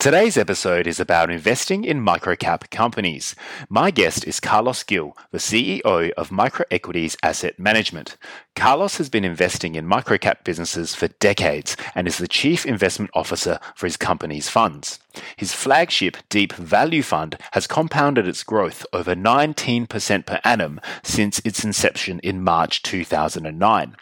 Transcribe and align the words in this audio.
Today's 0.00 0.38
episode 0.38 0.86
is 0.86 0.98
about 0.98 1.30
investing 1.30 1.84
in 1.84 2.02
microcap 2.02 2.70
companies. 2.70 3.36
My 3.68 3.90
guest 3.90 4.26
is 4.26 4.40
Carlos 4.40 4.82
Gil, 4.82 5.14
the 5.30 5.36
CEO 5.36 6.10
of 6.12 6.30
Microequities 6.30 7.18
Asset 7.22 7.58
Management. 7.58 8.16
Carlos 8.56 8.96
has 8.96 9.10
been 9.10 9.26
investing 9.26 9.74
in 9.74 9.86
microcap 9.86 10.42
businesses 10.42 10.94
for 10.94 11.08
decades 11.08 11.76
and 11.94 12.08
is 12.08 12.16
the 12.16 12.26
chief 12.26 12.64
investment 12.64 13.10
officer 13.12 13.58
for 13.74 13.86
his 13.86 13.98
company's 13.98 14.48
funds. 14.48 15.00
His 15.36 15.52
flagship 15.52 16.16
Deep 16.28 16.52
Value 16.52 17.02
Fund 17.02 17.36
has 17.52 17.66
compounded 17.66 18.26
its 18.26 18.42
growth 18.42 18.86
over 18.92 19.14
19% 19.14 20.26
per 20.26 20.40
annum 20.44 20.80
since 21.02 21.40
its 21.44 21.64
inception 21.64 22.20
in 22.20 22.42
March 22.42 22.82
2009. 22.82 23.96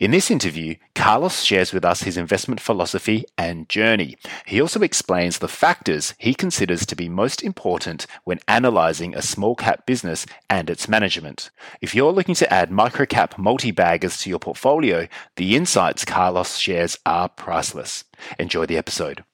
In 0.00 0.10
this 0.10 0.30
interview, 0.30 0.76
Carlos 0.94 1.42
shares 1.42 1.72
with 1.72 1.84
us 1.84 2.02
his 2.02 2.16
investment 2.16 2.60
philosophy 2.60 3.24
and 3.36 3.68
journey. 3.68 4.16
He 4.46 4.60
also 4.60 4.80
explains 4.80 5.37
the 5.38 5.48
factors 5.48 6.14
he 6.18 6.34
considers 6.34 6.84
to 6.86 6.96
be 6.96 7.08
most 7.08 7.42
important 7.42 8.06
when 8.24 8.40
analyzing 8.48 9.14
a 9.14 9.22
small 9.22 9.54
cap 9.54 9.86
business 9.86 10.26
and 10.50 10.68
its 10.68 10.88
management. 10.88 11.50
If 11.80 11.94
you're 11.94 12.12
looking 12.12 12.34
to 12.36 12.52
add 12.52 12.70
microcap 12.70 13.38
multi 13.38 13.70
baggers 13.70 14.18
to 14.22 14.30
your 14.30 14.38
portfolio, 14.38 15.08
the 15.36 15.56
insights 15.56 16.04
Carlos 16.04 16.56
shares 16.56 16.98
are 17.06 17.28
priceless. 17.28 18.04
Enjoy 18.38 18.66
the 18.66 18.76
episode. 18.76 19.24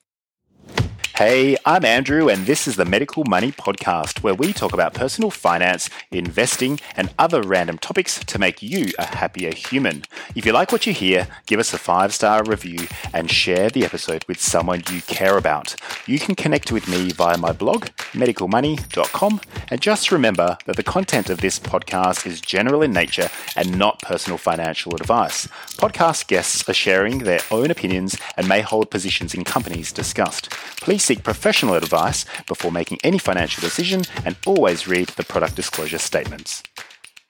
Hey, 1.16 1.56
I'm 1.64 1.84
Andrew, 1.84 2.28
and 2.28 2.44
this 2.44 2.66
is 2.66 2.74
the 2.74 2.84
Medical 2.84 3.22
Money 3.22 3.52
Podcast, 3.52 4.24
where 4.24 4.34
we 4.34 4.52
talk 4.52 4.72
about 4.72 4.94
personal 4.94 5.30
finance, 5.30 5.88
investing, 6.10 6.80
and 6.96 7.14
other 7.20 7.40
random 7.40 7.78
topics 7.78 8.18
to 8.24 8.36
make 8.36 8.64
you 8.64 8.88
a 8.98 9.06
happier 9.06 9.54
human. 9.54 10.02
If 10.34 10.44
you 10.44 10.50
like 10.50 10.72
what 10.72 10.88
you 10.88 10.92
hear, 10.92 11.28
give 11.46 11.60
us 11.60 11.72
a 11.72 11.78
five 11.78 12.12
star 12.12 12.42
review 12.42 12.88
and 13.12 13.30
share 13.30 13.70
the 13.70 13.84
episode 13.84 14.24
with 14.26 14.40
someone 14.40 14.82
you 14.90 15.02
care 15.02 15.38
about. 15.38 15.76
You 16.04 16.18
can 16.18 16.34
connect 16.34 16.72
with 16.72 16.88
me 16.88 17.12
via 17.12 17.38
my 17.38 17.52
blog, 17.52 17.84
medicalmoney.com, 18.10 19.40
and 19.68 19.80
just 19.80 20.10
remember 20.10 20.58
that 20.66 20.74
the 20.74 20.82
content 20.82 21.30
of 21.30 21.40
this 21.40 21.60
podcast 21.60 22.26
is 22.26 22.40
general 22.40 22.82
in 22.82 22.92
nature 22.92 23.28
and 23.54 23.78
not 23.78 24.02
personal 24.02 24.36
financial 24.36 24.96
advice. 24.96 25.46
Podcast 25.76 26.26
guests 26.26 26.68
are 26.68 26.74
sharing 26.74 27.18
their 27.18 27.40
own 27.52 27.70
opinions 27.70 28.16
and 28.36 28.48
may 28.48 28.62
hold 28.62 28.90
positions 28.90 29.32
in 29.32 29.44
companies 29.44 29.92
discussed. 29.92 30.50
Please 30.80 31.03
seek 31.04 31.22
professional 31.22 31.74
advice 31.74 32.24
before 32.46 32.72
making 32.72 32.98
any 33.04 33.18
financial 33.18 33.60
decision 33.60 34.02
and 34.24 34.36
always 34.46 34.88
read 34.88 35.08
the 35.10 35.24
product 35.24 35.54
disclosure 35.54 35.98
statements. 35.98 36.62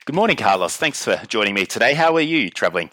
Good 0.05 0.15
morning, 0.15 0.37
Carlos. 0.37 0.77
Thanks 0.77 1.03
for 1.03 1.19
joining 1.27 1.53
me 1.53 1.65
today. 1.65 1.93
How 1.93 2.15
are 2.15 2.21
you 2.21 2.49
traveling? 2.49 2.89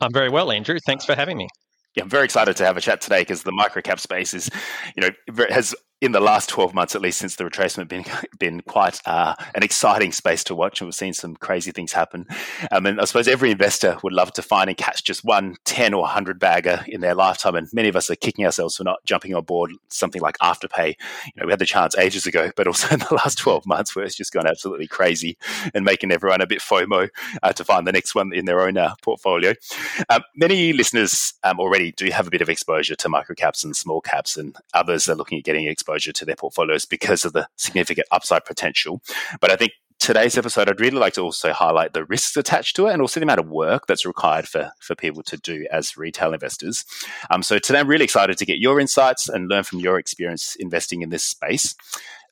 I'm 0.00 0.12
very 0.12 0.28
well, 0.30 0.52
Andrew. 0.52 0.78
Thanks 0.86 1.04
for 1.04 1.14
having 1.14 1.36
me. 1.36 1.48
Yeah, 1.96 2.04
I'm 2.04 2.08
very 2.08 2.24
excited 2.24 2.56
to 2.56 2.64
have 2.64 2.76
a 2.76 2.80
chat 2.80 3.00
today 3.00 3.22
because 3.22 3.42
the 3.42 3.50
microcap 3.50 3.98
space 3.98 4.32
is, 4.32 4.48
you 4.96 5.02
know, 5.02 5.44
has 5.48 5.74
in 6.00 6.12
the 6.12 6.20
last 6.20 6.48
12 6.48 6.72
months, 6.72 6.94
at 6.94 7.02
least 7.02 7.18
since 7.18 7.36
the 7.36 7.44
retracement, 7.44 7.88
been 7.88 8.04
been 8.38 8.62
quite 8.62 9.00
uh, 9.06 9.34
an 9.54 9.62
exciting 9.62 10.12
space 10.12 10.42
to 10.44 10.54
watch, 10.54 10.80
and 10.80 10.86
we've 10.86 10.94
seen 10.94 11.12
some 11.12 11.36
crazy 11.36 11.72
things 11.72 11.92
happen. 11.92 12.26
Um, 12.72 12.86
and 12.86 13.00
I 13.00 13.04
suppose 13.04 13.28
every 13.28 13.50
investor 13.50 13.98
would 14.02 14.14
love 14.14 14.32
to 14.34 14.42
find 14.42 14.70
and 14.70 14.78
catch 14.78 15.04
just 15.04 15.24
one 15.24 15.56
10 15.66 15.92
or 15.92 16.02
100 16.02 16.38
bagger 16.38 16.84
in 16.88 17.02
their 17.02 17.14
lifetime, 17.14 17.54
and 17.54 17.68
many 17.72 17.88
of 17.88 17.96
us 17.96 18.08
are 18.08 18.16
kicking 18.16 18.46
ourselves 18.46 18.76
for 18.76 18.84
not 18.84 19.04
jumping 19.04 19.34
on 19.34 19.44
board 19.44 19.72
something 19.88 20.22
like 20.22 20.38
Afterpay. 20.38 20.94
You 21.26 21.32
know, 21.36 21.46
we 21.46 21.52
had 21.52 21.58
the 21.58 21.66
chance 21.66 21.96
ages 21.98 22.26
ago, 22.26 22.50
but 22.56 22.66
also 22.66 22.88
in 22.94 23.00
the 23.00 23.14
last 23.14 23.36
12 23.38 23.66
months, 23.66 23.94
where 23.94 24.04
it's 24.04 24.16
just 24.16 24.32
gone 24.32 24.46
absolutely 24.46 24.86
crazy 24.86 25.36
and 25.74 25.84
making 25.84 26.12
everyone 26.12 26.40
a 26.40 26.46
bit 26.46 26.60
FOMO 26.60 27.10
uh, 27.42 27.52
to 27.52 27.64
find 27.64 27.86
the 27.86 27.92
next 27.92 28.14
one 28.14 28.32
in 28.32 28.46
their 28.46 28.62
own 28.62 28.78
uh, 28.78 28.94
portfolio. 29.02 29.52
Um, 30.08 30.22
many 30.34 30.72
listeners 30.72 31.34
um, 31.44 31.60
already 31.60 31.92
do 31.92 32.10
have 32.10 32.26
a 32.26 32.30
bit 32.30 32.40
of 32.40 32.48
exposure 32.48 32.96
to 32.96 33.08
microcaps 33.08 33.64
and 33.64 33.76
small 33.76 34.00
caps, 34.00 34.38
and 34.38 34.56
others 34.72 35.06
are 35.06 35.14
looking 35.14 35.36
at 35.36 35.44
getting 35.44 35.66
exposure 35.66 35.89
exposure 35.90 36.12
to 36.12 36.24
their 36.24 36.36
portfolios 36.36 36.84
because 36.84 37.24
of 37.24 37.32
the 37.32 37.48
significant 37.56 38.06
upside 38.10 38.44
potential. 38.44 39.02
But 39.40 39.50
I 39.50 39.56
think 39.56 39.72
today's 39.98 40.38
episode, 40.38 40.68
I'd 40.68 40.80
really 40.80 40.98
like 40.98 41.14
to 41.14 41.22
also 41.22 41.52
highlight 41.52 41.92
the 41.92 42.04
risks 42.04 42.36
attached 42.36 42.76
to 42.76 42.86
it 42.86 42.92
and 42.92 43.02
also 43.02 43.20
the 43.20 43.24
amount 43.24 43.40
of 43.40 43.48
work 43.48 43.86
that's 43.86 44.06
required 44.06 44.48
for, 44.48 44.70
for 44.80 44.94
people 44.94 45.22
to 45.24 45.36
do 45.36 45.66
as 45.70 45.96
retail 45.96 46.32
investors. 46.32 46.84
Um, 47.30 47.42
so 47.42 47.58
today, 47.58 47.80
I'm 47.80 47.88
really 47.88 48.04
excited 48.04 48.38
to 48.38 48.46
get 48.46 48.58
your 48.58 48.80
insights 48.80 49.28
and 49.28 49.48
learn 49.48 49.64
from 49.64 49.80
your 49.80 49.98
experience 49.98 50.56
investing 50.58 51.02
in 51.02 51.10
this 51.10 51.24
space. 51.24 51.74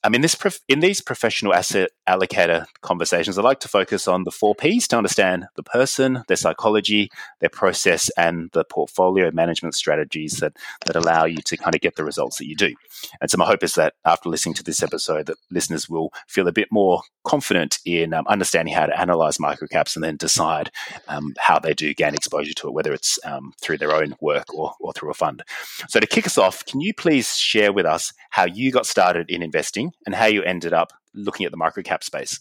I 0.05 0.09
mean, 0.09 0.21
this 0.21 0.37
prof- 0.37 0.61
in 0.69 0.81
these 0.81 1.01
professional 1.01 1.53
asset 1.53 1.91
allocator 2.09 2.67
conversations, 2.81 3.39
I 3.39 3.43
like 3.43 3.61
to 3.61 3.69
focus 3.69 4.09
on 4.09 4.25
the 4.25 4.31
four 4.31 4.55
P's 4.55 4.89
to 4.89 4.97
understand 4.97 5.47
the 5.55 5.63
person, 5.63 6.25
their 6.29 6.37
psychology, 6.37 7.11
their 7.41 7.49
process, 7.49 8.11
and 8.17 8.51
the 8.53 8.65
portfolio 8.65 9.31
management 9.31 9.75
strategies 9.75 10.35
that 10.39 10.57
that 10.87 10.97
allow 10.97 11.25
you 11.25 11.37
to 11.37 11.57
kind 11.57 11.75
of 11.75 11.81
get 11.81 11.97
the 11.97 12.05
results 12.05 12.39
that 12.39 12.49
you 12.49 12.57
do. 12.57 12.75
And 13.21 13.31
so, 13.31 13.37
my 13.37 13.47
hope 13.47 13.63
is 13.63 13.75
that 13.75 13.95
after 14.05 14.29
listening 14.29 14.55
to 14.55 14.65
this 14.65 14.83
episode, 14.83 15.27
that 15.27 15.39
listeners 15.51 15.89
will 15.89 16.13
feel 16.27 16.49
a 16.49 16.53
bit 16.53 16.69
more 16.73 17.03
confident 17.25 17.79
in 17.85 18.15
um, 18.15 18.27
understanding 18.27 18.75
how 18.75 18.87
to 18.87 19.01
analyze 19.01 19.39
microcaps 19.39 19.95
and 19.95 20.03
then 20.03 20.17
decide 20.17 20.71
um, 21.09 21.35
how 21.39 21.59
they 21.59 21.75
do 21.75 21.93
gain 21.95 22.15
exposure 22.15 22.55
to 22.55 22.69
it, 22.69 22.75
whether 22.75 22.93
it's 22.93 23.19
um, 23.25 23.53
through 23.61 23.79
their 23.79 23.95
own 23.95 24.15
work 24.21 24.53
or, 24.55 24.73
or 24.81 24.93
through 24.93 25.11
a 25.11 25.15
fund. 25.15 25.43
So, 25.89 26.01
to 26.01 26.07
kick 26.07 26.27
us 26.27 26.39
off, 26.39 26.65
can 26.65 26.81
you 26.81 26.95
please 26.95 27.37
share 27.37 27.73
with 27.73 27.87
us 27.87 28.13
how 28.31 28.47
you 28.47 28.73
got 28.73 28.87
started 28.87 29.31
in 29.31 29.43
investing? 29.43 29.93
and 30.09 30.15
how 30.15 30.25
you 30.25 30.43
ended 30.43 30.73
up 30.73 30.93
looking 31.15 31.47
at 31.47 31.53
the 31.53 31.59
micro 31.59 31.83
cap 31.83 32.03
space. 32.03 32.39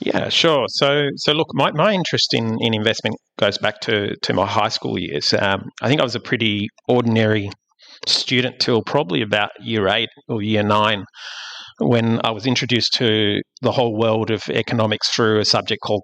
Yeah, 0.00 0.28
sure. 0.28 0.64
So, 0.68 1.08
so 1.16 1.32
look, 1.32 1.48
my, 1.52 1.70
my 1.72 1.92
interest 1.92 2.32
in, 2.32 2.56
in 2.60 2.74
investment 2.74 3.16
goes 3.38 3.58
back 3.58 3.80
to, 3.82 4.14
to 4.22 4.32
my 4.32 4.46
high 4.46 4.68
school 4.68 4.98
years. 4.98 5.34
Um, 5.34 5.70
I 5.82 5.88
think 5.88 6.00
I 6.00 6.04
was 6.04 6.14
a 6.14 6.20
pretty 6.20 6.68
ordinary 6.88 7.50
student 8.06 8.58
till 8.60 8.82
probably 8.82 9.22
about 9.22 9.50
year 9.60 9.88
eight 9.88 10.08
or 10.28 10.42
year 10.42 10.62
nine 10.62 11.04
when 11.80 12.20
I 12.24 12.30
was 12.30 12.46
introduced 12.46 12.92
to 12.94 13.40
the 13.62 13.72
whole 13.72 13.96
world 13.96 14.30
of 14.30 14.42
economics 14.50 15.08
through 15.14 15.40
a 15.40 15.44
subject 15.44 15.80
called 15.82 16.02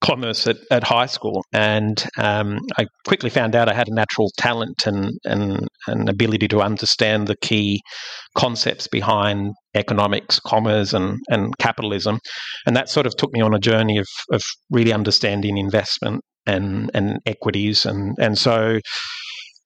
commerce 0.00 0.46
at, 0.46 0.56
at 0.70 0.84
high 0.84 1.06
school. 1.06 1.42
And 1.52 2.04
um, 2.18 2.58
I 2.76 2.86
quickly 3.06 3.30
found 3.30 3.56
out 3.56 3.68
I 3.68 3.74
had 3.74 3.88
a 3.88 3.94
natural 3.94 4.30
talent 4.36 4.86
and, 4.86 5.10
and 5.24 5.66
an 5.86 6.08
ability 6.08 6.48
to 6.48 6.60
understand 6.60 7.26
the 7.26 7.36
key 7.40 7.80
concepts 8.36 8.86
behind 8.86 9.54
economics, 9.74 10.38
commerce, 10.40 10.92
and, 10.92 11.18
and 11.28 11.56
capitalism. 11.58 12.18
And 12.66 12.76
that 12.76 12.88
sort 12.88 13.06
of 13.06 13.16
took 13.16 13.32
me 13.32 13.40
on 13.40 13.54
a 13.54 13.58
journey 13.58 13.98
of, 13.98 14.06
of 14.32 14.42
really 14.70 14.92
understanding 14.92 15.56
investment 15.56 16.20
and, 16.46 16.90
and 16.94 17.18
equities. 17.24 17.86
And, 17.86 18.16
and 18.18 18.36
so 18.36 18.80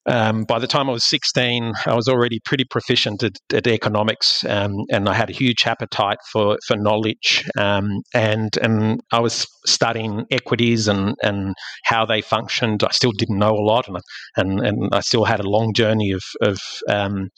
um, 0.09 0.43
by 0.43 0.57
the 0.57 0.67
time 0.67 0.89
I 0.89 0.93
was 0.93 1.05
16, 1.05 1.73
I 1.85 1.95
was 1.95 2.07
already 2.07 2.39
pretty 2.43 2.63
proficient 2.63 3.23
at, 3.23 3.33
at 3.53 3.67
economics, 3.67 4.43
um, 4.45 4.73
and 4.91 5.07
I 5.07 5.13
had 5.13 5.29
a 5.29 5.33
huge 5.33 5.65
appetite 5.67 6.17
for 6.31 6.57
for 6.65 6.75
knowledge. 6.75 7.43
Um, 7.57 8.01
and 8.13 8.49
and 8.61 9.01
I 9.11 9.19
was 9.19 9.47
studying 9.65 10.25
equities 10.31 10.87
and, 10.87 11.15
and 11.21 11.53
how 11.83 12.05
they 12.05 12.21
functioned. 12.21 12.83
I 12.83 12.91
still 12.91 13.11
didn't 13.11 13.37
know 13.37 13.53
a 13.53 13.61
lot, 13.61 13.87
and 13.87 13.97
and, 14.35 14.65
and 14.65 14.89
I 14.91 15.01
still 15.01 15.25
had 15.25 15.39
a 15.39 15.49
long 15.49 15.73
journey 15.73 16.11
of 16.11 16.23
of 16.41 16.59
um, 16.89 17.29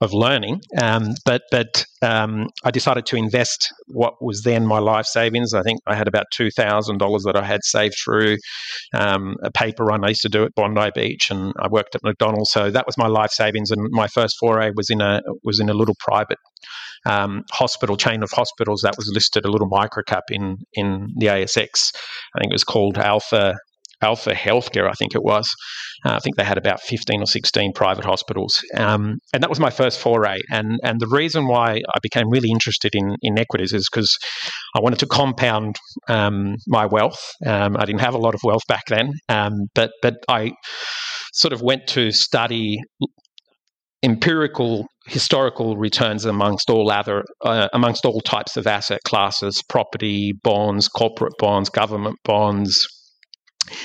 of 0.00 0.12
learning. 0.12 0.60
Um, 0.80 1.14
but 1.24 1.42
but 1.52 1.86
um, 2.02 2.48
I 2.64 2.72
decided 2.72 3.06
to 3.06 3.16
invest 3.16 3.72
what 3.86 4.14
was 4.20 4.42
then 4.42 4.66
my 4.66 4.78
life 4.80 5.06
savings. 5.06 5.54
I 5.54 5.62
think 5.62 5.80
I 5.86 5.94
had 5.94 6.08
about 6.08 6.26
two 6.32 6.50
thousand 6.50 6.98
dollars 6.98 7.22
that 7.24 7.36
I 7.36 7.44
had 7.44 7.62
saved 7.62 7.94
through 8.04 8.36
a 8.94 9.50
paper 9.54 9.84
run 9.84 10.04
I 10.04 10.08
used 10.08 10.22
to 10.22 10.28
do 10.28 10.42
at 10.44 10.54
Bondi 10.56 10.90
Beach, 10.94 11.30
and 11.30 11.52
I 11.60 11.68
worked 11.68 11.94
at 11.94 12.02
McDonald's. 12.08 12.50
So 12.50 12.70
that 12.70 12.86
was 12.86 12.98
my 12.98 13.06
life 13.06 13.30
savings, 13.30 13.70
and 13.70 13.80
my 13.90 14.08
first 14.08 14.36
foray 14.38 14.70
was 14.74 14.90
in 14.90 15.00
a 15.00 15.20
was 15.42 15.60
in 15.60 15.68
a 15.68 15.74
little 15.74 15.96
private 15.98 16.38
um, 17.06 17.44
hospital 17.52 17.96
chain 17.96 18.22
of 18.22 18.30
hospitals 18.32 18.82
that 18.82 18.96
was 18.96 19.10
listed 19.12 19.44
a 19.44 19.50
little 19.50 19.70
microcap 19.70 20.22
in 20.30 20.56
in 20.74 21.08
the 21.16 21.26
ASX. 21.26 21.92
I 22.34 22.40
think 22.40 22.52
it 22.52 22.54
was 22.54 22.64
called 22.64 22.98
Alpha 22.98 23.54
Alpha 24.00 24.32
Healthcare, 24.32 24.88
I 24.88 24.92
think 24.92 25.14
it 25.14 25.22
was. 25.22 25.48
Uh, 26.04 26.12
I 26.12 26.18
think 26.20 26.36
they 26.36 26.44
had 26.44 26.58
about 26.58 26.80
15 26.80 27.22
or 27.22 27.26
16 27.26 27.72
private 27.72 28.04
hospitals. 28.04 28.62
Um, 28.76 29.18
and 29.32 29.42
that 29.42 29.50
was 29.50 29.58
my 29.58 29.70
first 29.70 29.98
foray. 29.98 30.38
And, 30.50 30.78
and 30.84 31.00
the 31.00 31.08
reason 31.08 31.48
why 31.48 31.80
I 31.94 31.98
became 32.00 32.30
really 32.30 32.50
interested 32.50 32.94
in, 32.94 33.16
in 33.22 33.38
equities 33.38 33.72
is 33.72 33.88
because 33.90 34.16
I 34.76 34.80
wanted 34.80 35.00
to 35.00 35.06
compound 35.06 35.76
um, 36.08 36.54
my 36.68 36.86
wealth. 36.86 37.20
Um, 37.44 37.76
I 37.76 37.84
didn't 37.84 38.00
have 38.00 38.14
a 38.14 38.18
lot 38.18 38.34
of 38.34 38.40
wealth 38.44 38.62
back 38.68 38.84
then, 38.88 39.14
um, 39.28 39.52
but, 39.74 39.90
but 40.00 40.14
I 40.28 40.52
sort 41.32 41.52
of 41.52 41.62
went 41.62 41.86
to 41.88 42.10
study 42.10 42.78
empirical 44.02 44.86
historical 45.06 45.76
returns 45.76 46.24
amongst 46.24 46.70
all 46.70 46.90
other 46.90 47.24
uh, 47.44 47.68
amongst 47.72 48.04
all 48.04 48.20
types 48.20 48.56
of 48.56 48.66
asset 48.66 49.00
classes 49.04 49.60
property 49.68 50.32
bonds 50.44 50.86
corporate 50.86 51.32
bonds 51.38 51.68
government 51.68 52.16
bonds 52.24 52.86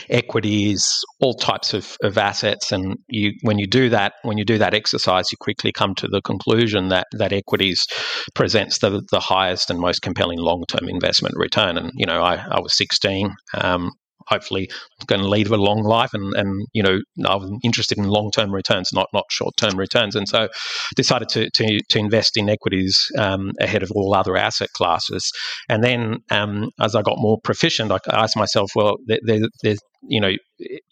equities 0.10 0.86
all 1.20 1.34
types 1.34 1.74
of, 1.74 1.96
of 2.04 2.18
assets. 2.18 2.72
And 2.72 2.98
you 3.08 3.34
when 3.42 3.58
you 3.58 3.68
do 3.68 3.90
that 3.90 4.14
when 4.24 4.38
you 4.38 4.46
do 4.46 4.58
that 4.58 4.74
exercise 4.74 5.26
you 5.32 5.38
quickly 5.40 5.72
come 5.72 5.96
to 5.96 6.08
the 6.08 6.22
conclusion 6.22 6.90
that 6.90 7.08
that 7.14 7.34
equities 7.34 7.86
presents 8.34 8.80
the, 8.80 9.02
the 9.12 9.20
highest 9.20 9.70
and 9.70 9.80
most 9.80 10.02
compelling 10.02 10.40
long-term 10.40 10.88
investment 10.90 11.36
return. 11.38 11.78
And 11.78 11.92
you 11.96 12.06
know 12.06 12.22
I, 12.22 12.36
I 12.36 12.60
was 12.60 12.78
16 12.78 13.34
um, 13.56 13.92
hopefully 14.28 14.70
going 15.08 15.22
to 15.22 15.28
lead 15.28 15.48
a 15.48 15.58
long 15.58 15.84
life, 15.84 16.14
and 16.14 16.34
and 16.36 16.66
you 16.74 16.84
know 16.84 17.00
I'm 17.26 17.60
interested 17.64 17.98
in 17.98 18.06
long 18.06 18.32
term 18.32 18.52
returns, 18.52 18.92
not 18.94 19.10
not 19.14 19.26
short 19.30 19.56
term 19.58 19.78
returns, 19.78 20.16
and 20.16 20.28
so 20.28 20.50
decided 20.96 21.30
to 21.30 21.50
to, 21.52 21.80
to 21.90 22.00
invest 22.00 22.38
in 22.38 22.50
equities 22.50 23.12
um, 23.18 23.52
ahead 23.60 23.84
of 23.84 23.92
all 23.92 24.14
other 24.14 24.38
asset 24.38 24.70
classes. 24.74 25.32
And 25.70 25.84
then 25.84 26.20
um, 26.30 26.72
as 26.80 26.96
I 26.96 27.02
got 27.02 27.18
more 27.18 27.40
proficient, 27.44 27.92
I 27.92 28.00
asked 28.12 28.38
myself, 28.38 28.72
well, 28.76 28.98
there, 29.08 29.40
there's 29.64 29.80
you 30.08 30.20
know 30.20 30.32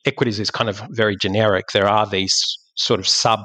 equities 0.05 0.39
is 0.39 0.51
kind 0.51 0.69
of 0.69 0.83
very 0.89 1.15
generic. 1.15 1.71
There 1.73 1.87
are 1.87 2.07
these 2.07 2.35
sort 2.75 2.99
of 2.99 3.07
sub 3.07 3.39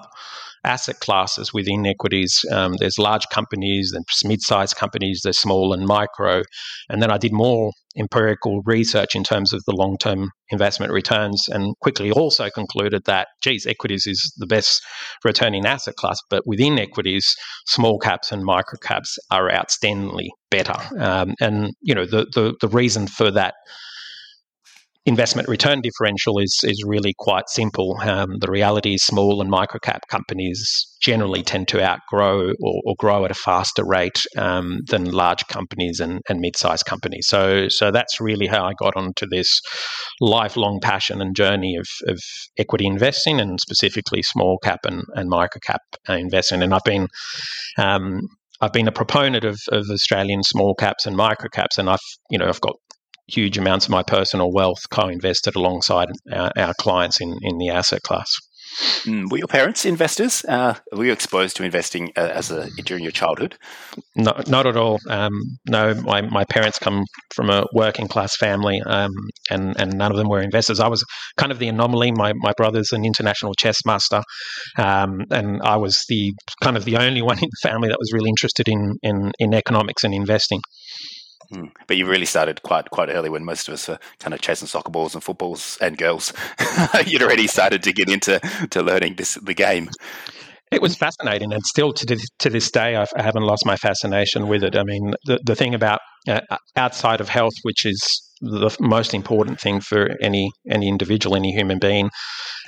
asset 0.66 1.00
classes 1.00 1.52
within 1.54 1.86
equities. 1.86 2.44
Um, 2.52 2.74
there's 2.78 2.98
large 2.98 3.26
companies, 3.30 3.92
there's 3.92 4.24
mid-sized 4.24 4.76
companies, 4.76 5.20
there's 5.22 5.38
small 5.38 5.72
and 5.72 5.86
micro. 5.86 6.42
And 6.88 7.00
then 7.02 7.10
I 7.10 7.18
did 7.18 7.32
more 7.32 7.72
empirical 7.98 8.62
research 8.66 9.14
in 9.14 9.24
terms 9.24 9.52
of 9.52 9.62
the 9.66 9.74
long-term 9.74 10.30
investment 10.50 10.92
returns, 10.92 11.48
and 11.48 11.74
quickly 11.80 12.10
also 12.10 12.50
concluded 12.50 13.02
that, 13.06 13.28
geez, 13.42 13.66
equities 13.66 14.06
is 14.06 14.32
the 14.36 14.46
best 14.46 14.82
returning 15.24 15.64
asset 15.64 15.94
class. 15.96 16.18
But 16.28 16.42
within 16.46 16.78
equities, 16.78 17.34
small 17.66 17.98
caps 17.98 18.32
and 18.32 18.44
micro 18.44 18.78
caps 18.82 19.16
are 19.30 19.48
outstandingly 19.48 20.28
better. 20.50 20.76
Um, 20.98 21.34
and 21.40 21.72
you 21.80 21.94
know 21.94 22.06
the, 22.06 22.26
the 22.34 22.54
the 22.60 22.68
reason 22.68 23.06
for 23.06 23.30
that 23.30 23.54
investment 25.06 25.48
return 25.48 25.80
differential 25.80 26.38
is 26.38 26.60
is 26.64 26.82
really 26.84 27.14
quite 27.16 27.48
simple. 27.48 27.96
Um, 28.02 28.38
the 28.40 28.50
reality 28.50 28.94
is 28.94 29.04
small 29.04 29.40
and 29.40 29.50
microcap 29.50 30.00
companies 30.10 30.86
generally 31.00 31.42
tend 31.42 31.68
to 31.68 31.80
outgrow 31.80 32.50
or, 32.60 32.82
or 32.84 32.94
grow 32.98 33.24
at 33.24 33.30
a 33.30 33.34
faster 33.34 33.84
rate 33.86 34.26
um, 34.36 34.80
than 34.88 35.12
large 35.12 35.46
companies 35.46 36.00
and, 36.00 36.20
and 36.28 36.40
mid-sized 36.40 36.84
companies. 36.84 37.26
So 37.28 37.68
so 37.68 37.90
that's 37.90 38.20
really 38.20 38.48
how 38.48 38.64
I 38.66 38.72
got 38.78 38.96
onto 38.96 39.26
this 39.30 39.60
lifelong 40.20 40.80
passion 40.82 41.22
and 41.22 41.36
journey 41.36 41.76
of, 41.76 41.86
of 42.08 42.18
equity 42.58 42.86
investing 42.86 43.40
and 43.40 43.60
specifically 43.60 44.22
small 44.22 44.58
cap 44.58 44.80
and, 44.84 45.04
and 45.14 45.30
microcap 45.30 45.78
investing. 46.08 46.62
And 46.62 46.74
I've 46.74 46.84
been 46.84 47.06
um, 47.78 48.22
I've 48.60 48.72
been 48.72 48.88
a 48.88 48.92
proponent 48.92 49.44
of, 49.44 49.60
of 49.70 49.84
Australian 49.90 50.42
small 50.42 50.74
caps 50.74 51.06
and 51.06 51.16
micro 51.16 51.48
caps, 51.48 51.78
and 51.78 51.90
I've 51.90 52.00
you 52.30 52.38
know 52.38 52.48
I've 52.48 52.60
got 52.60 52.76
huge 53.28 53.58
amounts 53.58 53.86
of 53.86 53.90
my 53.90 54.02
personal 54.02 54.52
wealth 54.52 54.88
co-invested 54.90 55.56
alongside 55.56 56.08
our, 56.32 56.52
our 56.56 56.74
clients 56.74 57.20
in, 57.20 57.36
in 57.42 57.58
the 57.58 57.70
asset 57.70 58.02
class. 58.02 58.36
Mm, 59.04 59.30
were 59.30 59.38
your 59.38 59.46
parents 59.46 59.86
investors? 59.86 60.44
Uh, 60.44 60.74
were 60.92 61.06
you 61.06 61.12
exposed 61.12 61.56
to 61.56 61.64
investing 61.64 62.12
uh, 62.16 62.28
as 62.32 62.50
a 62.50 62.68
during 62.82 63.02
your 63.02 63.12
childhood? 63.12 63.56
No, 64.14 64.32
not 64.48 64.66
at 64.66 64.76
all. 64.76 64.98
Um, 65.08 65.32
no, 65.66 65.94
my, 65.94 66.20
my 66.20 66.44
parents 66.44 66.78
come 66.78 67.04
from 67.34 67.48
a 67.48 67.64
working 67.72 68.06
class 68.06 68.36
family, 68.36 68.82
um, 68.84 69.12
and 69.50 69.74
and 69.80 69.96
none 69.96 70.10
of 70.10 70.18
them 70.18 70.28
were 70.28 70.42
investors. 70.42 70.78
I 70.78 70.88
was 70.88 71.02
kind 71.38 71.52
of 71.52 71.58
the 71.58 71.68
anomaly. 71.68 72.12
My 72.12 72.34
my 72.34 72.52
brother's 72.56 72.92
an 72.92 73.04
international 73.04 73.54
chess 73.54 73.78
master, 73.86 74.22
um, 74.76 75.24
and 75.30 75.62
I 75.62 75.76
was 75.76 76.04
the 76.08 76.34
kind 76.62 76.76
of 76.76 76.84
the 76.84 76.98
only 76.98 77.22
one 77.30 77.38
in 77.38 77.48
the 77.48 77.68
family 77.68 77.88
that 77.88 77.98
was 77.98 78.12
really 78.12 78.28
interested 78.28 78.68
in 78.68 78.96
in, 79.02 79.32
in 79.38 79.54
economics 79.54 80.04
and 80.04 80.12
investing. 80.12 80.60
Hmm. 81.50 81.66
But 81.86 81.96
you 81.96 82.06
really 82.06 82.26
started 82.26 82.62
quite 82.62 82.90
quite 82.90 83.08
early 83.08 83.30
when 83.30 83.44
most 83.44 83.68
of 83.68 83.74
us 83.74 83.88
were 83.88 83.98
kind 84.18 84.34
of 84.34 84.40
chasing 84.40 84.68
soccer 84.68 84.90
balls 84.90 85.14
and 85.14 85.22
footballs 85.22 85.78
and 85.80 85.96
girls. 85.96 86.32
You'd 87.06 87.22
already 87.22 87.46
started 87.46 87.82
to 87.84 87.92
get 87.92 88.08
into 88.08 88.40
to 88.70 88.82
learning 88.82 89.14
this 89.16 89.34
the 89.34 89.54
game. 89.54 89.88
It 90.72 90.82
was 90.82 90.96
fascinating, 90.96 91.52
and 91.52 91.64
still 91.64 91.92
to 91.92 92.04
this, 92.04 92.26
to 92.40 92.50
this 92.50 92.70
day, 92.72 92.96
I 92.96 93.22
have 93.22 93.36
not 93.36 93.44
lost 93.44 93.64
my 93.64 93.76
fascination 93.76 94.48
with 94.48 94.64
it. 94.64 94.76
I 94.76 94.82
mean, 94.82 95.14
the 95.24 95.38
the 95.44 95.54
thing 95.54 95.74
about 95.74 96.00
uh, 96.28 96.40
outside 96.74 97.20
of 97.20 97.28
health, 97.28 97.52
which 97.62 97.86
is 97.86 98.25
the 98.40 98.74
most 98.80 99.14
important 99.14 99.60
thing 99.60 99.80
for 99.80 100.10
any 100.20 100.50
any 100.70 100.88
individual, 100.88 101.36
any 101.36 101.52
human 101.52 101.78
being. 101.78 102.10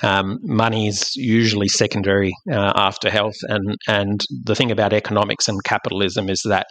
Um, 0.01 0.37
money 0.43 0.87
is 0.87 1.15
usually 1.15 1.67
secondary 1.67 2.31
uh, 2.51 2.73
after 2.75 3.09
health, 3.09 3.35
and 3.43 3.75
and 3.87 4.21
the 4.43 4.55
thing 4.55 4.71
about 4.71 4.93
economics 4.93 5.47
and 5.47 5.63
capitalism 5.63 6.29
is 6.29 6.41
that 6.45 6.67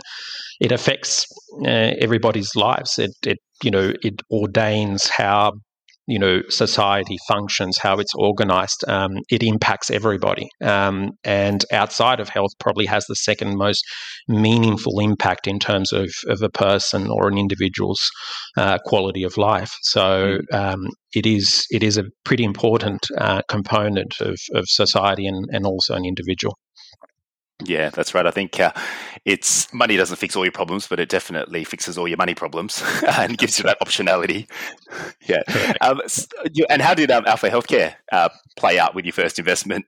it 0.60 0.72
affects 0.72 1.26
uh, 1.64 1.94
everybody's 2.00 2.54
lives. 2.56 2.98
It, 2.98 3.12
it 3.26 3.38
you 3.62 3.70
know 3.70 3.92
it 4.02 4.22
ordains 4.30 5.08
how 5.08 5.52
you 6.08 6.18
know 6.18 6.40
society 6.48 7.16
functions, 7.28 7.78
how 7.78 7.98
it's 7.98 8.14
organized. 8.16 8.84
Um, 8.88 9.18
it 9.30 9.42
impacts 9.42 9.90
everybody, 9.90 10.48
um, 10.62 11.10
and 11.22 11.64
outside 11.70 12.18
of 12.18 12.28
health, 12.28 12.52
probably 12.58 12.86
has 12.86 13.04
the 13.06 13.14
second 13.16 13.56
most 13.56 13.84
meaningful 14.26 14.98
impact 15.00 15.46
in 15.46 15.58
terms 15.58 15.92
of 15.92 16.10
of 16.26 16.42
a 16.42 16.48
person 16.48 17.08
or 17.08 17.28
an 17.28 17.38
individual's 17.38 18.00
uh, 18.56 18.78
quality 18.84 19.22
of 19.22 19.36
life. 19.36 19.72
So 19.82 20.38
um, 20.52 20.88
it 21.14 21.26
is 21.26 21.64
it 21.70 21.82
is 21.82 21.98
a 21.98 22.04
pretty 22.24 22.44
important 22.44 23.00
uh, 23.18 23.42
component 23.48 24.14
of, 24.20 24.38
of 24.54 24.64
society 24.66 25.26
and, 25.26 25.46
and 25.52 25.66
also 25.66 25.94
an 25.94 26.04
individual. 26.04 26.56
Yeah, 27.64 27.90
that's 27.90 28.14
right. 28.14 28.24
I 28.24 28.30
think 28.30 28.60
uh, 28.60 28.72
it's 29.24 29.72
money 29.74 29.96
doesn't 29.96 30.16
fix 30.16 30.36
all 30.36 30.44
your 30.44 30.52
problems, 30.52 30.86
but 30.86 31.00
it 31.00 31.08
definitely 31.08 31.64
fixes 31.64 31.98
all 31.98 32.06
your 32.06 32.16
money 32.16 32.34
problems 32.34 32.84
and 33.18 33.36
gives 33.36 33.58
you 33.58 33.64
that 33.64 33.80
optionality. 33.80 34.48
Yeah. 35.26 35.42
Um, 35.82 36.00
and 36.70 36.80
how 36.80 36.94
did 36.94 37.10
um, 37.10 37.26
Alpha 37.26 37.50
Healthcare 37.50 37.96
uh, 38.10 38.30
play 38.56 38.78
out 38.78 38.94
with 38.94 39.04
your 39.04 39.12
first 39.12 39.38
investment? 39.38 39.84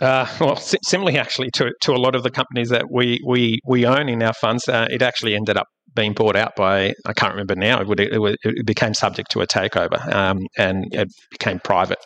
Uh, 0.00 0.26
well, 0.40 0.56
similarly, 0.56 1.16
actually, 1.16 1.50
to, 1.52 1.70
to 1.82 1.92
a 1.92 1.98
lot 1.98 2.16
of 2.16 2.24
the 2.24 2.30
companies 2.30 2.70
that 2.70 2.90
we 2.90 3.20
we, 3.24 3.60
we 3.64 3.86
own 3.86 4.08
in 4.08 4.20
our 4.24 4.32
funds, 4.32 4.68
uh, 4.68 4.88
it 4.90 5.00
actually 5.00 5.36
ended 5.36 5.56
up 5.56 5.68
being 5.94 6.12
bought 6.12 6.36
out 6.36 6.56
by 6.56 6.94
I 7.06 7.12
can't 7.12 7.32
remember 7.32 7.54
now. 7.54 7.80
It, 7.80 7.86
would, 7.86 8.00
it, 8.00 8.12
it 8.42 8.66
became 8.66 8.94
subject 8.94 9.30
to 9.32 9.40
a 9.40 9.46
takeover 9.46 10.04
um, 10.12 10.40
and 10.56 10.86
it 10.92 11.08
became 11.30 11.58
private. 11.60 11.98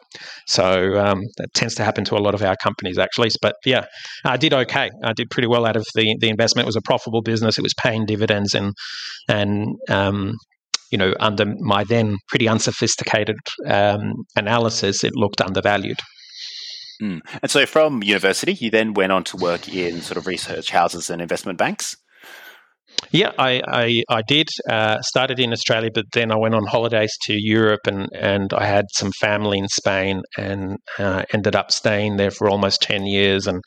So 0.47 0.99
um, 0.99 1.23
that 1.39 1.53
tends 1.55 1.75
to 1.77 1.85
happen 1.85 2.05
to 2.07 2.17
a 2.17 2.19
lot 2.21 2.35
of 2.35 2.43
our 2.43 2.57
companies 2.57 2.99
actually. 2.99 3.31
But 3.41 3.57
yeah, 3.65 3.87
I 4.25 4.37
did 4.37 4.53
okay. 4.53 4.91
I 5.05 5.13
did 5.13 5.31
pretty 5.31 5.49
well 5.49 5.67
out 5.67 5.77
of 5.77 5.87
the 5.95 6.17
the 6.21 6.29
investment. 6.29 6.65
It 6.65 6.67
was 6.67 6.77
a 6.77 6.83
profitable 6.83 7.23
business. 7.23 7.59
It 7.59 7.63
was 7.63 7.75
paying 7.75 8.07
dividends 8.07 8.55
and 8.55 8.73
and 9.29 9.77
um, 9.89 10.35
you 10.91 10.99
know 10.99 11.15
under 11.21 11.47
my 11.61 11.85
then 11.85 12.17
pretty 12.29 12.49
unsophisticated 12.49 13.37
um, 13.67 14.13
analysis, 14.37 15.05
it 15.05 15.15
looked 15.15 15.41
undervalued. 15.41 15.99
Mm. 17.01 17.21
And 17.43 17.51
so, 17.51 17.67
from 17.67 18.03
university, 18.03 18.55
you 18.55 18.71
then 18.71 18.95
went 18.95 19.13
on 19.13 19.25
to 19.25 19.37
work 19.37 19.69
in 19.69 20.01
sort 20.01 20.17
of 20.17 20.27
research 20.27 20.71
houses 20.71 21.11
and 21.11 21.21
investment 21.21 21.59
banks. 21.59 21.97
Yeah, 23.13 23.33
I 23.39 23.63
I, 23.67 24.03
I 24.09 24.23
did. 24.27 24.49
Uh, 24.69 25.01
started 25.01 25.39
in 25.39 25.53
Australia, 25.53 25.91
but 25.95 26.07
then 26.13 26.33
I 26.33 26.37
went 26.37 26.55
on 26.55 26.67
holidays 26.67 27.17
to 27.23 27.35
Europe, 27.35 27.87
and, 27.87 28.09
and 28.15 28.53
I 28.53 28.67
had 28.67 28.87
some 28.93 29.13
family 29.21 29.59
in 29.59 29.69
Spain, 29.69 30.23
and 30.37 30.77
uh, 30.99 31.25
ended 31.33 31.57
up 31.57 31.71
staying 31.71 32.17
there 32.17 32.31
for 32.31 32.49
almost 32.49 32.83
ten 32.83 33.07
years, 33.07 33.47
and 33.47 33.63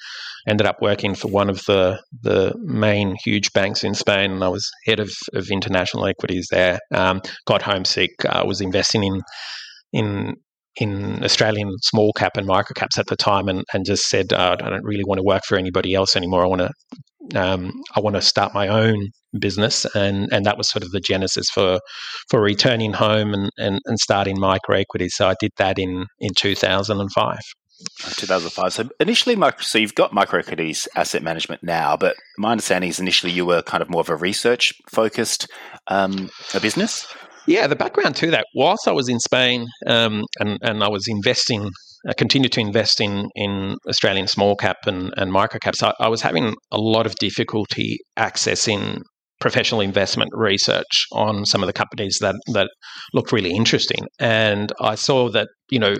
ended 0.47 0.67
up 0.67 0.77
working 0.81 1.15
for 1.15 1.29
one 1.29 1.49
of 1.49 1.61
the 1.65 2.01
the 2.21 2.53
main 2.59 3.15
huge 3.23 3.51
banks 3.53 3.83
in 3.83 3.93
Spain. 3.93 4.31
And 4.31 4.43
I 4.43 4.49
was 4.49 4.69
head 4.85 4.99
of, 4.99 5.11
of 5.33 5.49
international 5.51 6.05
equities 6.05 6.47
there. 6.51 6.79
Um, 6.93 7.21
got 7.45 7.61
homesick. 7.61 8.11
I 8.25 8.39
uh, 8.39 8.45
was 8.45 8.61
investing 8.61 9.03
in 9.03 9.21
in 9.93 10.35
in 10.75 11.23
Australian 11.23 11.69
small 11.81 12.13
cap 12.13 12.37
and 12.37 12.47
micro 12.47 12.73
caps 12.73 12.97
at 12.97 13.07
the 13.07 13.15
time, 13.15 13.47
and, 13.47 13.63
and 13.73 13.85
just 13.85 14.03
said, 14.03 14.31
uh, 14.31 14.55
I 14.61 14.69
don't 14.69 14.85
really 14.85 15.03
want 15.03 15.19
to 15.19 15.23
work 15.23 15.43
for 15.45 15.57
anybody 15.57 15.93
else 15.93 16.15
anymore. 16.15 16.43
I 16.43 16.47
want 16.47 16.61
to 16.61 16.71
um, 17.35 17.71
I 17.95 17.99
want 17.99 18.15
to 18.15 18.21
start 18.21 18.53
my 18.53 18.67
own 18.67 19.09
business, 19.39 19.85
and 19.95 20.31
and 20.31 20.45
that 20.45 20.57
was 20.57 20.69
sort 20.69 20.83
of 20.83 20.91
the 20.91 20.99
genesis 20.99 21.49
for 21.49 21.79
for 22.29 22.41
returning 22.41 22.93
home 22.93 23.33
and 23.33 23.49
and, 23.57 23.79
and 23.85 23.99
starting 23.99 24.39
micro 24.39 24.77
equity. 24.77 25.09
So 25.09 25.27
I 25.27 25.35
did 25.39 25.51
that 25.57 25.79
in 25.79 26.05
in 26.19 26.33
two 26.35 26.55
thousand 26.55 26.99
and 26.99 27.11
five. 27.11 27.41
2005. 27.99 28.73
So 28.73 28.89
initially, 28.99 29.37
so 29.59 29.77
you've 29.77 29.95
got 29.95 30.11
microequities 30.11 30.87
asset 30.97 31.23
management 31.23 31.63
now, 31.63 31.95
but 31.95 32.17
my 32.37 32.51
understanding 32.51 32.89
is 32.89 32.99
initially 32.99 33.31
you 33.31 33.45
were 33.45 33.61
kind 33.61 33.81
of 33.81 33.89
more 33.89 34.01
of 34.01 34.09
a 34.09 34.17
research 34.17 34.73
focused 34.89 35.47
um, 35.87 36.29
a 36.53 36.59
business. 36.59 37.07
Yeah, 37.47 37.67
the 37.67 37.75
background 37.75 38.15
to 38.17 38.31
that, 38.31 38.45
whilst 38.53 38.87
I 38.87 38.91
was 38.91 39.07
in 39.07 39.19
Spain 39.19 39.65
um, 39.87 40.25
and, 40.39 40.59
and 40.61 40.83
I 40.83 40.89
was 40.89 41.07
investing 41.07 41.71
I 42.07 42.13
continued 42.13 42.51
to 42.53 42.61
invest 42.61 43.01
in 43.01 43.29
in 43.35 43.77
Australian 43.87 44.27
small 44.27 44.55
cap 44.55 44.77
and, 44.85 45.13
and 45.17 45.31
micro 45.31 45.59
caps, 45.59 45.83
I, 45.83 45.93
I 45.99 46.07
was 46.07 46.21
having 46.21 46.55
a 46.71 46.77
lot 46.77 47.05
of 47.05 47.15
difficulty 47.15 47.97
accessing 48.17 49.01
professional 49.39 49.81
investment 49.81 50.29
research 50.33 51.05
on 51.13 51.45
some 51.45 51.63
of 51.63 51.67
the 51.67 51.73
companies 51.73 52.19
that 52.21 52.35
that 52.53 52.69
looked 53.13 53.31
really 53.31 53.51
interesting. 53.51 54.07
And 54.19 54.71
I 54.79 54.95
saw 54.95 55.29
that, 55.29 55.47
you 55.69 55.79
know, 55.79 55.95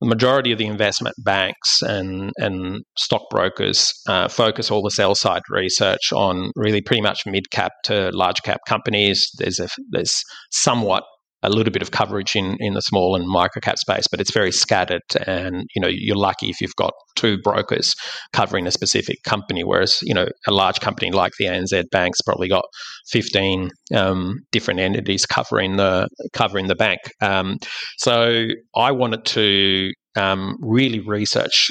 the 0.00 0.08
majority 0.08 0.50
of 0.50 0.58
the 0.58 0.66
investment 0.66 1.14
banks 1.24 1.80
and 1.82 2.32
and 2.38 2.82
stockbrokers 2.98 3.92
uh, 4.08 4.28
focus 4.28 4.70
all 4.70 4.82
the 4.82 4.90
sell 4.90 5.14
side 5.14 5.42
research 5.48 6.12
on 6.12 6.50
really 6.56 6.80
pretty 6.80 7.02
much 7.02 7.22
mid 7.24 7.50
cap 7.52 7.72
to 7.84 8.10
large 8.12 8.42
cap 8.42 8.60
companies. 8.66 9.30
There's 9.38 9.60
a 9.60 9.68
there's 9.90 10.22
somewhat 10.50 11.04
a 11.42 11.50
little 11.50 11.72
bit 11.72 11.82
of 11.82 11.90
coverage 11.90 12.36
in, 12.36 12.56
in 12.60 12.74
the 12.74 12.82
small 12.82 13.16
and 13.16 13.26
microcap 13.26 13.76
space, 13.76 14.06
but 14.08 14.20
it's 14.20 14.32
very 14.32 14.52
scattered. 14.52 15.02
And 15.26 15.66
you 15.74 15.80
know, 15.80 15.88
you're 15.88 16.16
lucky 16.16 16.50
if 16.50 16.60
you've 16.60 16.76
got 16.76 16.92
two 17.16 17.38
brokers 17.38 17.94
covering 18.32 18.66
a 18.66 18.70
specific 18.70 19.22
company, 19.24 19.64
whereas 19.64 20.00
you 20.02 20.14
know, 20.14 20.28
a 20.46 20.52
large 20.52 20.80
company 20.80 21.10
like 21.10 21.32
the 21.38 21.46
ANZ 21.46 21.84
Bank's 21.90 22.20
probably 22.22 22.48
got 22.48 22.64
15 23.10 23.70
um, 23.94 24.40
different 24.52 24.80
entities 24.80 25.26
covering 25.26 25.76
the 25.76 26.08
covering 26.32 26.68
the 26.68 26.76
bank. 26.76 27.00
Um, 27.20 27.58
so 27.98 28.46
I 28.76 28.92
wanted 28.92 29.24
to 29.26 29.92
um, 30.16 30.56
really 30.60 31.00
research 31.00 31.70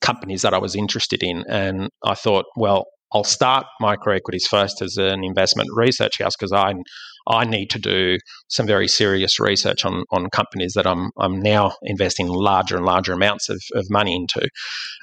companies 0.00 0.42
that 0.42 0.54
I 0.54 0.58
was 0.58 0.74
interested 0.74 1.22
in, 1.22 1.44
and 1.48 1.88
I 2.04 2.14
thought, 2.14 2.46
well, 2.56 2.84
I'll 3.12 3.24
start 3.24 3.66
microequities 3.80 4.46
first 4.48 4.82
as 4.82 4.96
an 4.96 5.22
investment 5.24 5.68
research 5.74 6.18
house 6.18 6.34
because 6.36 6.52
I 6.52 6.74
I 7.28 7.44
need 7.44 7.70
to 7.70 7.78
do 7.78 8.18
some 8.48 8.66
very 8.66 8.88
serious 8.88 9.40
research 9.40 9.84
on, 9.84 10.04
on 10.10 10.30
companies 10.30 10.74
that 10.74 10.86
I'm, 10.86 11.10
I'm 11.18 11.40
now 11.40 11.72
investing 11.82 12.28
larger 12.28 12.76
and 12.76 12.84
larger 12.84 13.12
amounts 13.12 13.48
of, 13.48 13.60
of 13.74 13.86
money 13.90 14.14
into. 14.14 14.48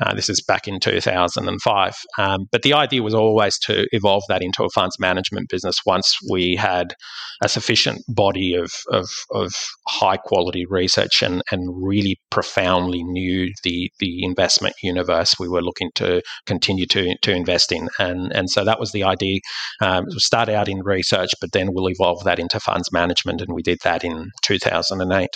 Uh, 0.02 0.14
this 0.14 0.30
is 0.30 0.42
back 0.42 0.68
in 0.68 0.80
2005. 0.80 1.96
Um, 2.18 2.46
but 2.52 2.62
the 2.62 2.74
idea 2.74 3.04
was 3.04 3.14
always 3.14 3.58
to 3.60 3.86
evolve 3.92 4.24
that 4.30 4.42
into 4.42 4.64
a 4.64 4.70
funds 4.70 4.98
management 5.00 5.50
business 5.50 5.78
once 5.86 6.18
we 6.32 6.56
had 6.56 6.94
a 7.42 7.50
sufficient 7.50 8.02
body 8.08 8.56
of, 8.56 8.72
of, 8.90 9.10
of 9.32 9.54
high 9.88 10.18
quality 10.18 10.66
research 10.66 11.22
and, 11.22 11.42
and 11.52 11.86
really 11.86 12.18
profoundly 12.30 13.04
knew 13.04 13.52
the, 13.64 13.92
the 14.00 14.24
investment 14.24 14.76
universe 14.82 15.36
we 15.40 15.50
were 15.50 15.62
looking 15.62 15.90
to 15.96 16.22
continue 16.46 16.86
to, 16.86 17.16
to 17.22 17.32
invest 17.34 17.72
in. 17.72 17.90
And, 18.00 18.32
and 18.34 18.50
so 18.50 18.64
that 18.64 18.80
was 18.80 18.92
the 18.92 19.04
idea. 19.04 19.40
Um, 19.82 20.06
start 20.12 20.48
out 20.48 20.70
in 20.70 20.80
research, 20.84 21.32
but 21.42 21.52
then 21.52 21.74
we'll 21.74 21.90
evolve 21.90 22.13
evolve 22.14 22.24
that 22.26 22.40
into 22.40 22.60
funds 22.60 22.92
management, 22.92 23.42
and 23.42 23.54
we 23.54 23.62
did 23.62 23.80
that 23.84 24.04
in 24.04 24.30
2008. 24.44 25.30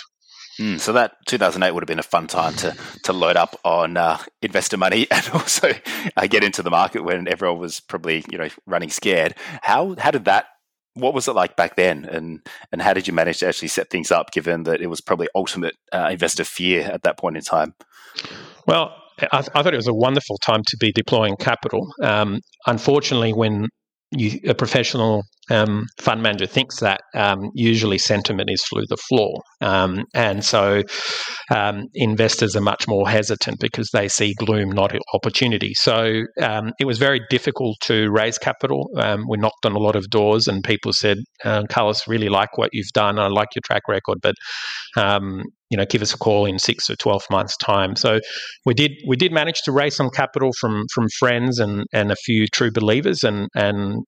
Mm, 0.60 0.80
so 0.80 0.92
that 0.92 1.12
2008 1.26 1.72
would 1.72 1.82
have 1.82 1.88
been 1.88 2.00
a 2.00 2.02
fun 2.02 2.26
time 2.26 2.54
to 2.54 2.76
to 3.04 3.12
load 3.12 3.36
up 3.36 3.58
on 3.64 3.96
uh, 3.96 4.18
investor 4.42 4.76
money 4.76 5.06
and 5.10 5.28
also 5.32 5.72
uh, 6.16 6.26
get 6.26 6.42
into 6.42 6.62
the 6.62 6.70
market 6.70 7.04
when 7.04 7.28
everyone 7.28 7.58
was 7.58 7.80
probably 7.80 8.24
you 8.30 8.38
know 8.38 8.48
running 8.66 8.90
scared. 8.90 9.34
How 9.62 9.94
how 9.98 10.10
did 10.10 10.24
that? 10.24 10.46
What 10.94 11.14
was 11.14 11.28
it 11.28 11.34
like 11.34 11.54
back 11.54 11.76
then, 11.76 12.04
and 12.04 12.40
and 12.72 12.82
how 12.82 12.92
did 12.92 13.06
you 13.06 13.12
manage 13.12 13.38
to 13.38 13.48
actually 13.48 13.68
set 13.68 13.90
things 13.90 14.10
up, 14.10 14.32
given 14.32 14.64
that 14.64 14.80
it 14.80 14.88
was 14.88 15.00
probably 15.00 15.28
ultimate 15.34 15.74
uh, 15.92 16.08
investor 16.10 16.44
fear 16.44 16.82
at 16.82 17.02
that 17.02 17.18
point 17.18 17.36
in 17.36 17.42
time? 17.42 17.74
Well, 18.66 18.96
I, 19.20 19.38
I, 19.54 19.62
thought 19.62 19.72
it 19.72 19.76
was 19.76 19.86
a 19.86 19.94
wonderful 19.94 20.38
time 20.38 20.62
to 20.66 20.76
be 20.80 20.90
deploying 20.90 21.36
capital. 21.36 21.86
Um, 22.02 22.40
unfortunately, 22.66 23.32
when 23.32 23.68
you, 24.10 24.40
a 24.48 24.54
professional 24.54 25.22
um, 25.50 25.86
fund 25.98 26.22
manager 26.22 26.46
thinks 26.46 26.80
that 26.80 27.00
um, 27.14 27.50
usually 27.54 27.98
sentiment 27.98 28.50
is 28.50 28.62
through 28.68 28.84
the 28.88 28.96
floor. 28.96 29.40
Um, 29.60 30.04
and 30.14 30.44
so 30.44 30.82
um, 31.54 31.84
investors 31.94 32.54
are 32.54 32.60
much 32.60 32.86
more 32.86 33.08
hesitant 33.08 33.58
because 33.60 33.90
they 33.92 34.08
see 34.08 34.34
gloom, 34.34 34.70
not 34.70 34.94
opportunity. 35.14 35.74
So 35.74 36.22
um, 36.42 36.72
it 36.78 36.84
was 36.84 36.98
very 36.98 37.20
difficult 37.30 37.76
to 37.82 38.10
raise 38.10 38.38
capital. 38.38 38.90
Um, 38.96 39.24
we 39.28 39.38
knocked 39.38 39.64
on 39.64 39.72
a 39.72 39.78
lot 39.78 39.96
of 39.96 40.10
doors 40.10 40.46
and 40.46 40.62
people 40.62 40.92
said, 40.92 41.18
uh, 41.44 41.64
Carlos, 41.68 42.06
really 42.06 42.28
like 42.28 42.56
what 42.56 42.70
you've 42.72 42.92
done. 42.94 43.18
I 43.18 43.28
like 43.28 43.48
your 43.54 43.62
track 43.64 43.82
record, 43.88 44.18
but 44.22 44.34
you 45.70 45.76
know, 45.76 45.84
give 45.84 46.00
us 46.00 46.14
a 46.14 46.18
call 46.18 46.46
in 46.46 46.58
six 46.58 46.88
or 46.88 46.96
twelve 46.96 47.22
months' 47.30 47.56
time. 47.58 47.94
So 47.94 48.20
we 48.64 48.72
did 48.72 48.92
we 49.06 49.16
did 49.16 49.32
manage 49.32 49.60
to 49.64 49.72
raise 49.72 49.94
some 49.94 50.08
capital 50.10 50.50
from 50.58 50.84
from 50.94 51.08
friends 51.18 51.58
and 51.58 51.84
and 51.92 52.10
a 52.10 52.16
few 52.16 52.46
true 52.46 52.70
believers, 52.72 53.22
and 53.22 53.48
and 53.54 54.04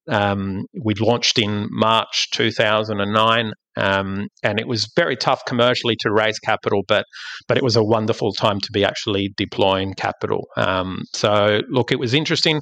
we 0.83 0.95
launched 0.95 1.30
in 1.39 1.69
March 1.71 2.29
two 2.33 2.51
thousand 2.51 3.01
and 3.01 3.13
nine. 3.13 3.53
Um, 3.77 4.27
and 4.43 4.59
it 4.59 4.67
was 4.67 4.91
very 4.97 5.17
tough 5.17 5.45
commercially 5.47 5.97
to 6.01 6.13
raise 6.13 6.39
capital, 6.39 6.83
but 6.87 7.05
but 7.49 7.57
it 7.57 7.63
was 7.63 7.77
a 7.77 7.85
wonderful 7.85 8.33
time 8.33 8.61
to 8.61 8.73
be 8.73 8.85
actually 8.85 9.33
deploying 9.37 9.95
capital. 9.95 10.49
Um, 10.57 11.03
so 11.15 11.61
look, 11.71 11.93
it 11.93 11.99
was 11.99 12.13
interesting. 12.13 12.61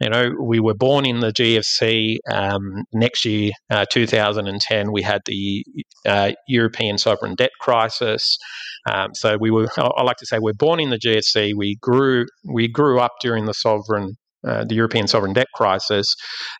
You 0.00 0.08
know, 0.08 0.30
we 0.40 0.60
were 0.60 0.74
born 0.74 1.04
in 1.04 1.20
the 1.20 1.32
GFC. 1.32 2.18
Um, 2.30 2.84
next 2.92 3.24
year, 3.24 3.52
uh, 3.68 3.84
2010, 3.90 4.92
we 4.92 5.02
had 5.02 5.20
the 5.26 5.64
uh, 6.06 6.32
European 6.48 6.96
sovereign 6.96 7.34
debt 7.34 7.50
crisis. 7.60 8.38
Um, 8.90 9.10
so 9.14 9.36
we 9.38 9.50
were. 9.50 9.68
I 9.76 10.02
like 10.02 10.16
to 10.18 10.26
say 10.26 10.38
we're 10.38 10.54
born 10.54 10.80
in 10.80 10.90
the 10.90 10.98
GFC. 10.98 11.52
We 11.54 11.76
grew. 11.80 12.24
We 12.50 12.68
grew 12.68 12.98
up 12.98 13.12
during 13.20 13.44
the 13.44 13.54
sovereign 13.54 14.16
uh, 14.46 14.64
the 14.64 14.74
European 14.74 15.06
sovereign 15.06 15.32
debt 15.32 15.48
crisis. 15.54 16.06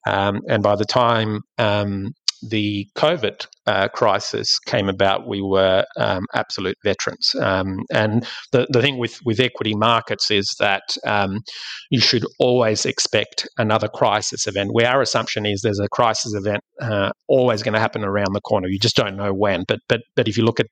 Um, 0.07 0.41
and 0.49 0.63
by 0.63 0.77
the 0.77 0.85
time 0.85 1.41
um, 1.59 2.13
the 2.49 2.87
COVID 2.97 3.47
uh, 3.67 3.89
crisis 3.89 4.59
came 4.67 4.89
about, 4.89 5.29
we 5.29 5.43
were 5.43 5.85
um, 5.99 6.25
absolute 6.35 6.77
veterans. 6.85 7.35
Um, 7.41 7.81
and 7.93 8.27
the, 8.53 8.67
the 8.71 8.81
thing 8.81 8.99
with, 8.99 9.19
with 9.25 9.41
equity 9.41 9.75
markets 9.75 10.31
is 10.31 10.55
that 10.59 10.83
um, 11.07 11.41
you 11.91 12.01
should 12.01 12.25
always 12.39 12.87
expect 12.87 13.47
another 13.59 13.89
crisis 13.89 14.47
event, 14.47 14.71
where 14.73 14.89
our 14.89 15.03
assumption 15.03 15.45
is 15.45 15.61
there's 15.61 15.81
a 15.81 15.89
crisis 15.89 16.33
event 16.35 16.63
uh, 16.81 17.11
always 17.29 17.63
going 17.63 17.75
to 17.75 17.81
happen 17.81 18.05
around 18.05 18.33
the 18.33 18.41
corner. 18.41 18.69
You 18.69 18.79
just 18.79 18.97
don't 18.97 19.17
know 19.17 19.35
when. 19.35 19.65
But, 19.69 19.81
but, 19.89 20.01
but 20.17 20.27
if 20.27 20.39
you 20.39 20.45
look 20.45 20.61
at 20.61 20.67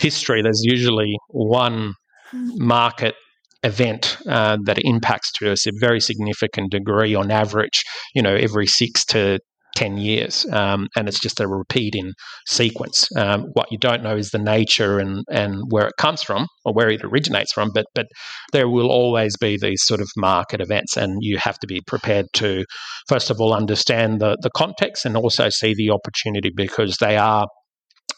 history, 0.00 0.42
there's 0.42 0.62
usually 0.64 1.16
one 1.28 1.94
market 2.32 3.14
event 3.62 4.18
uh, 4.28 4.56
that 4.64 4.78
impacts 4.80 5.32
to 5.32 5.50
us 5.50 5.66
a 5.66 5.72
very 5.78 6.00
significant 6.00 6.70
degree 6.70 7.14
on 7.14 7.30
average, 7.30 7.82
you 8.14 8.22
know, 8.22 8.34
every 8.34 8.66
six 8.66 9.04
to 9.06 9.38
10 9.76 9.96
years. 9.96 10.46
Um, 10.52 10.88
and 10.96 11.08
it's 11.08 11.20
just 11.20 11.40
a 11.40 11.46
repeat 11.46 11.94
in 11.94 12.12
sequence. 12.46 13.06
Um, 13.16 13.46
what 13.52 13.70
you 13.70 13.78
don't 13.78 14.02
know 14.02 14.16
is 14.16 14.30
the 14.30 14.38
nature 14.38 14.98
and, 14.98 15.24
and 15.30 15.62
where 15.68 15.86
it 15.86 15.94
comes 15.98 16.22
from 16.22 16.46
or 16.64 16.72
where 16.72 16.90
it 16.90 17.04
originates 17.04 17.52
from, 17.52 17.70
but, 17.72 17.86
but 17.94 18.06
there 18.52 18.68
will 18.68 18.90
always 18.90 19.36
be 19.36 19.56
these 19.56 19.82
sort 19.84 20.00
of 20.00 20.08
market 20.16 20.60
events, 20.60 20.96
and 20.96 21.18
you 21.20 21.38
have 21.38 21.58
to 21.60 21.66
be 21.66 21.80
prepared 21.86 22.26
to, 22.34 22.64
first 23.08 23.30
of 23.30 23.40
all, 23.40 23.54
understand 23.54 24.20
the, 24.20 24.36
the 24.42 24.50
context 24.50 25.04
and 25.04 25.16
also 25.16 25.48
see 25.48 25.74
the 25.74 25.90
opportunity 25.90 26.50
because 26.54 26.96
they 26.96 27.16
are 27.16 27.46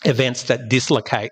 events 0.05 0.45
that 0.45 0.69
dislocate 0.71 1.31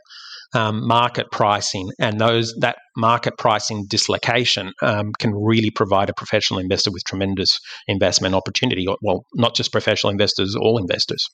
um, 0.54 0.86
market 0.86 1.26
pricing, 1.30 1.88
and 1.98 2.20
those 2.20 2.54
that 2.60 2.76
market 2.98 3.38
pricing 3.38 3.86
dislocation 3.88 4.72
um, 4.82 5.12
can 5.18 5.32
really 5.34 5.70
provide 5.70 6.10
a 6.10 6.14
professional 6.14 6.60
investor 6.60 6.90
with 6.90 7.02
tremendous 7.04 7.58
investment 7.86 8.34
opportunity. 8.34 8.86
Well, 9.02 9.24
not 9.34 9.54
just 9.54 9.72
professional 9.72 10.10
investors, 10.10 10.54
all 10.54 10.78
investors. 10.78 11.26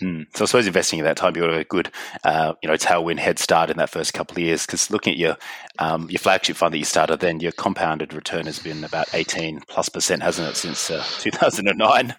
Mm. 0.00 0.24
So 0.34 0.44
I 0.44 0.46
suppose 0.46 0.66
investing 0.66 1.00
at 1.00 1.04
that 1.04 1.16
time, 1.16 1.34
you 1.34 1.42
got 1.42 1.54
a 1.54 1.64
good, 1.64 1.90
uh, 2.24 2.52
you 2.62 2.68
know, 2.68 2.76
tailwind 2.76 3.18
head 3.18 3.38
start 3.38 3.70
in 3.70 3.78
that 3.78 3.90
first 3.90 4.14
couple 4.14 4.36
of 4.36 4.42
years. 4.42 4.66
Because 4.66 4.90
looking 4.90 5.14
at 5.14 5.18
your 5.18 5.36
um, 5.78 6.08
your 6.10 6.18
flagship 6.18 6.56
fund 6.56 6.74
that 6.74 6.78
you 6.78 6.84
started, 6.84 7.20
then 7.20 7.40
your 7.40 7.52
compounded 7.52 8.12
return 8.12 8.46
has 8.46 8.58
been 8.58 8.84
about 8.84 9.06
eighteen 9.14 9.60
plus 9.68 9.88
percent, 9.88 10.22
hasn't 10.22 10.48
it, 10.48 10.56
since 10.56 10.90
uh, 10.90 11.02
two 11.18 11.30
thousand 11.30 11.68
and 11.68 11.78
nine? 11.78 12.14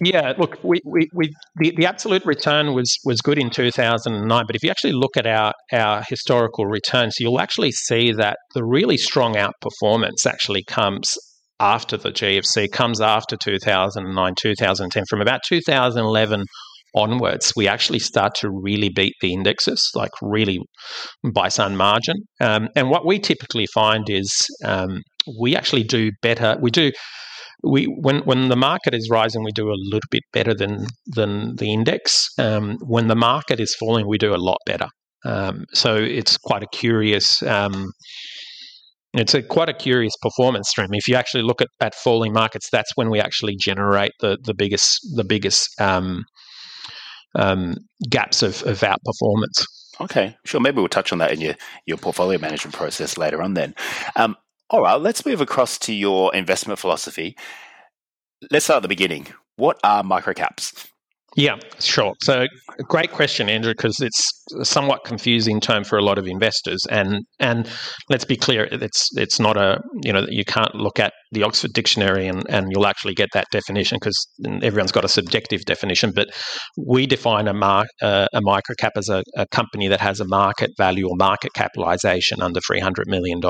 Yeah, 0.00 0.32
look, 0.36 0.58
we, 0.64 0.80
we, 0.84 1.08
we 1.12 1.32
the, 1.56 1.72
the 1.76 1.86
absolute 1.86 2.24
return 2.24 2.74
was 2.74 2.98
was 3.04 3.20
good 3.20 3.38
in 3.38 3.50
2009, 3.50 4.44
but 4.46 4.56
if 4.56 4.62
you 4.62 4.70
actually 4.70 4.92
look 4.92 5.16
at 5.16 5.26
our, 5.26 5.52
our 5.72 6.02
historical 6.08 6.66
returns, 6.66 7.16
you'll 7.20 7.40
actually 7.40 7.70
see 7.70 8.12
that 8.12 8.33
the 8.54 8.64
really 8.64 8.96
strong 8.96 9.34
outperformance 9.34 10.26
actually 10.26 10.64
comes 10.64 11.12
after 11.60 11.96
the 11.96 12.10
GFC, 12.10 12.70
comes 12.70 13.00
after 13.00 13.36
2009, 13.36 14.34
2010. 14.40 15.04
From 15.08 15.20
about 15.20 15.40
2011 15.48 16.44
onwards, 16.94 17.52
we 17.56 17.68
actually 17.68 17.98
start 17.98 18.34
to 18.36 18.50
really 18.50 18.88
beat 18.88 19.14
the 19.20 19.32
indexes, 19.32 19.90
like 19.94 20.10
really 20.22 20.58
by 21.32 21.48
some 21.48 21.76
margin. 21.76 22.16
Um, 22.40 22.68
and 22.76 22.90
what 22.90 23.06
we 23.06 23.18
typically 23.18 23.66
find 23.74 24.08
is 24.08 24.30
um, 24.64 25.02
we 25.40 25.56
actually 25.56 25.84
do 25.84 26.10
better. 26.22 26.56
We 26.60 26.70
do 26.70 26.92
we 27.62 27.84
when 27.84 28.20
when 28.20 28.48
the 28.48 28.56
market 28.56 28.94
is 28.94 29.08
rising, 29.10 29.42
we 29.42 29.52
do 29.52 29.68
a 29.68 29.80
little 29.90 30.08
bit 30.10 30.22
better 30.32 30.54
than 30.54 30.86
than 31.06 31.56
the 31.56 31.72
index. 31.72 32.28
Um, 32.38 32.76
when 32.86 33.08
the 33.08 33.16
market 33.16 33.60
is 33.60 33.74
falling, 33.78 34.06
we 34.06 34.18
do 34.18 34.34
a 34.34 34.36
lot 34.36 34.58
better. 34.66 34.88
Um, 35.24 35.64
so 35.72 35.96
it's 35.96 36.36
quite 36.36 36.62
a 36.62 36.68
curious. 36.72 37.42
Um, 37.42 37.92
it's 39.14 39.34
a 39.34 39.42
quite 39.42 39.68
a 39.68 39.74
curious 39.74 40.14
performance 40.20 40.68
stream. 40.68 40.88
If 40.92 41.06
you 41.06 41.14
actually 41.14 41.44
look 41.44 41.60
at, 41.60 41.68
at 41.80 41.94
falling 41.94 42.32
markets, 42.32 42.68
that's 42.70 42.90
when 42.96 43.10
we 43.10 43.20
actually 43.20 43.56
generate 43.56 44.12
the 44.20 44.38
the 44.42 44.54
biggest 44.54 45.00
the 45.14 45.24
biggest 45.24 45.80
um, 45.80 46.24
um, 47.36 47.76
gaps 48.08 48.42
of, 48.42 48.62
of 48.64 48.80
outperformance. 48.80 49.64
Okay, 50.00 50.36
sure. 50.44 50.60
Maybe 50.60 50.78
we'll 50.78 50.88
touch 50.88 51.12
on 51.12 51.18
that 51.18 51.32
in 51.32 51.40
your, 51.40 51.54
your 51.86 51.96
portfolio 51.96 52.38
management 52.38 52.74
process 52.74 53.16
later 53.16 53.40
on. 53.40 53.54
Then, 53.54 53.74
um, 54.16 54.36
all 54.70 54.82
right, 54.82 55.00
let's 55.00 55.24
move 55.24 55.40
across 55.40 55.78
to 55.80 55.92
your 55.92 56.34
investment 56.34 56.80
philosophy. 56.80 57.36
Let's 58.50 58.64
start 58.64 58.78
at 58.78 58.82
the 58.82 58.88
beginning. 58.88 59.28
What 59.56 59.78
are 59.84 60.02
microcaps? 60.02 60.88
Yeah, 61.36 61.56
sure. 61.80 62.14
So, 62.22 62.46
great 62.88 63.10
question, 63.10 63.48
Andrew, 63.48 63.72
because 63.76 63.96
it's 64.00 64.22
a 64.60 64.64
somewhat 64.64 65.04
confusing 65.04 65.60
term 65.60 65.82
for 65.82 65.98
a 65.98 66.02
lot 66.02 66.16
of 66.18 66.26
investors. 66.26 66.80
And 66.90 67.24
and 67.40 67.68
let's 68.08 68.24
be 68.24 68.36
clear, 68.36 68.68
it's 68.70 69.08
it's 69.16 69.40
not 69.40 69.56
a 69.56 69.80
you 70.04 70.12
know 70.12 70.26
you 70.28 70.44
can't 70.44 70.74
look 70.76 71.00
at 71.00 71.12
the 71.32 71.42
Oxford 71.42 71.72
Dictionary 71.72 72.28
and, 72.28 72.44
and 72.48 72.68
you'll 72.70 72.86
actually 72.86 73.14
get 73.14 73.28
that 73.34 73.46
definition 73.50 73.98
because 74.00 74.16
everyone's 74.62 74.92
got 74.92 75.04
a 75.04 75.08
subjective 75.08 75.64
definition. 75.64 76.12
But 76.14 76.28
we 76.78 77.06
define 77.06 77.48
a, 77.48 77.54
mar- 77.54 77.86
uh, 78.00 78.26
a 78.32 78.40
microcap 78.40 78.90
as 78.96 79.08
a, 79.08 79.22
a 79.36 79.46
company 79.48 79.88
that 79.88 80.00
has 80.00 80.20
a 80.20 80.26
market 80.28 80.70
value 80.78 81.08
or 81.08 81.16
market 81.16 81.52
capitalization 81.54 82.40
under 82.40 82.60
$300 82.60 83.06
million. 83.06 83.40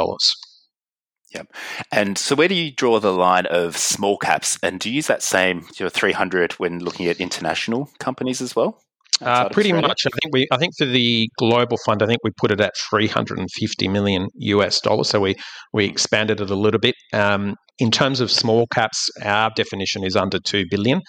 Yep. 1.34 1.52
And 1.90 2.16
so, 2.16 2.36
where 2.36 2.48
do 2.48 2.54
you 2.54 2.70
draw 2.70 3.00
the 3.00 3.12
line 3.12 3.46
of 3.46 3.76
small 3.76 4.16
caps? 4.16 4.58
And 4.62 4.78
do 4.78 4.88
you 4.88 4.96
use 4.96 5.08
that 5.08 5.22
same 5.22 5.66
your 5.76 5.90
300 5.90 6.52
when 6.54 6.78
looking 6.78 7.06
at 7.06 7.20
international 7.20 7.90
companies 7.98 8.40
as 8.40 8.54
well? 8.54 8.80
Uh, 9.20 9.48
pretty 9.48 9.72
much. 9.72 10.02
I 10.06 10.10
think 10.20 10.32
we. 10.32 10.46
I 10.50 10.56
think 10.56 10.72
for 10.76 10.86
the 10.86 11.28
global 11.38 11.76
fund, 11.86 12.02
I 12.02 12.06
think 12.06 12.18
we 12.24 12.30
put 12.36 12.50
it 12.50 12.60
at 12.60 12.72
350 12.90 13.88
million 13.88 14.28
US 14.34 14.80
dollars. 14.80 15.08
So 15.08 15.20
we 15.20 15.36
we 15.72 15.84
expanded 15.84 16.40
it 16.40 16.50
a 16.50 16.56
little 16.56 16.80
bit. 16.80 16.94
Um, 17.12 17.54
in 17.78 17.90
terms 17.90 18.20
of 18.20 18.30
small 18.30 18.66
caps, 18.72 19.08
our 19.22 19.50
definition 19.54 20.04
is 20.04 20.16
under 20.16 20.38
two 20.38 20.64
billion. 20.70 21.00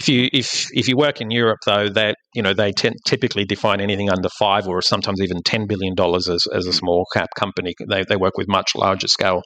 If 0.00 0.08
you 0.08 0.28
if 0.32 0.66
if 0.72 0.88
you 0.88 0.96
work 0.96 1.20
in 1.20 1.30
Europe, 1.30 1.58
though, 1.66 1.88
that 1.90 2.16
you 2.34 2.42
know 2.42 2.54
they 2.54 2.72
t- 2.72 2.92
typically 3.06 3.44
define 3.44 3.80
anything 3.80 4.10
under 4.10 4.28
five 4.38 4.66
or 4.66 4.80
sometimes 4.80 5.20
even 5.20 5.42
ten 5.44 5.66
billion 5.66 5.94
dollars 5.94 6.28
as, 6.28 6.44
as 6.54 6.66
a 6.66 6.72
small 6.72 7.06
cap 7.14 7.28
company. 7.36 7.74
They 7.88 8.04
they 8.08 8.16
work 8.16 8.36
with 8.36 8.48
much 8.48 8.74
larger 8.74 9.08
scale 9.08 9.42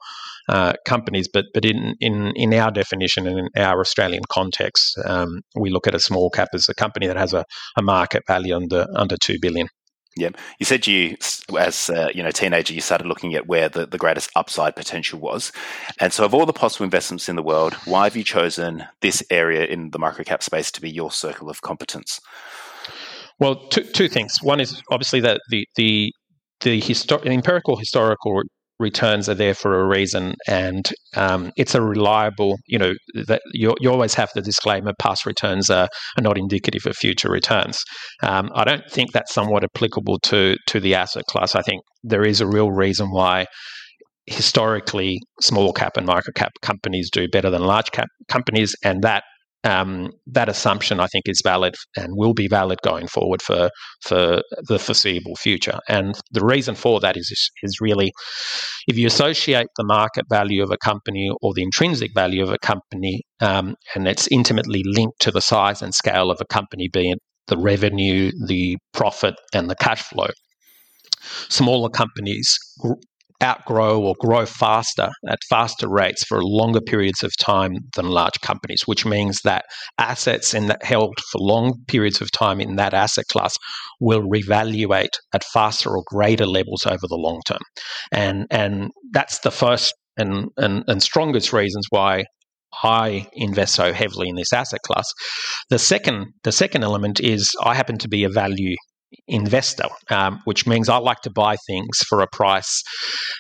uh, 0.49 0.75
companies, 0.85 1.29
but 1.33 1.47
but 1.55 1.65
in, 1.65 1.95
in 2.01 2.33
in 2.37 2.55
our 2.55 2.71
definition 2.71 3.27
and 3.27 3.39
in 3.39 3.49
our 3.57 3.81
Australian 3.81 4.23
context, 4.29 4.99
um, 5.05 5.41
we 5.55 5.71
look 5.71 5.87
at 5.87 5.95
a 5.95 6.01
small 6.01 6.31
cap 6.31 6.49
as 6.55 6.69
a 6.69 6.75
company 6.75 7.07
that 7.07 7.17
has 7.17 7.33
a, 7.33 7.45
a 7.77 7.83
market 7.83 8.23
value 8.27 8.55
under 8.55 8.87
under 8.95 9.17
two 9.17 9.39
billion. 9.41 9.69
Yeah, 10.17 10.31
you 10.61 10.67
said 10.67 10.87
you, 10.87 11.17
as 11.59 11.91
uh, 11.91 12.09
you 12.15 12.23
know, 12.23 12.31
teenager, 12.31 12.73
you 12.73 12.81
started 12.81 13.09
looking 13.09 13.35
at 13.35 13.49
where 13.49 13.69
the, 13.69 13.85
the 13.85 13.99
greatest 13.99 14.31
upside 14.37 14.77
potential 14.77 15.19
was, 15.19 15.51
and 16.01 16.13
so 16.13 16.25
of 16.25 16.33
all 16.33 16.47
the 16.47 16.53
possible 16.53 16.85
investments 16.85 17.29
in 17.29 17.35
the 17.35 17.43
world, 17.43 17.75
why 17.85 18.05
have 18.05 18.17
you 18.17 18.23
chosen 18.23 18.85
this 19.01 19.25
area 19.31 19.65
in 19.65 19.91
the 19.91 19.99
microcap 19.99 20.43
space 20.43 20.71
to 20.71 20.81
be 20.81 20.89
your 20.89 21.11
circle 21.11 21.51
of 21.51 21.63
competence? 21.63 22.21
Well, 23.41 23.57
two, 23.69 23.83
two 23.83 24.09
things. 24.09 24.39
One 24.41 24.61
is 24.61 24.81
obviously 24.91 25.21
that 25.21 25.41
the 25.51 25.67
the 25.75 26.13
the 26.61 26.81
histor- 26.81 27.27
empirical 27.27 27.77
historical 27.77 28.43
returns 28.79 29.29
are 29.29 29.35
there 29.35 29.55
for 29.55 29.81
a 29.81 29.87
reason, 29.87 30.35
and 30.47 30.91
um, 31.17 31.53
it's 31.57 31.75
a 31.75 31.83
reliable. 31.83 32.59
You 32.67 32.79
know 32.79 32.93
that 33.27 33.43
you, 33.53 33.75
you 33.81 33.91
always 33.91 34.15
have 34.15 34.31
the 34.35 34.43
disclaimer: 34.43 34.93
past 34.99 35.27
returns 35.27 35.71
are, 35.71 35.89
are 36.19 36.23
not 36.23 36.39
indicative 36.39 36.87
of 36.87 36.97
future 36.97 37.31
returns. 37.31 37.83
Um, 38.23 38.51
I 38.55 38.65
don't 38.65 38.89
think 38.91 39.13
that's 39.13 39.33
somewhat 39.33 39.65
applicable 39.65 40.19
to 40.25 40.57
to 40.69 40.81
the 40.81 40.95
asset 40.95 41.25
class. 41.29 41.55
I 41.55 41.63
think 41.63 41.83
there 42.03 42.25
is 42.25 42.41
a 42.41 42.47
real 42.47 42.71
reason 42.71 43.11
why 43.11 43.47
historically 44.27 45.19
small 45.41 45.73
cap 45.73 45.97
and 45.97 46.07
micro 46.07 46.33
cap 46.35 46.53
companies 46.63 47.11
do 47.11 47.29
better 47.29 47.51
than 47.51 47.63
large 47.63 47.91
cap 47.93 48.09
companies, 48.29 48.75
and 48.83 49.03
that 49.03 49.25
um, 49.65 50.13
that 50.27 50.49
assumption 50.49 51.01
I 51.01 51.07
think 51.07 51.29
is 51.29 51.41
valid 51.43 51.75
and 51.97 52.13
will 52.17 52.35
be 52.35 52.49
valid 52.49 52.79
going 52.83 53.09
forward 53.09 53.43
for 53.43 53.71
for 54.03 54.43
the 54.69 54.79
foreseeable 54.79 55.37
future. 55.37 55.79
And 55.89 56.15
the 56.31 56.45
reason 56.45 56.75
for 56.75 57.01
that 57.01 57.17
is 57.17 57.51
is 57.63 57.81
really 57.81 58.13
if 58.87 58.99
you 58.99 59.07
associate 59.07 59.69
the 59.77 59.85
market 59.85 60.27
value 60.29 60.63
of 60.63 60.71
a 60.71 60.77
company 60.77 61.31
or 61.41 61.53
the 61.55 61.63
intrinsic 61.63 62.13
value 62.15 62.43
of 62.43 62.51
a 62.51 62.59
company, 62.59 63.23
um, 63.41 63.75
and 63.95 64.07
it's 64.07 64.29
intimately 64.29 64.83
linked 64.85 65.21
to 65.21 65.31
the 65.31 65.41
size 65.41 65.81
and 65.83 65.95
scale 65.95 66.31
of 66.31 66.39
a 66.41 66.45
company, 66.45 66.89
being 66.93 67.17
the 67.47 67.57
revenue, 67.57 68.31
the 68.47 68.77
profit, 68.93 69.35
and 69.53 69.71
the 69.71 69.75
cash 69.77 70.03
flow. 70.03 70.29
Smaller 71.49 71.89
companies 71.89 72.59
outgrow 73.43 74.01
or 74.01 74.15
grow 74.21 74.47
faster 74.47 75.11
at 75.29 75.39
faster 75.49 75.89
rates 75.89 76.25
for 76.25 76.43
longer 76.43 76.81
periods 76.81 77.23
of 77.23 77.37
time 77.37 77.73
than 77.97 78.07
large 78.07 78.41
companies, 78.41 78.83
which 78.87 79.05
means 79.05 79.41
that 79.43 79.65
assets 79.99 80.55
in 80.55 80.67
that 80.67 80.85
held 80.85 81.15
for 81.31 81.39
long 81.39 81.75
periods 81.89 82.21
of 82.21 82.31
time 82.31 82.61
in 82.61 82.77
that 82.77 82.95
asset 82.95 83.25
class 83.31 83.57
will 84.01 84.23
revaluate 84.23 85.17
at 85.33 85.45
faster 85.45 85.91
or 85.91 86.03
greater 86.07 86.47
levels 86.47 86.87
over 86.87 87.07
the 87.09 87.17
long 87.17 87.41
term. 87.47 87.63
And 88.13 88.47
and 88.51 88.91
that's 89.13 89.41
the 89.41 89.51
first 89.51 89.95
and, 90.17 90.49
and, 90.57 90.85
and 90.87 91.03
strongest 91.03 91.53
reasons 91.53 91.87
why 91.91 92.25
I 92.83 93.29
invest 93.33 93.75
so 93.75 93.93
heavily 93.93 94.29
in 94.29 94.37
this 94.37 94.53
asset 94.53 94.81
class. 94.87 95.07
The 95.71 95.79
second, 95.79 96.27
the 96.43 96.53
second 96.53 96.83
element 96.83 97.21
is 97.21 97.51
I 97.63 97.75
happen 97.75 97.99
to 97.99 98.09
be 98.09 98.25
a 98.25 98.29
value 98.29 98.77
investor, 99.29 99.89
um, 100.11 100.41
which 100.45 100.67
means 100.67 100.89
I 100.89 100.99
like 100.99 101.21
to 101.23 101.31
buy 101.31 101.57
things 101.67 101.99
for 102.09 102.21
a 102.21 102.27
price 102.33 102.83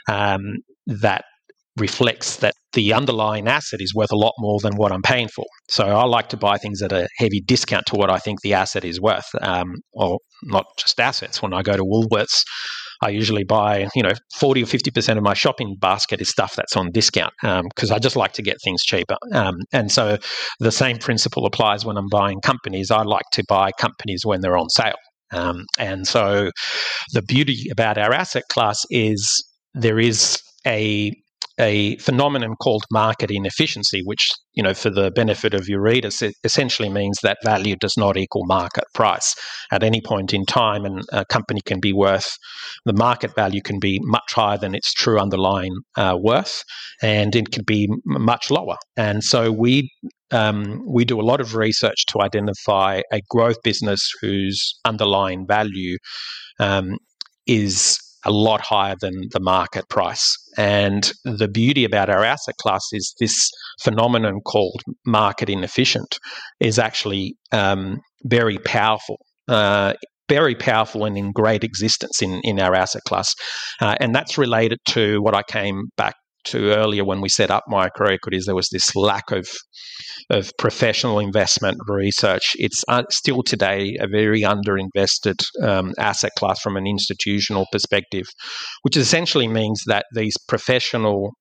um, 0.08 0.58
that 0.86 1.24
reflects 1.76 2.36
that 2.36 2.54
the 2.74 2.92
underlying 2.92 3.48
asset 3.48 3.80
is 3.80 3.94
worth 3.94 4.12
a 4.12 4.16
lot 4.16 4.32
more 4.38 4.60
than 4.60 4.76
what 4.76 4.92
I'm 4.92 5.02
paying 5.02 5.28
for. 5.28 5.44
So 5.68 5.84
I 5.84 6.04
like 6.04 6.28
to 6.28 6.36
buy 6.36 6.56
things 6.56 6.82
at 6.82 6.92
a 6.92 7.08
heavy 7.18 7.40
discount 7.40 7.86
to 7.86 7.96
what 7.96 8.10
I 8.10 8.18
think 8.18 8.42
the 8.42 8.54
asset 8.54 8.84
is 8.84 9.00
worth, 9.00 9.28
um, 9.40 9.74
or 9.92 10.18
not 10.44 10.66
just 10.78 11.00
assets. 11.00 11.42
When 11.42 11.52
I 11.52 11.62
go 11.62 11.76
to 11.76 11.82
Woolworths, 11.82 12.44
I 13.02 13.08
usually 13.08 13.44
buy, 13.44 13.88
you 13.94 14.02
know, 14.02 14.12
40 14.38 14.62
or 14.62 14.66
50% 14.66 15.16
of 15.16 15.22
my 15.22 15.34
shopping 15.34 15.76
basket 15.80 16.20
is 16.20 16.28
stuff 16.28 16.54
that's 16.54 16.76
on 16.76 16.90
discount 16.92 17.32
because 17.42 17.90
um, 17.90 17.96
I 17.96 17.98
just 17.98 18.16
like 18.16 18.32
to 18.34 18.42
get 18.42 18.56
things 18.62 18.82
cheaper. 18.82 19.16
Um, 19.32 19.56
and 19.72 19.90
so 19.90 20.18
the 20.60 20.72
same 20.72 20.98
principle 20.98 21.44
applies 21.44 21.84
when 21.84 21.96
I'm 21.96 22.08
buying 22.08 22.40
companies. 22.40 22.90
I 22.90 23.02
like 23.02 23.26
to 23.32 23.44
buy 23.48 23.72
companies 23.78 24.22
when 24.24 24.40
they're 24.40 24.56
on 24.56 24.68
sale. 24.70 24.94
Um, 25.32 25.64
and 25.78 26.06
so 26.06 26.50
the 27.12 27.22
beauty 27.22 27.68
about 27.70 27.98
our 27.98 28.12
asset 28.12 28.44
class 28.50 28.84
is 28.90 29.44
there 29.74 29.98
is 29.98 30.40
a 30.66 31.12
a 31.58 31.96
phenomenon 31.98 32.54
called 32.60 32.84
market 32.90 33.30
inefficiency, 33.30 34.02
which, 34.04 34.28
you 34.54 34.62
know, 34.62 34.74
for 34.74 34.90
the 34.90 35.10
benefit 35.12 35.54
of 35.54 35.68
your 35.68 35.80
readers, 35.80 36.20
it 36.20 36.34
essentially 36.42 36.88
means 36.88 37.18
that 37.22 37.38
value 37.44 37.76
does 37.76 37.96
not 37.96 38.16
equal 38.16 38.44
market 38.46 38.84
price 38.92 39.34
at 39.70 39.82
any 39.82 40.00
point 40.00 40.34
in 40.34 40.44
time. 40.46 40.84
And 40.84 41.02
a 41.12 41.24
company 41.24 41.60
can 41.64 41.80
be 41.80 41.92
worth, 41.92 42.28
the 42.84 42.92
market 42.92 43.34
value 43.34 43.60
can 43.62 43.78
be 43.78 44.00
much 44.02 44.32
higher 44.32 44.58
than 44.58 44.74
its 44.74 44.92
true 44.92 45.18
underlying 45.20 45.74
uh, 45.96 46.16
worth, 46.20 46.62
and 47.02 47.36
it 47.36 47.52
can 47.52 47.64
be 47.64 47.88
much 48.04 48.50
lower. 48.50 48.76
And 48.96 49.22
so 49.22 49.52
we 49.52 49.90
um, 50.30 50.82
we 50.86 51.04
do 51.04 51.20
a 51.20 51.22
lot 51.22 51.40
of 51.40 51.54
research 51.54 52.06
to 52.08 52.20
identify 52.20 53.02
a 53.12 53.20
growth 53.30 53.58
business 53.62 54.10
whose 54.20 54.74
underlying 54.84 55.46
value 55.46 55.96
um, 56.58 56.96
is 57.46 57.98
a 58.24 58.30
lot 58.30 58.60
higher 58.60 58.96
than 59.00 59.28
the 59.32 59.40
market 59.40 59.88
price. 59.88 60.36
And 60.56 61.12
the 61.24 61.48
beauty 61.48 61.84
about 61.84 62.10
our 62.10 62.24
asset 62.24 62.56
class 62.60 62.82
is 62.92 63.14
this 63.20 63.50
phenomenon 63.82 64.40
called 64.44 64.82
market 65.06 65.48
inefficient 65.48 66.18
is 66.60 66.78
actually 66.78 67.36
um, 67.52 67.98
very 68.24 68.58
powerful. 68.58 69.18
Uh, 69.48 69.94
very 70.26 70.54
powerful 70.54 71.04
and 71.04 71.18
in 71.18 71.32
great 71.32 71.62
existence 71.62 72.22
in, 72.22 72.40
in 72.44 72.58
our 72.58 72.74
asset 72.74 73.02
class. 73.06 73.34
Uh, 73.82 73.94
and 74.00 74.14
that's 74.14 74.38
related 74.38 74.78
to 74.86 75.20
what 75.20 75.34
I 75.34 75.42
came 75.42 75.90
back 75.98 76.14
to 76.44 76.72
earlier 76.74 77.04
when 77.04 77.20
we 77.20 77.28
set 77.28 77.50
up 77.50 77.64
micro 77.68 78.12
equities, 78.12 78.44
there 78.46 78.54
was 78.54 78.68
this 78.70 78.94
lack 78.94 79.30
of 79.30 79.46
of 80.30 80.50
professional 80.58 81.18
investment 81.18 81.76
research. 81.86 82.52
It's 82.56 82.82
uh, 82.88 83.02
still 83.10 83.42
today 83.42 83.96
a 84.00 84.06
very 84.06 84.42
underinvested 84.42 85.44
um, 85.62 85.92
asset 85.98 86.32
class 86.38 86.60
from 86.60 86.76
an 86.76 86.86
institutional 86.86 87.66
perspective, 87.72 88.24
which 88.82 88.96
essentially 88.96 89.48
means 89.48 89.82
that 89.86 90.06
these 90.14 90.34
professional 90.48 91.32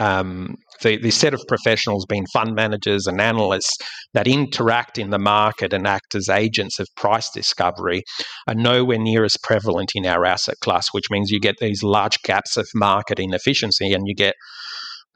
um, 0.00 0.56
the, 0.82 0.96
the 0.96 1.10
set 1.10 1.34
of 1.34 1.42
professionals 1.46 2.04
being 2.06 2.26
fund 2.32 2.54
managers 2.54 3.06
and 3.06 3.20
analysts 3.20 3.76
that 4.12 4.26
interact 4.26 4.98
in 4.98 5.10
the 5.10 5.18
market 5.18 5.72
and 5.72 5.86
act 5.86 6.14
as 6.14 6.28
agents 6.28 6.78
of 6.78 6.86
price 6.96 7.30
discovery 7.30 8.02
are 8.48 8.54
nowhere 8.54 8.98
near 8.98 9.24
as 9.24 9.36
prevalent 9.42 9.92
in 9.94 10.06
our 10.06 10.24
asset 10.24 10.56
class, 10.60 10.88
which 10.92 11.10
means 11.10 11.30
you 11.30 11.40
get 11.40 11.56
these 11.60 11.82
large 11.82 12.20
gaps 12.22 12.56
of 12.56 12.66
market 12.74 13.18
inefficiency 13.18 13.92
and 13.92 14.04
you 14.06 14.14
get 14.14 14.34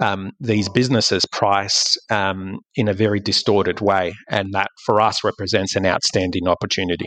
um, 0.00 0.30
these 0.38 0.68
businesses 0.68 1.24
priced 1.32 1.98
um, 2.10 2.60
in 2.76 2.88
a 2.88 2.92
very 2.92 3.18
distorted 3.18 3.80
way. 3.80 4.14
And 4.28 4.52
that 4.52 4.68
for 4.86 5.00
us 5.00 5.24
represents 5.24 5.74
an 5.74 5.86
outstanding 5.86 6.46
opportunity. 6.46 7.06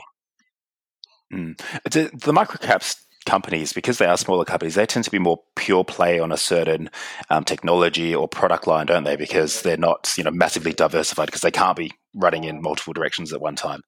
Mm. 1.34 1.57
The, 1.86 2.12
the 2.13 2.34
microcaps 2.34 2.95
companies, 3.25 3.73
because 3.73 3.97
they 3.97 4.05
are 4.05 4.17
smaller 4.17 4.45
companies, 4.45 4.75
they 4.75 4.86
tend 4.86 5.05
to 5.05 5.12
be 5.12 5.19
more 5.19 5.39
pure 5.55 5.84
play 5.84 6.19
on 6.19 6.31
a 6.31 6.38
certain 6.38 6.89
um, 7.29 7.43
technology 7.43 8.13
or 8.15 8.27
product 8.27 8.67
line, 8.67 8.88
don't 8.88 9.03
they? 9.03 9.15
Because 9.15 9.62
they're 9.62 9.77
not, 9.77 10.13
you 10.17 10.23
know, 10.23 10.31
massively 10.31 10.73
diversified 10.73 11.27
because 11.27 11.41
they 11.41 11.51
can't 11.51 11.77
be 11.77 11.91
running 12.15 12.43
in 12.43 12.62
multiple 12.62 12.93
directions 12.93 13.31
at 13.31 13.41
one 13.41 13.55
time. 13.55 13.81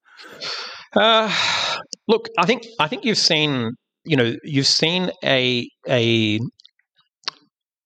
Uh, 0.95 1.33
look, 2.07 2.27
I 2.37 2.45
think 2.45 2.63
I 2.79 2.87
think 2.87 3.05
you've 3.05 3.17
seen, 3.17 3.71
you 4.05 4.15
know, 4.15 4.35
you've 4.43 4.67
seen 4.67 5.11
a 5.23 5.67
a 5.89 6.39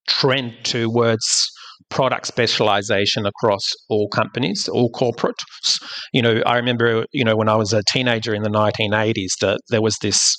trend 0.08 0.54
towards 0.64 1.52
product 1.90 2.28
specialization 2.28 3.26
across 3.26 3.62
all 3.90 4.08
companies, 4.10 4.68
all 4.68 4.92
corporates. 4.92 5.82
You 6.14 6.22
know, 6.22 6.42
I 6.46 6.58
remember, 6.58 7.06
you 7.12 7.24
know, 7.24 7.36
when 7.36 7.50
I 7.50 7.56
was 7.56 7.74
a 7.74 7.82
teenager 7.88 8.34
in 8.34 8.44
the 8.44 8.50
1980s, 8.50 9.32
that 9.42 9.60
there 9.70 9.82
was 9.82 9.96
this 10.02 10.36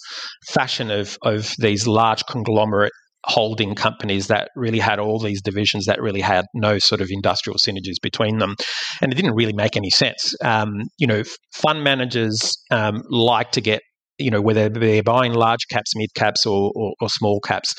fashion 0.51 0.91
of, 0.91 1.17
of 1.23 1.53
these 1.59 1.87
large 1.87 2.23
conglomerate 2.27 2.93
holding 3.25 3.75
companies 3.75 4.29
that 4.29 4.49
really 4.57 4.79
had 4.79 4.99
all 4.99 5.19
these 5.19 5.43
divisions 5.43 5.87
that 5.87 6.01
really 6.01 6.21
had 6.21 6.45
no 6.55 6.79
sort 6.79 7.01
of 7.01 7.09
industrial 7.11 7.59
synergies 7.59 8.01
between 8.03 8.39
them, 8.39 8.55
and 9.03 9.13
it 9.13 9.17
didn't 9.17 9.35
really 9.35 9.53
make 9.53 9.77
any 9.77 9.91
sense. 9.91 10.35
Um, 10.45 10.83
you 10.99 11.07
know, 11.07 11.23
fund 11.53 11.83
managers 11.83 12.39
um, 12.71 13.03
like 13.11 13.51
to 13.53 13.61
get 13.61 13.83
you 14.19 14.31
know 14.31 14.41
whether 14.41 14.69
they're 14.69 15.03
buying 15.03 15.33
large 15.33 15.67
caps, 15.71 15.95
mid 15.97 16.11
caps, 16.15 16.47
or, 16.47 16.73
or, 16.75 16.93
or 17.01 17.09
small 17.09 17.41
caps, 17.41 17.75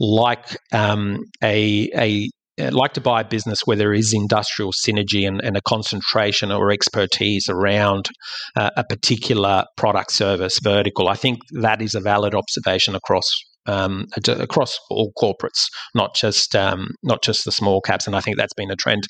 like 0.00 0.56
um, 0.72 1.18
a 1.42 1.90
a 1.96 2.28
like 2.58 2.92
to 2.94 3.00
buy 3.00 3.20
a 3.20 3.28
business 3.28 3.60
where 3.64 3.76
there 3.76 3.92
is 3.92 4.12
industrial 4.12 4.72
synergy 4.72 5.26
and, 5.26 5.40
and 5.42 5.56
a 5.56 5.62
concentration 5.62 6.52
or 6.52 6.70
expertise 6.70 7.48
around 7.48 8.08
uh, 8.56 8.70
a 8.76 8.84
particular 8.84 9.64
product 9.76 10.12
service 10.12 10.58
vertical. 10.62 11.08
I 11.08 11.14
think 11.14 11.38
that 11.52 11.82
is 11.82 11.94
a 11.94 12.00
valid 12.00 12.34
observation 12.34 12.94
across 12.94 13.26
um, 13.66 14.06
across 14.28 14.78
all 14.90 15.12
corporates, 15.16 15.64
not 15.94 16.14
just 16.14 16.54
um, 16.54 16.88
not 17.02 17.22
just 17.22 17.44
the 17.44 17.52
small 17.52 17.80
caps. 17.80 18.06
And 18.06 18.14
I 18.14 18.20
think 18.20 18.36
that's 18.36 18.54
been 18.54 18.70
a 18.70 18.76
trend 18.76 19.04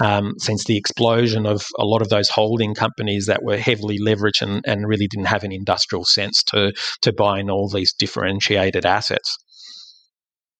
um, 0.00 0.32
since 0.38 0.64
the 0.64 0.76
explosion 0.76 1.46
of 1.46 1.62
a 1.78 1.84
lot 1.84 2.02
of 2.02 2.08
those 2.08 2.28
holding 2.28 2.74
companies 2.74 3.26
that 3.26 3.42
were 3.42 3.56
heavily 3.56 3.98
leveraged 3.98 4.42
and, 4.42 4.62
and 4.66 4.88
really 4.88 5.06
didn't 5.06 5.28
have 5.28 5.44
an 5.44 5.52
industrial 5.52 6.04
sense 6.04 6.42
to 6.44 6.72
to 7.02 7.12
buying 7.12 7.50
all 7.50 7.68
these 7.68 7.92
differentiated 7.92 8.84
assets. 8.84 9.36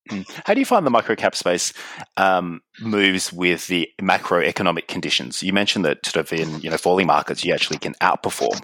Hmm. 0.08 0.22
How 0.44 0.54
do 0.54 0.60
you 0.60 0.66
find 0.66 0.86
the 0.86 0.90
microcap 0.90 1.34
space 1.34 1.72
um, 2.16 2.60
moves 2.80 3.32
with 3.32 3.66
the 3.66 3.88
macroeconomic 4.00 4.88
conditions? 4.88 5.42
You 5.42 5.52
mentioned 5.52 5.84
that 5.84 6.04
sort 6.04 6.24
of 6.24 6.38
in 6.38 6.60
you 6.60 6.70
know 6.70 6.78
falling 6.78 7.06
markets, 7.06 7.44
you 7.44 7.52
actually 7.52 7.78
can 7.78 7.94
outperform. 8.02 8.60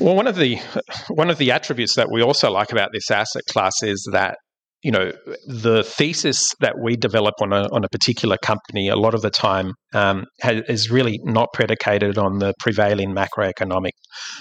Well, 0.00 0.16
one 0.16 0.26
of 0.26 0.36
the 0.36 0.56
one 1.08 1.30
of 1.30 1.38
the 1.38 1.52
attributes 1.52 1.94
that 1.96 2.08
we 2.10 2.22
also 2.22 2.50
like 2.50 2.72
about 2.72 2.90
this 2.92 3.10
asset 3.10 3.42
class 3.48 3.82
is 3.82 4.08
that 4.12 4.38
you 4.82 4.90
know 4.90 5.12
the 5.46 5.82
thesis 5.82 6.52
that 6.60 6.74
we 6.82 6.96
develop 6.96 7.34
on 7.40 7.52
a 7.52 7.68
on 7.72 7.84
a 7.84 7.88
particular 7.88 8.36
company 8.42 8.88
a 8.88 8.96
lot 8.96 9.14
of 9.14 9.22
the 9.22 9.30
time 9.30 9.72
um, 9.94 10.24
has, 10.40 10.62
is 10.68 10.90
really 10.90 11.18
not 11.22 11.48
predicated 11.52 12.18
on 12.18 12.38
the 12.38 12.52
prevailing 12.58 13.14
macroeconomic 13.14 13.92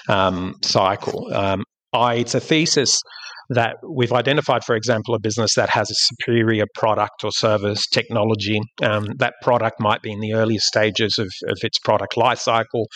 um, 0.10 0.56
cycle. 0.62 1.34
Um, 1.34 1.64
It's 1.94 2.36
a 2.36 2.40
thesis 2.40 3.02
that 3.50 3.76
we've 3.88 4.14
identified, 4.14 4.64
for 4.64 4.76
example, 4.76 5.14
a 5.16 5.20
business 5.20 5.56
that 5.56 5.70
has 5.70 5.92
a 5.92 5.96
superior 5.96 6.66
product 6.76 7.24
or 7.24 7.32
service 7.32 7.86
technology. 7.88 8.60
Um, 8.82 9.10
that 9.18 9.34
product 9.42 9.80
might 9.80 10.02
be 10.02 10.12
in 10.12 10.22
the 10.22 10.34
earliest 10.34 10.66
stages 10.66 11.18
of, 11.20 11.28
of 11.48 11.58
its 11.62 11.78
product 11.80 12.18
life 12.18 12.40
cycle. 12.40 12.88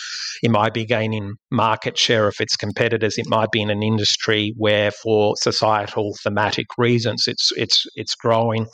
It 0.41 0.51
might 0.51 0.73
be 0.73 0.85
gaining 0.85 1.33
market 1.51 1.97
share 1.97 2.27
of 2.27 2.35
its 2.39 2.55
competitors. 2.55 3.17
It 3.17 3.27
might 3.27 3.51
be 3.51 3.61
in 3.61 3.69
an 3.69 3.83
industry 3.83 4.53
where, 4.57 4.91
for 4.91 5.35
societal 5.37 6.13
thematic 6.23 6.67
reasons, 6.77 7.25
it's 7.27 7.51
it's 7.55 7.85
it's 7.95 8.15
growing 8.15 8.67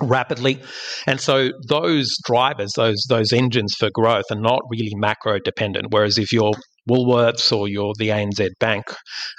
rapidly. 0.00 0.60
And 1.06 1.20
so 1.20 1.50
those 1.68 2.16
drivers, 2.26 2.72
those 2.76 3.02
those 3.08 3.32
engines 3.32 3.74
for 3.78 3.90
growth 3.94 4.24
are 4.30 4.40
not 4.40 4.60
really 4.70 4.94
macro 4.96 5.38
dependent. 5.38 5.86
Whereas 5.90 6.18
if 6.18 6.32
you're 6.32 6.52
Woolworths 6.88 7.56
or 7.56 7.68
you're 7.68 7.94
the 7.98 8.08
ANZ 8.08 8.50
Bank. 8.60 8.84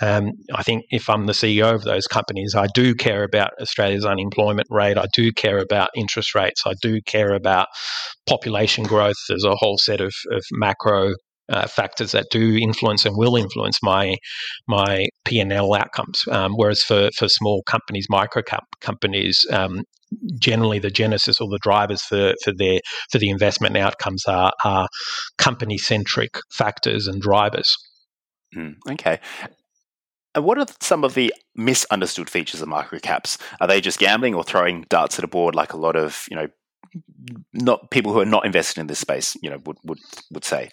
Um, 0.02 0.32
I 0.54 0.64
think 0.64 0.86
if 0.90 1.10
I'm 1.10 1.26
the 1.26 1.34
CEO 1.34 1.74
of 1.74 1.84
those 1.84 2.08
companies, 2.08 2.56
I 2.56 2.68
do 2.74 2.94
care 2.94 3.24
about 3.24 3.52
Australia's 3.62 4.06
unemployment 4.06 4.68
rate. 4.70 4.98
I 4.98 5.06
do 5.14 5.32
care 5.32 5.60
about 5.60 5.90
interest 5.96 6.36
rates. 6.36 6.64
I 6.66 6.74
do 6.82 7.02
care 7.06 7.34
about 7.34 7.68
population 8.28 8.84
growth. 8.84 9.16
There's 9.30 9.46
a 9.46 9.56
whole 9.56 9.78
set 9.78 10.02
of, 10.02 10.14
of 10.32 10.44
macro 10.52 11.14
uh, 11.50 11.68
factors 11.68 12.12
that 12.12 12.28
do 12.30 12.58
influence 12.58 13.06
and 13.06 13.16
will 13.18 13.36
influence 13.36 13.80
my 13.82 14.16
my 14.68 15.06
P 15.26 15.40
and 15.40 15.54
L 15.54 15.74
outcomes. 15.74 16.24
Um, 16.30 16.54
whereas 16.56 16.84
for 16.84 17.10
for 17.16 17.30
small 17.30 17.64
companies, 17.64 18.08
micro 18.10 18.42
companies, 18.82 19.46
um, 19.52 19.84
generally 20.40 20.80
the 20.80 20.90
genesis 20.90 21.40
or 21.42 21.48
the 21.50 21.60
drivers 21.62 22.02
for, 22.02 22.34
for 22.44 22.54
their 22.54 22.80
for 23.12 23.18
the 23.18 23.30
investment 23.30 23.76
outcomes 23.78 24.24
are, 24.28 24.52
are 24.64 24.88
company 25.38 25.78
centric 25.78 26.40
factors 26.52 27.08
and 27.08 27.22
drivers. 27.22 27.76
Mm, 28.56 28.76
okay. 28.92 29.20
And 30.34 30.46
what 30.46 30.58
are 30.58 30.68
some 30.82 31.04
of 31.04 31.14
the 31.14 31.34
misunderstood 31.56 32.30
features 32.30 32.62
of 32.62 32.70
microcaps? 32.70 33.42
Are 33.60 33.68
they 33.68 33.82
just 33.82 34.00
gambling 34.00 34.36
or 34.36 34.44
throwing 34.44 34.86
darts 34.90 35.18
at 35.18 35.26
a 35.26 35.28
board 35.28 35.56
like 35.56 35.74
a 35.74 35.78
lot 35.78 35.96
of 35.96 36.26
you 36.30 36.38
know 36.38 36.48
not 37.54 37.92
people 37.92 38.14
who 38.14 38.20
are 38.20 38.26
not 38.26 38.46
invested 38.46 38.80
in 38.80 38.88
this 38.88 39.00
space 39.00 39.36
you 39.42 39.50
know 39.50 39.58
would 39.66 39.78
would, 39.84 40.00
would 40.32 40.46
say? 40.46 40.70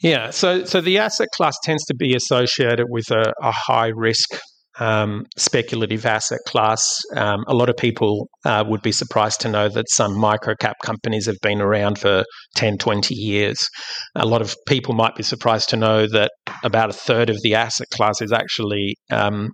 Yeah, 0.00 0.30
so 0.30 0.64
so 0.64 0.80
the 0.80 0.98
asset 0.98 1.28
class 1.34 1.56
tends 1.62 1.84
to 1.86 1.94
be 1.94 2.14
associated 2.14 2.86
with 2.88 3.10
a, 3.10 3.32
a 3.40 3.52
high 3.52 3.92
risk 3.94 4.38
um, 4.78 5.24
speculative 5.36 6.06
asset 6.06 6.40
class. 6.46 7.00
Um, 7.16 7.44
a 7.46 7.54
lot 7.54 7.68
of 7.68 7.76
people 7.76 8.28
uh, 8.44 8.64
would 8.66 8.82
be 8.82 8.92
surprised 8.92 9.40
to 9.42 9.48
know 9.48 9.68
that 9.68 9.90
some 9.90 10.12
microcap 10.12 10.74
companies 10.82 11.26
have 11.26 11.38
been 11.42 11.60
around 11.60 11.98
for 11.98 12.24
10, 12.56 12.78
20 12.78 13.14
years. 13.14 13.66
A 14.14 14.26
lot 14.26 14.40
of 14.40 14.56
people 14.66 14.94
might 14.94 15.14
be 15.14 15.22
surprised 15.22 15.68
to 15.70 15.76
know 15.76 16.06
that 16.08 16.30
about 16.64 16.90
a 16.90 16.94
third 16.94 17.30
of 17.30 17.40
the 17.42 17.54
asset 17.54 17.88
class 17.90 18.20
is 18.20 18.32
actually 18.32 18.96
um, 19.10 19.50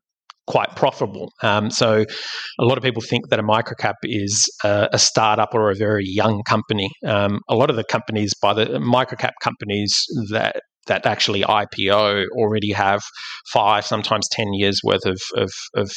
quite 0.46 0.74
profitable. 0.76 1.30
Um, 1.42 1.70
so, 1.70 2.04
a 2.58 2.64
lot 2.64 2.78
of 2.78 2.84
people 2.84 3.02
think 3.02 3.28
that 3.28 3.38
a 3.38 3.42
microcap 3.42 3.94
is 4.02 4.50
a, 4.64 4.88
a 4.92 4.98
startup 4.98 5.50
or 5.52 5.70
a 5.70 5.74
very 5.74 6.04
young 6.06 6.42
company. 6.48 6.90
Um, 7.06 7.40
a 7.48 7.54
lot 7.54 7.70
of 7.70 7.76
the 7.76 7.84
companies, 7.84 8.32
by 8.40 8.54
the 8.54 8.66
microcap 8.66 9.32
companies 9.42 10.04
that 10.30 10.60
that 10.88 11.06
actually 11.06 11.42
IPO 11.42 12.26
already 12.32 12.72
have 12.72 13.00
five, 13.52 13.86
sometimes 13.86 14.28
ten 14.30 14.52
years 14.52 14.80
worth 14.84 15.06
of, 15.06 15.20
of, 15.36 15.50
of 15.74 15.90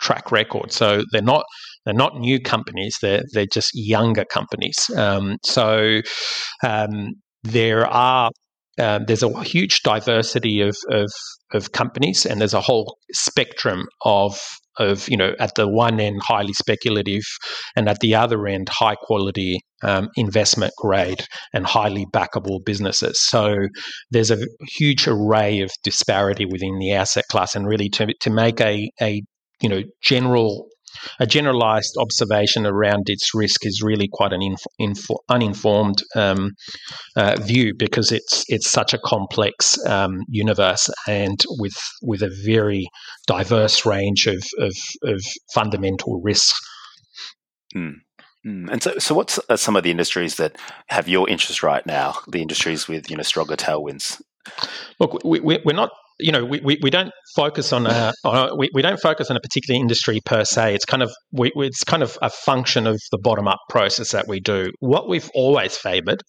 track 0.00 0.30
record. 0.30 0.72
So 0.72 1.02
they're 1.12 1.22
not 1.22 1.44
they're 1.84 1.94
not 1.94 2.18
new 2.18 2.40
companies. 2.40 2.96
They're 3.02 3.22
they're 3.32 3.46
just 3.52 3.70
younger 3.74 4.24
companies. 4.24 4.76
Um, 4.96 5.38
so 5.42 6.00
um, 6.62 7.14
there 7.42 7.86
are 7.86 8.30
um, 8.78 9.04
there's 9.06 9.22
a 9.22 9.42
huge 9.42 9.82
diversity 9.82 10.60
of, 10.60 10.76
of, 10.90 11.10
of 11.52 11.72
companies, 11.72 12.26
and 12.26 12.40
there's 12.40 12.54
a 12.54 12.60
whole 12.60 12.98
spectrum 13.12 13.86
of 14.04 14.40
of 14.78 15.08
you 15.08 15.16
know 15.16 15.34
at 15.38 15.54
the 15.54 15.68
one 15.68 16.00
end 16.00 16.20
highly 16.22 16.52
speculative, 16.52 17.22
and 17.76 17.88
at 17.88 18.00
the 18.00 18.14
other 18.14 18.46
end 18.46 18.68
high 18.68 18.96
quality 18.96 19.60
um, 19.82 20.08
investment 20.16 20.72
grade 20.78 21.24
and 21.52 21.66
highly 21.66 22.06
backable 22.12 22.64
businesses. 22.64 23.20
So 23.20 23.68
there's 24.10 24.30
a 24.30 24.38
huge 24.76 25.06
array 25.06 25.60
of 25.60 25.70
disparity 25.82 26.46
within 26.46 26.78
the 26.78 26.92
asset 26.92 27.24
class, 27.30 27.54
and 27.54 27.66
really 27.66 27.88
to 27.90 28.12
to 28.20 28.30
make 28.30 28.60
a 28.60 28.90
a 29.00 29.22
you 29.60 29.68
know 29.68 29.82
general 30.02 30.68
a 31.20 31.26
generalized 31.26 31.96
observation 31.98 32.66
around 32.66 33.08
its 33.08 33.34
risk 33.34 33.66
is 33.66 33.82
really 33.82 34.08
quite 34.12 34.32
an 34.32 34.42
inf- 34.42 34.66
inf- 34.78 35.18
uninformed 35.28 36.02
um, 36.14 36.50
uh, 37.16 37.36
view 37.40 37.72
because 37.76 38.12
it's 38.12 38.44
it's 38.48 38.70
such 38.70 38.94
a 38.94 38.98
complex 39.04 39.78
um, 39.86 40.20
universe 40.28 40.88
and 41.08 41.44
with 41.58 41.76
with 42.02 42.22
a 42.22 42.30
very 42.44 42.86
diverse 43.26 43.86
range 43.86 44.26
of 44.26 44.42
of, 44.58 44.72
of 45.04 45.20
fundamental 45.52 46.20
risks. 46.22 46.58
Mm. 48.46 48.70
And 48.70 48.82
so, 48.82 48.98
so 48.98 49.14
what's 49.14 49.40
uh, 49.48 49.56
some 49.56 49.74
of 49.74 49.84
the 49.84 49.90
industries 49.90 50.36
that 50.36 50.56
have 50.88 51.08
your 51.08 51.28
interest 51.30 51.62
right 51.62 51.84
now? 51.86 52.16
The 52.28 52.42
industries 52.42 52.86
with 52.86 53.10
you 53.10 53.16
know 53.16 53.22
stronger 53.22 53.56
tailwinds. 53.56 54.20
Look, 55.00 55.24
we, 55.24 55.40
we're 55.40 55.74
not 55.74 55.90
you 56.24 56.32
know, 56.32 56.42
we, 56.42 56.58
we, 56.64 56.78
we 56.80 56.88
don't 56.88 57.12
focus 57.36 57.70
on 57.70 57.86
a, 57.86 58.10
on 58.24 58.48
a, 58.48 58.56
we, 58.56 58.70
we 58.72 58.80
don't 58.80 58.98
focus 58.98 59.30
on 59.30 59.36
a 59.36 59.40
particular 59.40 59.78
industry 59.78 60.20
per 60.24 60.42
se. 60.42 60.74
It's 60.74 60.86
kind 60.86 61.02
of 61.02 61.12
we, 61.32 61.52
it's 61.56 61.84
kind 61.84 62.02
of 62.02 62.16
a 62.22 62.30
function 62.30 62.86
of 62.86 62.98
the 63.12 63.18
bottom 63.18 63.46
up 63.46 63.58
process 63.68 64.12
that 64.12 64.26
we 64.26 64.40
do. 64.40 64.70
What 64.80 65.06
we've 65.06 65.30
always 65.34 65.76
favoured, 65.76 66.22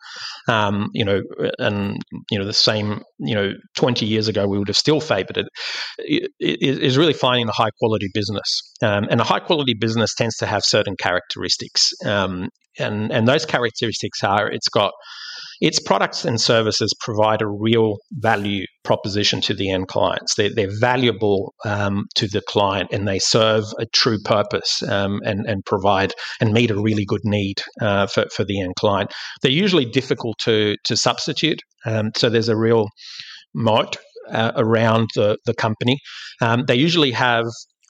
um, 0.50 0.88
you 0.94 1.06
know, 1.06 1.22
and 1.60 1.98
you 2.30 2.38
know 2.38 2.46
the 2.46 2.52
same, 2.52 3.04
you 3.20 3.36
know, 3.36 3.54
twenty 3.78 4.06
years 4.06 4.28
ago 4.28 4.46
we 4.46 4.58
would 4.60 4.68
have 4.68 4.76
still 4.76 5.00
favoured 5.00 5.38
it, 5.38 6.30
is 6.42 6.98
really 6.98 7.14
finding 7.14 7.48
a 7.48 7.54
high 7.54 7.72
quality 7.80 8.10
business, 8.14 8.74
um, 8.82 9.06
and 9.10 9.22
a 9.22 9.24
high 9.24 9.40
quality 9.40 9.76
business 9.80 10.14
tends 10.14 10.36
to 10.40 10.46
have 10.46 10.64
certain 10.66 10.98
characteristics, 11.00 11.94
um, 12.06 12.50
and 12.78 13.14
and 13.14 13.30
those 13.30 13.46
characteristics 13.46 14.26
are 14.26 14.52
it's 14.52 14.68
got 14.68 14.92
its 15.62 15.80
products 15.80 16.26
and 16.26 16.40
services 16.40 16.94
provide 17.00 17.42
a 17.42 17.48
real 17.48 17.98
value 18.12 18.66
proposition 18.84 19.42
to 19.42 19.54
the 19.54 19.72
end 19.72 19.88
clients. 19.88 20.36
They're, 20.36 20.54
they're 20.54 20.80
valuable 20.80 21.54
um, 21.66 22.06
to 22.16 22.28
the 22.28 22.42
client 22.42 22.90
and 22.92 23.08
they 23.08 23.20
serve 23.20 23.64
a 23.80 23.86
true 23.88 24.20
purpose 24.24 24.84
um, 24.84 25.20
and, 25.26 25.46
and 25.48 25.64
provide 25.66 26.14
and 26.40 26.54
meet 26.54 26.72
a 26.72 26.82
really 26.82 27.06
good 27.06 27.22
need 27.24 27.62
uh, 27.82 28.08
for, 28.08 28.26
for 28.34 28.44
the 28.44 28.62
end 28.62 28.76
client. 28.76 29.12
They're 29.42 29.52
usually 29.52 29.86
difficult 29.86 30.38
to, 30.40 30.76
to 30.86 30.98
substitute. 30.98 31.62
Um, 31.86 32.12
so 32.16 32.30
there's 32.30 32.50
a 32.50 32.58
real 32.58 32.88
moat 33.54 33.98
uh, 34.32 34.52
around 34.56 35.10
the, 35.16 35.38
the 35.46 35.54
company. 35.54 36.00
Um, 36.42 36.66
they 36.68 36.76
usually 36.76 37.12
have 37.12 37.46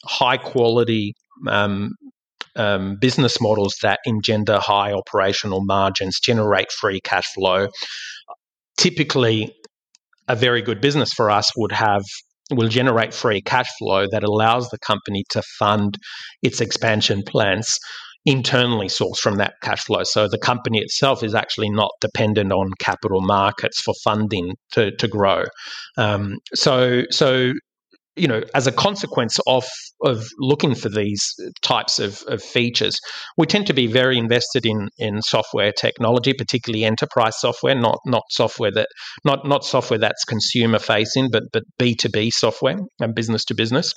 high 0.05 0.37
quality 0.37 1.13
um, 1.47 1.91
um, 2.55 2.97
business 2.99 3.39
models 3.41 3.75
that 3.81 3.99
engender 4.05 4.59
high 4.59 4.91
operational 4.93 5.63
margins, 5.63 6.19
generate 6.19 6.71
free 6.71 6.99
cash 7.01 7.25
flow. 7.33 7.67
Typically, 8.77 9.53
a 10.27 10.35
very 10.35 10.61
good 10.61 10.81
business 10.81 11.13
for 11.13 11.29
us 11.29 11.51
would 11.57 11.71
have 11.71 12.03
will 12.51 12.67
generate 12.67 13.13
free 13.13 13.41
cash 13.41 13.67
flow 13.79 14.05
that 14.11 14.23
allows 14.23 14.69
the 14.69 14.77
company 14.77 15.23
to 15.31 15.41
fund 15.57 15.97
its 16.43 16.61
expansion 16.61 17.23
plans 17.25 17.79
internally 18.25 18.87
sourced 18.87 19.17
from 19.17 19.37
that 19.37 19.53
cash 19.61 19.83
flow. 19.83 20.03
So 20.03 20.27
the 20.27 20.37
company 20.37 20.79
itself 20.79 21.23
is 21.23 21.35
actually 21.35 21.69
not 21.69 21.91
dependent 22.01 22.51
on 22.51 22.71
capital 22.79 23.21
markets 23.21 23.81
for 23.81 23.93
funding 24.03 24.55
to, 24.71 24.95
to 24.95 25.07
grow. 25.07 25.43
Um, 25.97 26.37
so 26.53 27.03
so 27.11 27.53
you 28.15 28.27
know, 28.27 28.41
as 28.53 28.67
a 28.67 28.71
consequence 28.71 29.39
of 29.47 29.65
of 30.01 30.27
looking 30.39 30.75
for 30.75 30.89
these 30.89 31.33
types 31.61 31.99
of, 31.99 32.21
of 32.27 32.41
features, 32.41 32.97
we 33.37 33.45
tend 33.45 33.67
to 33.67 33.73
be 33.73 33.87
very 33.87 34.17
invested 34.17 34.65
in 34.65 34.89
in 34.97 35.21
software 35.21 35.71
technology, 35.71 36.33
particularly 36.33 36.85
enterprise 36.85 37.39
software, 37.39 37.75
not 37.75 37.99
not 38.05 38.23
software 38.29 38.71
that 38.71 38.87
not 39.25 39.45
not 39.45 39.65
software 39.65 39.99
that's 39.99 40.23
consumer 40.23 40.79
facing, 40.79 41.29
but 41.31 41.43
but 41.51 41.63
B 41.77 41.95
two 41.95 42.09
B 42.09 42.31
software 42.31 42.77
and 42.99 43.15
business 43.15 43.43
to 43.45 43.55
business, 43.55 43.93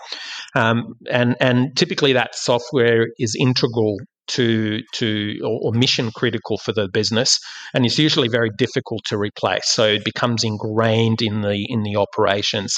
um, 0.57 0.95
and 1.11 1.37
and 1.41 1.77
typically 1.77 2.13
that 2.15 2.35
software 2.35 3.07
is 3.19 3.37
integral 3.39 3.97
to 4.29 4.81
to 4.93 5.39
or, 5.43 5.59
or, 5.63 5.73
mission 5.73 6.11
critical 6.15 6.59
for 6.59 6.73
the 6.73 6.87
business 6.93 7.39
and 7.73 7.87
it's 7.87 7.99
usually 7.99 8.29
very 8.29 8.51
difficult 8.59 9.01
to 9.07 9.17
replace. 9.17 9.71
So 9.73 9.87
it 9.87 10.05
becomes 10.05 10.45
ingrained 10.45 11.23
in 11.23 11.41
the 11.41 11.65
in 11.69 11.83
the 11.83 11.97
operations 11.97 12.77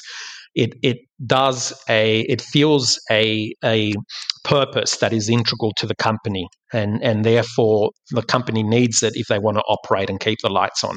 it 0.54 0.74
it 0.82 0.98
does 1.26 1.72
a 1.88 2.20
it 2.20 2.40
feels 2.40 2.98
a 3.10 3.54
a 3.64 3.92
purpose 4.44 4.96
that 4.96 5.12
is 5.12 5.28
integral 5.28 5.72
to 5.76 5.86
the 5.86 5.94
company 5.94 6.48
and 6.72 7.02
and 7.02 7.24
therefore 7.24 7.90
the 8.10 8.22
company 8.22 8.62
needs 8.62 9.02
it 9.02 9.12
if 9.16 9.26
they 9.28 9.38
want 9.38 9.56
to 9.56 9.62
operate 9.62 10.10
and 10.10 10.20
keep 10.20 10.38
the 10.42 10.50
lights 10.50 10.82
on 10.82 10.96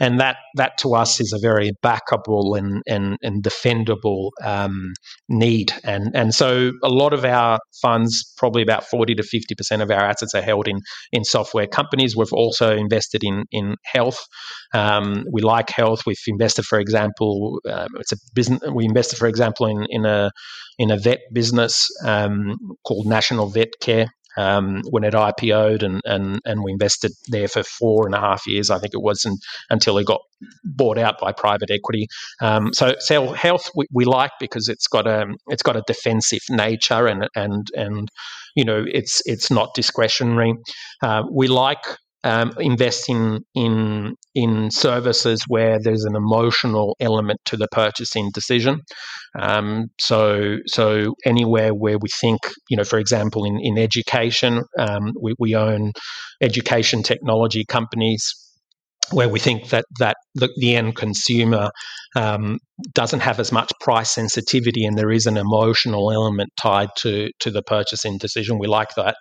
and 0.00 0.20
that 0.20 0.36
that 0.54 0.78
to 0.78 0.94
us 0.94 1.20
is 1.20 1.32
a 1.32 1.38
very 1.38 1.72
backable 1.84 2.58
and 2.58 2.82
and, 2.86 3.16
and 3.22 3.42
defendable 3.42 4.30
um, 4.42 4.92
need. 5.28 5.72
And 5.84 6.10
and 6.14 6.34
so 6.34 6.72
a 6.82 6.88
lot 6.88 7.12
of 7.12 7.24
our 7.24 7.58
funds 7.82 8.32
probably 8.36 8.62
about 8.62 8.84
40 8.84 9.14
to 9.16 9.22
50 9.22 9.54
percent 9.54 9.82
of 9.82 9.90
our 9.90 10.04
assets 10.04 10.34
are 10.34 10.42
held 10.42 10.68
in 10.68 10.80
in 11.12 11.24
software 11.24 11.66
companies. 11.66 12.16
We've 12.16 12.32
also 12.32 12.76
invested 12.76 13.22
in 13.24 13.44
in 13.50 13.76
health. 13.84 14.18
Um, 14.74 15.24
we 15.32 15.42
like 15.42 15.70
health. 15.70 16.02
We've 16.06 16.16
invested 16.26 16.64
for 16.64 16.78
example 16.78 17.60
um, 17.68 17.88
it's 17.98 18.12
a 18.12 18.16
business 18.34 18.60
we 18.72 18.84
invested 18.84 19.18
for 19.18 19.26
example 19.26 19.66
in 19.66 19.86
in 19.88 20.04
a 20.04 20.30
in 20.78 20.90
a 20.90 20.96
vet 20.96 21.20
business 21.32 21.88
um, 22.04 22.56
called 22.84 23.06
National 23.06 23.48
Vet 23.48 23.72
Care 23.80 24.06
um, 24.38 24.82
when 24.90 25.02
it 25.02 25.14
IPO'd, 25.14 25.82
and, 25.82 26.00
and 26.04 26.40
and 26.44 26.62
we 26.62 26.70
invested 26.70 27.12
there 27.26 27.48
for 27.48 27.64
four 27.64 28.06
and 28.06 28.14
a 28.14 28.20
half 28.20 28.46
years, 28.46 28.70
I 28.70 28.78
think 28.78 28.94
it 28.94 29.02
was, 29.02 29.24
and, 29.24 29.36
until 29.68 29.98
it 29.98 30.06
got 30.06 30.20
bought 30.64 30.96
out 30.96 31.18
by 31.18 31.32
private 31.32 31.70
equity. 31.70 32.06
Um, 32.40 32.72
so, 32.72 32.94
so 33.00 33.32
health 33.32 33.68
we, 33.74 33.86
we, 33.92 34.04
like 34.04 34.30
because 34.38 34.68
it's 34.68 34.86
got 34.86 35.08
a 35.08 35.26
it's 35.48 35.64
got 35.64 35.76
a 35.76 35.82
defensive 35.88 36.42
nature, 36.48 37.08
and 37.08 37.28
and 37.34 37.66
and 37.74 38.08
you 38.54 38.64
know 38.64 38.84
it's 38.86 39.20
it's 39.26 39.50
not 39.50 39.74
discretionary. 39.74 40.54
Uh, 41.02 41.24
we 41.28 41.48
like 41.48 41.84
um, 42.24 42.52
investing 42.58 43.40
in 43.54 43.68
in 43.68 44.14
in 44.34 44.70
services 44.70 45.42
where 45.48 45.78
there's 45.82 46.04
an 46.04 46.16
emotional 46.16 46.96
element 47.00 47.40
to 47.46 47.56
the 47.56 47.68
purchasing 47.72 48.30
decision. 48.32 48.80
Um, 49.38 49.86
so 50.00 50.56
so 50.66 51.14
anywhere 51.24 51.74
where 51.74 51.98
we 51.98 52.08
think, 52.20 52.40
you 52.68 52.76
know, 52.76 52.84
for 52.84 52.98
example, 52.98 53.44
in 53.44 53.58
in 53.60 53.78
education, 53.78 54.62
um, 54.78 55.12
we, 55.20 55.34
we 55.38 55.54
own 55.54 55.92
education 56.40 57.02
technology 57.02 57.64
companies 57.64 58.34
where 59.10 59.28
we 59.28 59.38
think 59.38 59.70
that 59.70 59.84
that 59.98 60.16
the, 60.34 60.48
the 60.56 60.76
end 60.76 60.96
consumer 60.96 61.70
um, 62.16 62.58
doesn't 62.92 63.20
have 63.20 63.40
as 63.40 63.50
much 63.50 63.72
price 63.80 64.10
sensitivity 64.10 64.84
and 64.84 64.96
there 64.96 65.10
is 65.10 65.26
an 65.26 65.36
emotional 65.36 66.12
element 66.12 66.50
tied 66.60 66.90
to 66.96 67.30
to 67.40 67.50
the 67.50 67.62
purchasing 67.62 68.18
decision. 68.18 68.58
We 68.58 68.68
like 68.68 68.94
that. 68.94 69.16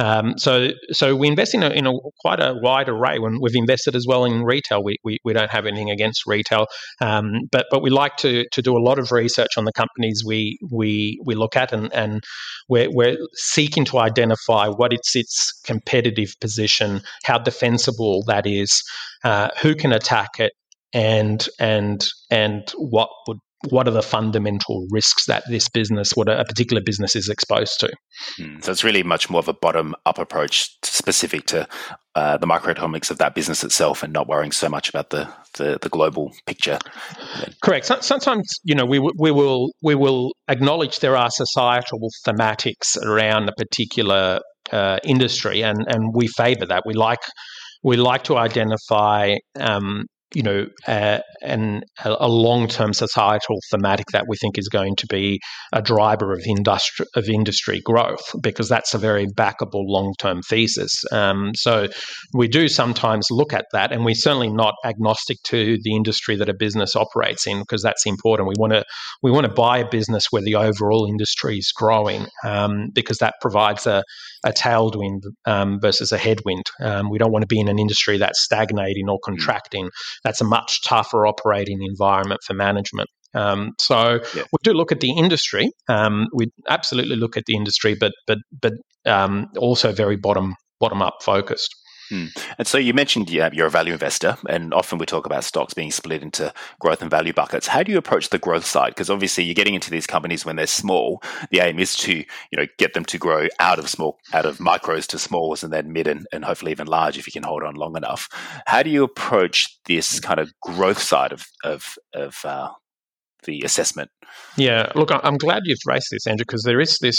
Um, 0.00 0.34
so 0.38 0.68
so 0.92 1.16
we 1.16 1.26
invest 1.26 1.54
in 1.54 1.62
a, 1.62 1.70
in 1.70 1.86
a 1.86 1.92
quite 2.20 2.40
a 2.40 2.54
wide 2.54 2.88
array. 2.88 3.18
When 3.18 3.38
we've 3.40 3.56
invested 3.56 3.96
as 3.96 4.06
well 4.06 4.24
in 4.24 4.44
retail, 4.44 4.82
we, 4.82 4.96
we, 5.02 5.18
we 5.24 5.32
don't 5.32 5.50
have 5.50 5.66
anything 5.66 5.90
against 5.90 6.22
retail, 6.26 6.66
um, 7.00 7.32
but 7.50 7.66
but 7.70 7.82
we 7.82 7.90
like 7.90 8.16
to 8.18 8.46
to 8.52 8.62
do 8.62 8.76
a 8.76 8.78
lot 8.78 8.98
of 8.98 9.10
research 9.10 9.56
on 9.56 9.64
the 9.64 9.72
companies 9.72 10.22
we 10.24 10.58
we 10.70 11.20
we 11.24 11.34
look 11.34 11.56
at, 11.56 11.72
and 11.72 11.92
and 11.92 12.22
we're, 12.68 12.88
we're 12.90 13.16
seeking 13.34 13.84
to 13.86 13.98
identify 13.98 14.68
what 14.68 14.92
its 14.92 15.16
its 15.16 15.52
competitive 15.64 16.32
position, 16.40 17.00
how 17.24 17.38
defensible 17.38 18.22
that 18.28 18.46
is, 18.46 18.82
uh, 19.24 19.48
who 19.60 19.74
can 19.74 19.92
attack 19.92 20.38
it, 20.38 20.52
and 20.92 21.48
and 21.58 22.06
and 22.30 22.70
what 22.76 23.10
would 23.26 23.38
what 23.70 23.88
are 23.88 23.92
the 23.92 24.02
fundamental 24.02 24.86
risks 24.90 25.26
that 25.26 25.42
this 25.48 25.68
business, 25.68 26.12
what 26.14 26.28
a 26.28 26.44
particular 26.44 26.80
business 26.80 27.16
is 27.16 27.28
exposed 27.28 27.80
to. 27.80 27.92
Mm, 28.38 28.62
so 28.62 28.70
it's 28.70 28.84
really 28.84 29.02
much 29.02 29.28
more 29.28 29.40
of 29.40 29.48
a 29.48 29.52
bottom 29.52 29.96
up 30.06 30.18
approach 30.18 30.70
specific 30.84 31.46
to 31.46 31.66
uh, 32.14 32.36
the 32.36 32.46
microeconomics 32.46 33.10
of 33.10 33.18
that 33.18 33.34
business 33.34 33.64
itself 33.64 34.02
and 34.04 34.12
not 34.12 34.28
worrying 34.28 34.52
so 34.52 34.68
much 34.68 34.88
about 34.88 35.10
the, 35.10 35.28
the, 35.56 35.78
the 35.82 35.88
global 35.88 36.32
picture. 36.46 36.78
Correct. 37.60 37.86
So, 37.86 37.98
sometimes, 38.00 38.48
you 38.62 38.76
know, 38.76 38.86
we, 38.86 39.00
we, 39.00 39.32
will, 39.32 39.70
we 39.82 39.96
will 39.96 40.32
acknowledge 40.46 41.00
there 41.00 41.16
are 41.16 41.30
societal 41.30 41.98
thematics 42.24 42.96
around 43.04 43.48
a 43.48 43.52
particular 43.52 44.40
uh, 44.70 44.98
industry 45.02 45.64
and, 45.64 45.78
and 45.88 46.14
we 46.14 46.28
favor 46.28 46.66
that. 46.66 46.84
We 46.86 46.94
like 46.94 47.18
we 47.84 47.96
like 47.96 48.24
to 48.24 48.36
identify 48.36 49.36
um, 49.56 50.06
you 50.34 50.42
know, 50.42 50.66
uh, 50.86 51.20
an, 51.42 51.82
a 52.04 52.28
long-term 52.28 52.92
societal 52.92 53.58
thematic 53.70 54.06
that 54.12 54.26
we 54.28 54.36
think 54.36 54.58
is 54.58 54.68
going 54.68 54.94
to 54.96 55.06
be 55.06 55.40
a 55.72 55.80
driver 55.80 56.32
of 56.32 56.40
industry 56.46 57.06
of 57.14 57.28
industry 57.28 57.80
growth 57.80 58.34
because 58.42 58.68
that's 58.68 58.92
a 58.92 58.98
very 58.98 59.26
backable 59.26 59.84
long-term 59.86 60.42
thesis. 60.42 61.02
Um, 61.12 61.52
so 61.54 61.88
we 62.34 62.46
do 62.46 62.68
sometimes 62.68 63.26
look 63.30 63.54
at 63.54 63.66
that, 63.72 63.90
and 63.90 64.04
we're 64.04 64.14
certainly 64.14 64.50
not 64.50 64.74
agnostic 64.84 65.38
to 65.44 65.78
the 65.82 65.96
industry 65.96 66.36
that 66.36 66.48
a 66.50 66.54
business 66.54 66.94
operates 66.94 67.46
in 67.46 67.60
because 67.60 67.82
that's 67.82 68.04
important. 68.04 68.48
We 68.48 68.54
want 68.58 68.74
to 68.74 68.84
we 69.22 69.30
want 69.30 69.46
to 69.46 69.52
buy 69.52 69.78
a 69.78 69.88
business 69.88 70.26
where 70.30 70.42
the 70.42 70.56
overall 70.56 71.06
industry 71.06 71.56
is 71.56 71.72
growing 71.74 72.26
um, 72.44 72.88
because 72.92 73.18
that 73.18 73.34
provides 73.40 73.86
a 73.86 74.02
a 74.44 74.52
tailwind 74.52 75.22
um, 75.46 75.80
versus 75.80 76.12
a 76.12 76.18
headwind. 76.18 76.64
Um, 76.80 77.10
we 77.10 77.18
don't 77.18 77.32
want 77.32 77.42
to 77.42 77.46
be 77.46 77.60
in 77.60 77.68
an 77.68 77.78
industry 77.78 78.18
that's 78.18 78.42
stagnating 78.42 79.08
or 79.08 79.18
hmm. 79.22 79.32
contracting. 79.32 79.90
That's 80.24 80.40
a 80.40 80.44
much 80.44 80.82
tougher 80.82 81.26
operating 81.26 81.82
environment 81.82 82.40
for 82.44 82.54
management. 82.54 83.08
Um, 83.34 83.72
so 83.78 84.20
yeah. 84.34 84.42
we 84.52 84.58
do 84.62 84.72
look 84.72 84.92
at 84.92 85.00
the 85.00 85.12
industry. 85.12 85.70
Um, 85.88 86.26
we 86.32 86.50
absolutely 86.68 87.16
look 87.16 87.36
at 87.36 87.44
the 87.46 87.54
industry, 87.54 87.94
but 87.94 88.12
but 88.26 88.38
but 88.60 88.72
um, 89.06 89.48
also 89.58 89.92
very 89.92 90.16
bottom 90.16 90.54
bottom 90.80 91.02
up 91.02 91.16
focused. 91.22 91.74
Hmm. 92.08 92.26
And 92.58 92.66
so 92.66 92.78
you 92.78 92.94
mentioned 92.94 93.30
yeah, 93.30 93.50
you're 93.52 93.66
a 93.66 93.70
value 93.70 93.92
investor, 93.92 94.36
and 94.48 94.72
often 94.72 94.98
we 94.98 95.06
talk 95.06 95.26
about 95.26 95.44
stocks 95.44 95.74
being 95.74 95.90
split 95.90 96.22
into 96.22 96.52
growth 96.80 97.02
and 97.02 97.10
value 97.10 97.32
buckets. 97.32 97.66
How 97.66 97.82
do 97.82 97.92
you 97.92 97.98
approach 97.98 98.30
the 98.30 98.38
growth 98.38 98.64
side? 98.64 98.90
Because 98.90 99.10
obviously 99.10 99.44
you're 99.44 99.54
getting 99.54 99.74
into 99.74 99.90
these 99.90 100.06
companies 100.06 100.44
when 100.44 100.56
they're 100.56 100.66
small. 100.66 101.22
The 101.50 101.60
aim 101.60 101.78
is 101.78 101.96
to 101.98 102.14
you 102.14 102.56
know 102.56 102.66
get 102.78 102.94
them 102.94 103.04
to 103.06 103.18
grow 103.18 103.48
out 103.60 103.78
of 103.78 103.88
small, 103.88 104.18
out 104.32 104.46
of 104.46 104.58
micros 104.58 105.06
to 105.08 105.18
smalls, 105.18 105.62
and 105.62 105.72
then 105.72 105.92
mid 105.92 106.06
and, 106.06 106.26
and 106.32 106.44
hopefully 106.44 106.72
even 106.72 106.86
large 106.86 107.18
if 107.18 107.26
you 107.26 107.32
can 107.32 107.42
hold 107.42 107.62
on 107.62 107.74
long 107.74 107.96
enough. 107.96 108.28
How 108.66 108.82
do 108.82 108.90
you 108.90 109.04
approach 109.04 109.78
this 109.86 110.20
kind 110.20 110.40
of 110.40 110.52
growth 110.62 111.00
side 111.00 111.32
of 111.32 111.46
of, 111.64 111.96
of 112.14 112.36
uh, 112.44 112.70
the 113.44 113.62
assessment? 113.62 114.10
Yeah, 114.56 114.90
look, 114.94 115.10
I'm 115.12 115.36
glad 115.36 115.62
you've 115.64 115.78
raised 115.86 116.08
this, 116.10 116.26
Andrew, 116.26 116.44
because 116.46 116.62
there 116.62 116.80
is 116.80 116.98
this 117.00 117.16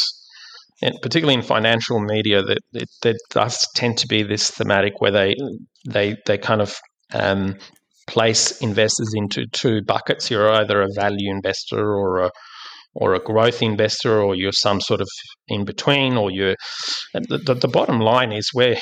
and 0.81 0.95
particularly 1.01 1.35
in 1.35 1.41
financial 1.41 1.99
media, 1.99 2.41
that 2.41 2.85
there 3.01 3.15
does 3.31 3.67
tend 3.75 3.97
to 3.99 4.07
be 4.07 4.23
this 4.23 4.49
thematic 4.51 4.99
where 4.99 5.11
they 5.11 5.35
they 5.87 6.15
they 6.25 6.37
kind 6.37 6.61
of 6.61 6.75
um, 7.13 7.55
place 8.07 8.59
investors 8.61 9.13
into 9.15 9.45
two 9.51 9.81
buckets. 9.83 10.31
You're 10.31 10.49
either 10.49 10.81
a 10.81 10.93
value 10.95 11.31
investor 11.31 11.95
or 11.95 12.23
a 12.23 12.31
or 12.95 13.13
a 13.13 13.19
growth 13.19 13.61
investor, 13.61 14.21
or 14.21 14.35
you're 14.35 14.51
some 14.51 14.81
sort 14.81 15.01
of 15.01 15.07
in 15.47 15.65
between, 15.65 16.17
or 16.17 16.31
you're. 16.31 16.55
The, 17.13 17.39
the, 17.45 17.53
the 17.55 17.67
bottom 17.67 17.99
line 17.99 18.31
is 18.31 18.49
where 18.53 18.77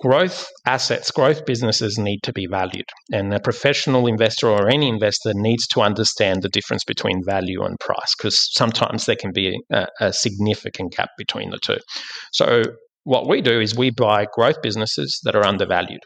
growth 0.00 0.46
assets, 0.66 1.10
growth 1.10 1.46
businesses 1.46 1.98
need 1.98 2.22
to 2.22 2.32
be 2.32 2.46
valued. 2.46 2.86
And 3.12 3.32
a 3.32 3.40
professional 3.40 4.06
investor 4.06 4.48
or 4.48 4.68
any 4.68 4.88
investor 4.88 5.32
needs 5.34 5.66
to 5.68 5.80
understand 5.80 6.42
the 6.42 6.48
difference 6.48 6.84
between 6.84 7.24
value 7.24 7.62
and 7.62 7.78
price 7.80 8.14
because 8.16 8.36
sometimes 8.52 9.06
there 9.06 9.16
can 9.16 9.32
be 9.32 9.58
a, 9.72 9.86
a, 10.00 10.12
significant 10.12 10.96
gap 10.96 11.10
between 11.16 11.50
the 11.50 11.58
two. 11.58 11.78
So, 12.32 12.62
what 13.04 13.28
we 13.28 13.42
do 13.42 13.60
is 13.60 13.76
we 13.76 13.90
buy 13.90 14.26
growth 14.32 14.62
businesses 14.62 15.20
that 15.24 15.36
are 15.36 15.44
undervalued. 15.44 16.00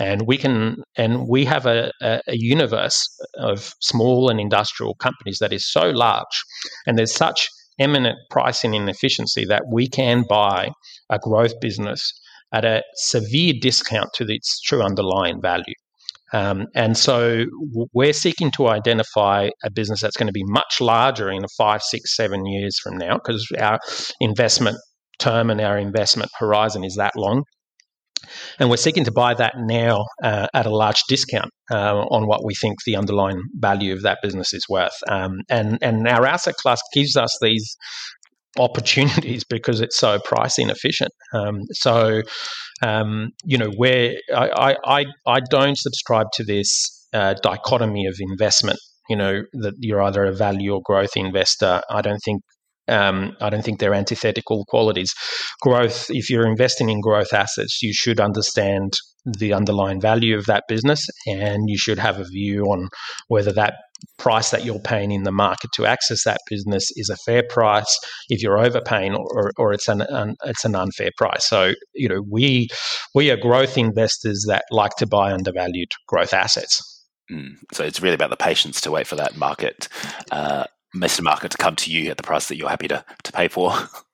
And 0.00 0.26
we 0.26 0.36
can, 0.36 0.82
and 0.96 1.28
we 1.28 1.44
have 1.44 1.66
a, 1.66 1.92
a, 2.00 2.20
a 2.26 2.36
universe 2.36 3.06
of 3.36 3.74
small 3.80 4.28
and 4.28 4.40
industrial 4.40 4.94
companies 4.96 5.38
that 5.40 5.52
is 5.52 5.70
so 5.70 5.90
large, 5.90 6.42
and 6.86 6.98
there's 6.98 7.14
such 7.14 7.48
eminent 7.78 8.18
pricing 8.30 8.74
inefficiency 8.74 9.44
that 9.44 9.62
we 9.70 9.88
can 9.88 10.24
buy 10.28 10.70
a 11.10 11.18
growth 11.18 11.58
business 11.60 12.12
at 12.52 12.64
a 12.64 12.82
severe 12.94 13.54
discount 13.60 14.10
to 14.14 14.24
its 14.28 14.60
true 14.60 14.82
underlying 14.82 15.40
value. 15.40 15.74
Um, 16.32 16.66
and 16.74 16.96
so 16.96 17.44
we're 17.92 18.14
seeking 18.14 18.50
to 18.52 18.68
identify 18.68 19.50
a 19.64 19.70
business 19.70 20.00
that's 20.00 20.16
going 20.16 20.28
to 20.28 20.32
be 20.32 20.44
much 20.44 20.80
larger 20.80 21.30
in 21.30 21.42
five, 21.58 21.82
six, 21.82 22.16
seven 22.16 22.46
years 22.46 22.78
from 22.82 22.96
now 22.96 23.18
because 23.18 23.46
our 23.60 23.78
investment 24.20 24.78
term 25.18 25.50
and 25.50 25.60
our 25.60 25.78
investment 25.78 26.30
horizon 26.38 26.84
is 26.84 26.96
that 26.96 27.12
long. 27.16 27.44
And 28.58 28.70
we're 28.70 28.76
seeking 28.76 29.04
to 29.04 29.12
buy 29.12 29.34
that 29.34 29.54
now 29.58 30.06
uh, 30.22 30.46
at 30.54 30.64
a 30.64 30.74
large 30.74 31.02
discount 31.08 31.50
uh, 31.70 31.98
on 31.98 32.26
what 32.26 32.44
we 32.44 32.54
think 32.54 32.78
the 32.86 32.96
underlying 32.96 33.42
value 33.54 33.92
of 33.92 34.02
that 34.02 34.18
business 34.22 34.54
is 34.54 34.64
worth. 34.68 34.96
Um, 35.08 35.40
and, 35.50 35.76
and 35.82 36.06
our 36.06 36.24
asset 36.24 36.54
class 36.54 36.80
gives 36.94 37.16
us 37.16 37.36
these 37.42 37.76
opportunities 38.58 39.44
because 39.48 39.80
it's 39.80 39.98
so 39.98 40.18
price 40.20 40.58
inefficient. 40.58 41.10
Um, 41.32 41.60
so, 41.72 42.22
um, 42.82 43.30
you 43.44 43.58
know, 43.58 43.70
where 43.76 44.16
I, 44.34 44.76
I, 44.84 45.04
I 45.26 45.40
don't 45.50 45.78
subscribe 45.78 46.26
to 46.34 46.44
this 46.44 46.68
uh, 47.12 47.34
dichotomy 47.42 48.06
of 48.06 48.16
investment. 48.18 48.78
You 49.08 49.16
know 49.16 49.42
that 49.54 49.74
you're 49.78 50.00
either 50.00 50.24
a 50.24 50.32
value 50.32 50.74
or 50.74 50.80
growth 50.82 51.16
investor. 51.16 51.82
I 51.90 52.02
don't 52.02 52.20
think 52.24 52.40
um, 52.88 53.36
I 53.40 53.50
don't 53.50 53.64
think 53.64 53.78
they're 53.78 53.94
antithetical 53.94 54.64
qualities. 54.68 55.12
Growth, 55.60 56.06
if 56.10 56.30
you're 56.30 56.46
investing 56.46 56.88
in 56.88 57.00
growth 57.00 57.32
assets, 57.32 57.82
you 57.82 57.92
should 57.92 58.20
understand 58.20 58.92
the 59.24 59.52
underlying 59.52 60.00
value 60.00 60.36
of 60.36 60.46
that 60.46 60.64
business 60.68 61.06
and 61.26 61.64
you 61.68 61.78
should 61.78 61.98
have 61.98 62.18
a 62.18 62.24
view 62.24 62.64
on 62.64 62.88
whether 63.28 63.52
that 63.52 63.74
price 64.18 64.50
that 64.50 64.64
you're 64.64 64.80
paying 64.80 65.10
in 65.10 65.22
the 65.22 65.32
market 65.32 65.70
to 65.74 65.86
access 65.86 66.24
that 66.24 66.40
business 66.48 66.90
is 66.96 67.08
a 67.08 67.16
fair 67.24 67.42
price 67.48 67.98
if 68.28 68.42
you're 68.42 68.58
overpaying 68.58 69.14
or, 69.14 69.52
or 69.56 69.72
it's 69.72 69.88
an, 69.88 70.02
an 70.02 70.34
it's 70.44 70.64
an 70.64 70.74
unfair 70.74 71.10
price 71.16 71.48
so 71.48 71.72
you 71.94 72.08
know 72.08 72.22
we 72.30 72.68
we 73.14 73.30
are 73.30 73.36
growth 73.36 73.76
investors 73.76 74.44
that 74.48 74.64
like 74.70 74.94
to 74.96 75.06
buy 75.06 75.32
undervalued 75.32 75.88
growth 76.08 76.32
assets 76.32 77.04
mm. 77.30 77.50
so 77.72 77.84
it's 77.84 78.02
really 78.02 78.14
about 78.14 78.30
the 78.30 78.36
patience 78.36 78.80
to 78.80 78.90
wait 78.90 79.06
for 79.06 79.16
that 79.16 79.36
market 79.36 79.88
uh, 80.30 80.64
Mr. 80.94 81.22
Market 81.22 81.50
to 81.52 81.56
come 81.56 81.74
to 81.76 81.90
you 81.90 82.10
at 82.10 82.18
the 82.18 82.22
price 82.22 82.48
that 82.48 82.56
you're 82.56 82.68
happy 82.68 82.88
to, 82.88 83.02
to 83.22 83.32
pay 83.32 83.48
for. 83.48 83.72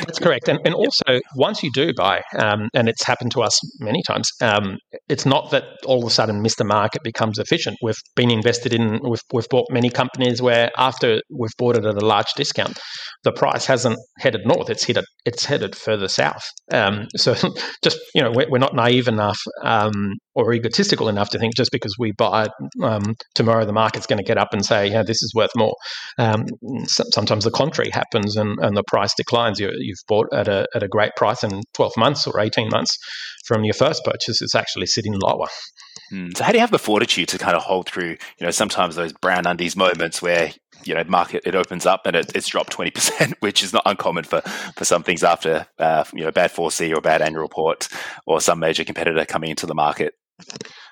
That's 0.00 0.18
correct. 0.18 0.48
And, 0.48 0.58
and 0.64 0.74
also, 0.74 1.20
once 1.36 1.62
you 1.62 1.70
do 1.72 1.92
buy, 1.96 2.22
um, 2.38 2.68
and 2.74 2.88
it's 2.88 3.04
happened 3.04 3.32
to 3.32 3.42
us 3.42 3.58
many 3.80 4.02
times, 4.06 4.30
um, 4.40 4.78
it's 5.08 5.26
not 5.26 5.50
that 5.50 5.64
all 5.84 5.98
of 5.98 6.04
a 6.04 6.10
sudden 6.10 6.42
Mr. 6.42 6.64
Market 6.64 7.02
becomes 7.02 7.38
efficient. 7.38 7.76
We've 7.82 8.00
been 8.14 8.30
invested 8.30 8.72
in, 8.72 9.00
we've, 9.02 9.20
we've 9.32 9.48
bought 9.48 9.66
many 9.70 9.90
companies 9.90 10.40
where 10.40 10.70
after 10.76 11.20
we've 11.30 11.56
bought 11.58 11.76
it 11.76 11.84
at 11.84 12.00
a 12.00 12.06
large 12.06 12.32
discount, 12.36 12.78
the 13.24 13.32
price 13.32 13.66
hasn't 13.66 13.98
headed 14.18 14.42
north, 14.44 14.70
it's 14.70 14.84
headed, 14.84 15.04
it's 15.24 15.44
headed 15.44 15.74
further 15.74 16.08
south. 16.08 16.44
Um, 16.72 17.06
so 17.16 17.34
just, 17.82 17.98
you 18.14 18.22
know, 18.22 18.30
we're, 18.34 18.48
we're 18.48 18.58
not 18.58 18.74
naive 18.74 19.08
enough 19.08 19.38
um, 19.64 20.12
or 20.38 20.52
egotistical 20.52 21.08
enough 21.08 21.30
to 21.30 21.38
think 21.38 21.56
just 21.56 21.72
because 21.72 21.96
we 21.98 22.12
buy 22.12 22.44
it 22.44 22.52
um, 22.84 23.16
tomorrow, 23.34 23.64
the 23.64 23.72
market's 23.72 24.06
going 24.06 24.18
to 24.18 24.24
get 24.24 24.38
up 24.38 24.52
and 24.52 24.64
say, 24.64 24.86
yeah, 24.86 25.02
this 25.02 25.20
is 25.20 25.32
worth 25.34 25.50
more. 25.56 25.74
Um, 26.16 26.44
sometimes 26.86 27.42
the 27.42 27.50
contrary 27.50 27.90
happens 27.90 28.36
and, 28.36 28.56
and 28.60 28.76
the 28.76 28.84
price 28.86 29.12
declines. 29.16 29.58
You, 29.58 29.66
have 29.66 30.06
bought 30.06 30.28
at 30.32 30.46
a, 30.46 30.68
at 30.76 30.84
a 30.84 30.88
great 30.88 31.16
price 31.16 31.42
in 31.42 31.62
12 31.74 31.96
months 31.96 32.24
or 32.28 32.38
18 32.38 32.68
months 32.68 32.96
from 33.46 33.64
your 33.64 33.74
first 33.74 34.04
purchase, 34.04 34.40
it's 34.40 34.54
actually 34.54 34.86
sitting 34.86 35.14
lower. 35.14 35.48
Mm. 36.12 36.36
So 36.36 36.44
how 36.44 36.52
do 36.52 36.58
you 36.58 36.60
have 36.60 36.70
the 36.70 36.78
fortitude 36.78 37.28
to 37.30 37.38
kind 37.38 37.56
of 37.56 37.62
hold 37.64 37.88
through, 37.88 38.10
you 38.10 38.46
know, 38.46 38.50
sometimes 38.52 38.94
those 38.94 39.12
brown 39.12 39.44
undies 39.44 39.74
moments 39.74 40.22
where, 40.22 40.52
you 40.84 40.94
know, 40.94 41.02
market, 41.08 41.42
it 41.44 41.56
opens 41.56 41.84
up 41.84 42.06
and 42.06 42.14
it, 42.14 42.30
it's 42.36 42.46
dropped 42.46 42.76
20%, 42.76 43.34
which 43.40 43.64
is 43.64 43.72
not 43.72 43.82
uncommon 43.86 44.22
for, 44.22 44.40
for 44.76 44.84
some 44.84 45.02
things 45.02 45.24
after, 45.24 45.66
uh, 45.80 46.04
you 46.14 46.22
know, 46.22 46.28
a 46.28 46.32
bad 46.32 46.52
4C 46.52 46.96
or 46.96 47.00
bad 47.00 47.22
annual 47.22 47.42
report 47.42 47.88
or 48.24 48.40
some 48.40 48.60
major 48.60 48.84
competitor 48.84 49.24
coming 49.24 49.50
into 49.50 49.66
the 49.66 49.74
market 49.74 50.14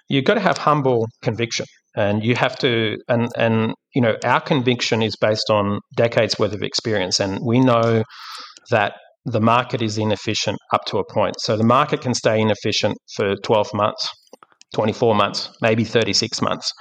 you've 0.08 0.24
got 0.24 0.34
to 0.34 0.40
have 0.40 0.58
humble 0.58 1.06
conviction 1.22 1.66
and 1.96 2.24
you 2.24 2.34
have 2.34 2.56
to 2.58 2.96
and 3.08 3.28
and 3.36 3.74
you 3.94 4.02
know 4.02 4.16
our 4.24 4.40
conviction 4.40 5.02
is 5.02 5.16
based 5.16 5.50
on 5.50 5.80
decades 5.96 6.38
worth 6.38 6.52
of 6.52 6.62
experience 6.62 7.20
and 7.20 7.38
we 7.44 7.60
know 7.60 8.02
that 8.70 8.94
the 9.24 9.40
market 9.40 9.82
is 9.82 9.98
inefficient 9.98 10.56
up 10.72 10.84
to 10.86 10.98
a 10.98 11.12
point. 11.12 11.34
So 11.40 11.56
the 11.56 11.64
market 11.64 12.00
can 12.00 12.14
stay 12.14 12.40
inefficient 12.40 12.96
for 13.16 13.34
12 13.42 13.74
months 13.74 14.08
24 14.74 15.14
months 15.14 15.50
maybe 15.62 15.84
36 15.84 16.42
months 16.42 16.72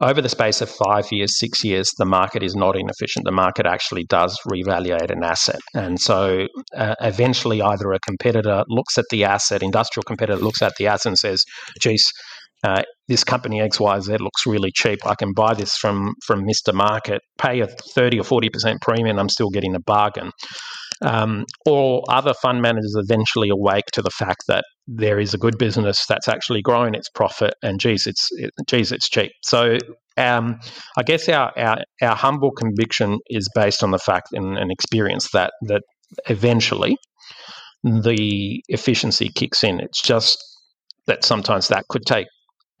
over 0.00 0.20
the 0.20 0.28
space 0.28 0.60
of 0.60 0.70
five 0.70 1.10
years, 1.10 1.38
six 1.38 1.64
years, 1.64 1.90
the 1.98 2.04
market 2.04 2.42
is 2.42 2.54
not 2.54 2.76
inefficient. 2.76 3.24
The 3.24 3.32
market 3.32 3.66
actually 3.66 4.04
does 4.04 4.38
revaluate 4.50 5.10
an 5.10 5.22
asset. 5.22 5.60
And 5.74 6.00
so 6.00 6.46
uh, 6.76 6.94
eventually, 7.00 7.62
either 7.62 7.92
a 7.92 8.00
competitor 8.00 8.64
looks 8.68 8.98
at 8.98 9.04
the 9.10 9.24
asset, 9.24 9.62
industrial 9.62 10.04
competitor 10.04 10.38
looks 10.38 10.62
at 10.62 10.74
the 10.78 10.86
asset 10.86 11.10
and 11.10 11.18
says, 11.18 11.44
geez, 11.80 12.10
uh, 12.64 12.82
this 13.08 13.24
company 13.24 13.60
XYZ 13.60 14.20
looks 14.20 14.46
really 14.46 14.70
cheap. 14.74 15.06
I 15.06 15.14
can 15.14 15.32
buy 15.34 15.52
this 15.54 15.76
from, 15.76 16.14
from 16.26 16.46
Mr. 16.46 16.72
Market, 16.72 17.20
pay 17.38 17.60
a 17.60 17.66
30 17.66 18.20
or 18.20 18.22
40% 18.22 18.80
premium, 18.80 19.18
I'm 19.18 19.28
still 19.28 19.50
getting 19.50 19.74
a 19.74 19.80
bargain. 19.80 20.30
Um, 21.02 21.44
or 21.66 22.02
other 22.08 22.34
fund 22.34 22.62
managers 22.62 22.94
eventually 22.96 23.48
awake 23.48 23.86
to 23.92 24.02
the 24.02 24.10
fact 24.10 24.44
that 24.48 24.64
there 24.86 25.18
is 25.18 25.34
a 25.34 25.38
good 25.38 25.58
business 25.58 26.04
that's 26.06 26.28
actually 26.28 26.62
growing 26.62 26.94
its 26.94 27.08
profit, 27.08 27.54
and 27.62 27.80
geez, 27.80 28.06
it's 28.06 28.28
it, 28.32 28.50
geez, 28.66 28.92
it's 28.92 29.08
cheap. 29.08 29.32
So, 29.42 29.78
um, 30.16 30.60
I 30.96 31.02
guess 31.02 31.28
our, 31.28 31.52
our 31.58 31.78
our 32.02 32.14
humble 32.16 32.52
conviction 32.52 33.18
is 33.28 33.48
based 33.54 33.82
on 33.82 33.90
the 33.90 33.98
fact 33.98 34.28
and, 34.32 34.56
and 34.56 34.70
experience 34.70 35.30
that 35.32 35.52
that 35.62 35.82
eventually 36.28 36.96
the 37.82 38.62
efficiency 38.68 39.30
kicks 39.34 39.64
in. 39.64 39.80
It's 39.80 40.00
just 40.00 40.42
that 41.06 41.24
sometimes 41.24 41.68
that 41.68 41.84
could 41.88 42.06
take 42.06 42.26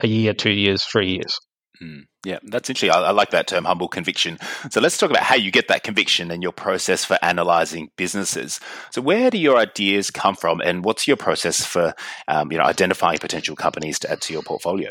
a 0.00 0.06
year, 0.06 0.32
two 0.32 0.50
years, 0.50 0.84
three 0.84 1.10
years. 1.10 1.38
Mm, 1.84 2.04
yeah, 2.24 2.38
that's 2.44 2.70
interesting. 2.70 2.90
I, 2.90 3.08
I, 3.08 3.10
like 3.10 3.30
that 3.30 3.46
term, 3.46 3.64
humble 3.64 3.88
conviction. 3.88 4.38
So 4.70 4.80
let's 4.80 4.96
talk 4.96 5.10
about 5.10 5.24
how 5.24 5.34
you 5.34 5.50
get 5.50 5.68
that 5.68 5.82
conviction 5.82 6.30
and 6.30 6.42
your 6.42 6.52
process 6.52 7.04
for 7.04 7.18
analyzing 7.20 7.88
businesses. 7.96 8.60
So 8.90 9.02
where 9.02 9.30
do 9.30 9.38
your 9.38 9.56
ideas 9.58 10.10
come 10.10 10.34
from, 10.34 10.60
and 10.60 10.84
what's 10.84 11.06
your 11.06 11.16
process 11.16 11.64
for 11.64 11.92
um, 12.28 12.50
you 12.50 12.58
know 12.58 12.64
identifying 12.64 13.18
potential 13.18 13.56
companies 13.56 13.98
to 14.00 14.10
add 14.10 14.22
to 14.22 14.32
your 14.32 14.42
portfolio? 14.42 14.90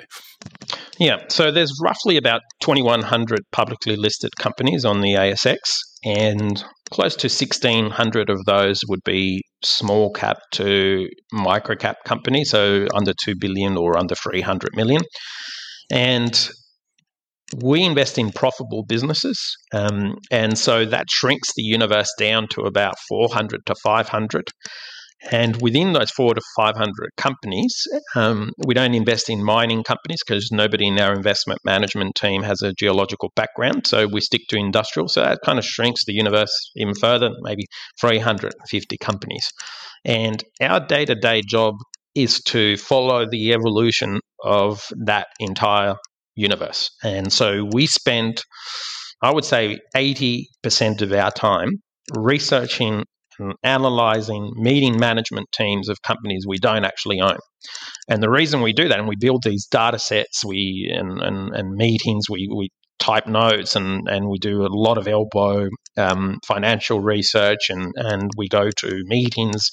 Yeah, 1.00 1.24
so 1.30 1.52
there's 1.52 1.74
roughly 1.82 2.18
about 2.18 2.42
2,100 2.62 3.40
publicly 3.52 3.96
listed 3.96 4.36
companies 4.38 4.86
on 4.86 5.02
the 5.02 5.14
ASX, 5.14 5.58
and 6.06 6.64
close 6.92 7.16
to 7.16 7.28
1,600 7.28 8.30
of 8.30 8.46
those 8.46 8.82
would 8.88 9.04
be 9.04 9.42
small 9.64 10.12
cap 10.12 10.38
to 10.52 11.08
micro 11.32 11.76
cap 11.76 11.98
companies, 12.06 12.52
so 12.52 12.86
under 12.94 13.14
2 13.26 13.36
billion 13.40 13.78
or 13.78 13.98
under 13.98 14.14
300 14.14 14.76
million. 14.76 15.02
And 15.92 16.50
we 17.62 17.84
invest 17.84 18.18
in 18.18 18.32
profitable 18.32 18.84
businesses. 18.84 19.40
Um, 19.74 20.16
and 20.32 20.58
so 20.58 20.86
that 20.86 21.10
shrinks 21.10 21.54
the 21.56 21.64
universe 21.64 22.10
down 22.18 22.48
to 22.50 22.62
about 22.62 22.96
400 23.10 23.66
to 23.66 23.76
500. 23.84 24.44
And 25.32 25.62
within 25.62 25.94
those 25.94 26.12
four 26.12 26.34
to 26.34 26.42
500 26.58 26.92
companies, 27.16 27.74
um, 28.16 28.52
we 28.66 28.74
don't 28.74 28.94
invest 28.94 29.30
in 29.30 29.44
mining 29.44 29.84
companies 29.84 30.20
because 30.26 30.50
nobody 30.52 30.88
in 30.88 31.00
our 31.00 31.14
investment 31.14 31.60
management 31.64 32.16
team 32.16 32.44
has 32.44 32.62
a 32.62 32.74
geological 32.74 33.32
background. 33.36 33.88
So 33.88 34.06
we 34.06 34.20
stick 34.20 34.42
to 34.50 34.58
industrial. 34.58 35.08
So 35.08 35.22
that 35.22 35.40
kind 35.46 35.58
of 35.58 35.66
shrinks 35.66 36.04
the 36.06 36.14
universe 36.14 36.54
even 36.76 36.94
further, 36.96 37.30
maybe 37.42 37.66
350 38.02 38.98
companies. 38.98 39.50
And 40.04 40.44
our 40.62 40.86
day 40.86 41.06
to 41.06 41.16
day 41.16 41.42
job 41.48 41.76
is 42.16 42.42
to 42.42 42.76
follow 42.78 43.26
the 43.26 43.54
evolution 43.54 44.20
of 44.44 44.84
that 45.06 45.28
entire 45.40 45.96
universe. 46.36 46.90
And 47.04 47.32
so 47.32 47.68
we 47.72 47.86
spend, 47.88 48.42
I 49.22 49.32
would 49.32 49.46
say, 49.46 49.80
80% 49.96 51.02
of 51.02 51.12
our 51.14 51.32
time 51.32 51.82
researching 52.16 53.04
and 53.40 53.54
analyzing, 53.64 54.52
meeting 54.56 55.00
management 55.00 55.48
teams 55.52 55.90
of 55.90 56.02
companies 56.02 56.46
we 56.48 56.58
don't 56.58 56.86
actually 56.86 57.20
own. 57.20 57.38
And 58.08 58.22
the 58.22 58.30
reason 58.30 58.62
we 58.62 58.74
do 58.74 58.88
that, 58.90 59.00
and 59.00 59.08
we 59.08 59.16
build 59.16 59.44
these 59.44 59.66
data 59.66 59.98
sets, 59.98 60.44
we 60.46 60.92
and, 60.94 61.22
and, 61.22 61.56
and 61.56 61.76
meetings, 61.76 62.30
we, 62.30 62.48
we 62.54 62.70
type 63.00 63.28
notes 63.28 63.76
and, 63.76 64.08
and 64.08 64.30
we 64.30 64.38
do 64.38 64.66
a 64.66 64.70
lot 64.70 64.98
of 64.98 65.08
elbow 65.08 65.68
um, 65.98 66.38
financial 66.46 67.00
research 67.00 67.70
and, 67.70 67.92
and 67.96 68.30
we 68.38 68.48
go 68.48 68.70
to 68.78 69.04
meetings 69.06 69.70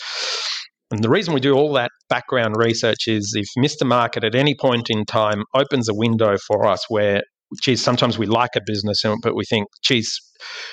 and 0.90 1.05
the 1.05 1.11
reason 1.11 1.35
we 1.35 1.40
do 1.40 1.55
all 1.55 1.72
that 1.74 1.90
background 2.09 2.57
research 2.57 3.07
is 3.07 3.33
if 3.37 3.46
Mr. 3.62 3.87
Market 3.87 4.24
at 4.24 4.35
any 4.35 4.55
point 4.55 4.90
in 4.90 5.05
time 5.05 5.44
opens 5.55 5.88
a 5.88 5.94
window 5.94 6.37
for 6.46 6.66
us 6.66 6.85
where, 6.88 7.22
geez, 7.62 7.83
sometimes 7.83 8.18
we 8.18 8.26
like 8.26 8.50
a 8.57 8.61
business, 8.66 9.03
but 9.22 9.37
we 9.37 9.44
think, 9.44 9.68
geez, 9.85 10.18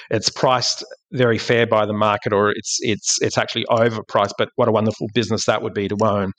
it's 0.09 0.29
priced 0.29 0.83
very 1.13 1.37
fair 1.37 1.65
by 1.65 1.85
the 1.85 1.93
market 1.93 2.33
or 2.33 2.49
it's 2.49 2.77
it's 2.81 3.17
it's 3.21 3.37
actually 3.37 3.65
overpriced 3.69 4.33
but 4.37 4.49
what 4.55 4.67
a 4.67 4.71
wonderful 4.71 5.07
business 5.13 5.45
that 5.45 5.61
would 5.61 5.73
be 5.73 5.87
to 5.87 5.95
own 6.01 6.31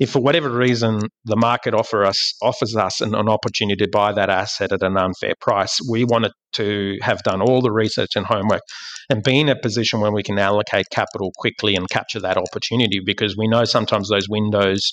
if 0.00 0.10
for 0.10 0.20
whatever 0.20 0.50
reason 0.50 1.00
the 1.24 1.36
market 1.36 1.74
offer 1.74 2.04
us 2.04 2.34
offers 2.42 2.74
us 2.74 3.00
an, 3.00 3.14
an 3.14 3.28
opportunity 3.28 3.84
to 3.84 3.90
buy 3.90 4.12
that 4.12 4.30
asset 4.30 4.72
at 4.72 4.82
an 4.82 4.96
unfair 4.96 5.34
price 5.40 5.78
we 5.90 6.04
wanted 6.04 6.32
to 6.52 6.96
have 7.02 7.22
done 7.22 7.42
all 7.42 7.60
the 7.60 7.72
research 7.72 8.10
and 8.16 8.26
homework 8.26 8.62
and 9.10 9.22
be 9.22 9.38
in 9.38 9.48
a 9.48 9.58
position 9.58 10.00
where 10.00 10.12
we 10.12 10.22
can 10.22 10.38
allocate 10.38 10.86
capital 10.90 11.30
quickly 11.36 11.74
and 11.74 11.88
capture 11.90 12.20
that 12.20 12.36
opportunity 12.36 13.00
because 13.04 13.36
we 13.36 13.46
know 13.46 13.64
sometimes 13.64 14.08
those 14.08 14.28
windows 14.28 14.90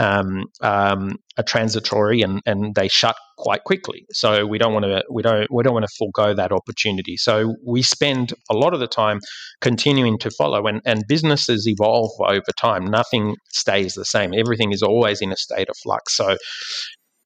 um, 0.00 0.44
um, 0.60 1.16
are 1.38 1.44
transitory 1.44 2.20
and, 2.20 2.40
and 2.46 2.74
they 2.74 2.88
shut 2.88 3.16
quite 3.38 3.64
quickly. 3.64 4.04
So 4.10 4.46
we 4.46 4.58
don't 4.58 4.72
want 4.72 4.84
to 4.84 5.02
we 5.10 5.22
don't 5.22 5.46
we 5.50 5.62
don't 5.62 5.74
want 5.74 5.86
to 5.86 5.94
forego 5.98 6.34
that 6.34 6.52
opportunity. 6.52 7.16
So 7.16 7.33
we 7.64 7.82
spend 7.82 8.32
a 8.50 8.54
lot 8.54 8.74
of 8.74 8.80
the 8.80 8.86
time 8.86 9.20
continuing 9.60 10.18
to 10.18 10.30
follow 10.30 10.66
and, 10.66 10.80
and 10.84 11.04
businesses 11.08 11.66
evolve 11.66 12.10
over 12.20 12.52
time. 12.58 12.84
Nothing 12.84 13.36
stays 13.52 13.94
the 13.94 14.04
same. 14.04 14.32
Everything 14.34 14.72
is 14.72 14.82
always 14.82 15.20
in 15.20 15.32
a 15.32 15.36
state 15.36 15.68
of 15.68 15.76
flux. 15.82 16.16
So 16.16 16.36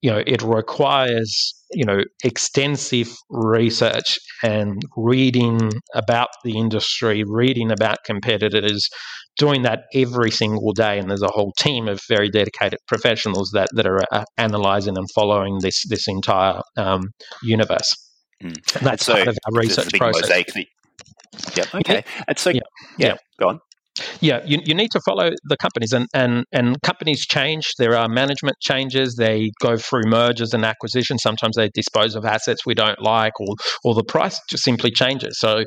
you 0.03 0.11
know 0.11 0.23
it 0.27 0.43
requires 0.43 1.55
you 1.73 1.85
know 1.85 2.03
extensive 2.25 3.09
research 3.31 4.19
and 4.43 4.81
reading 4.97 5.73
about 5.95 6.29
the 6.45 6.57
industry 6.57 7.25
reading 7.27 7.71
about 7.71 7.99
competitors 8.05 8.89
doing 9.37 9.63
that 9.63 9.81
every 9.95 10.31
single 10.31 10.73
day 10.73 10.99
and 10.99 11.11
there's 11.11 11.23
a 11.23 11.29
whole 11.29 11.53
team 11.59 11.89
of 11.89 12.01
very 12.09 12.29
dedicated 12.29 12.79
professionals 12.87 13.51
that, 13.53 13.69
that 13.75 13.87
are 13.87 14.01
uh, 14.13 14.25
analyzing 14.37 14.97
and 14.97 15.09
following 15.15 15.59
this 15.61 15.85
this 15.89 16.07
entire 16.09 16.61
um, 16.77 17.03
universe 17.43 18.08
mm. 18.43 18.77
and 18.77 18.87
that's 18.87 19.05
so 19.05 19.15
part 19.15 19.29
of 19.29 19.39
our 19.47 19.61
research 19.61 19.93
process 19.95 20.31
yeah 21.57 21.65
okay 21.75 22.05
and 22.27 22.39
so 22.39 22.51
yeah, 22.51 22.61
yeah, 22.99 23.09
yeah. 23.09 23.17
go 23.39 23.49
on 23.49 23.61
yeah, 24.21 24.43
you, 24.45 24.59
you 24.65 24.75
need 24.75 24.91
to 24.93 25.01
follow 25.01 25.31
the 25.45 25.57
companies, 25.57 25.93
and, 25.93 26.07
and, 26.15 26.45
and 26.53 26.81
companies 26.83 27.27
change. 27.27 27.73
There 27.79 27.97
are 27.97 28.09
management 28.09 28.57
changes. 28.61 29.17
They 29.17 29.51
go 29.61 29.77
through 29.77 30.03
mergers 30.07 30.55
and 30.55 30.65
acquisitions. 30.65 31.23
Sometimes 31.23 31.57
they 31.57 31.71
dispose 31.75 32.15
of 32.15 32.25
assets 32.25 32.65
we 32.67 32.75
don't 32.75 33.01
like, 33.01 33.33
or, 33.41 33.55
or 33.85 33.95
the 33.95 34.05
price 34.05 34.41
just 34.49 34.65
simply 34.65 34.91
changes. 34.91 35.39
So 35.39 35.65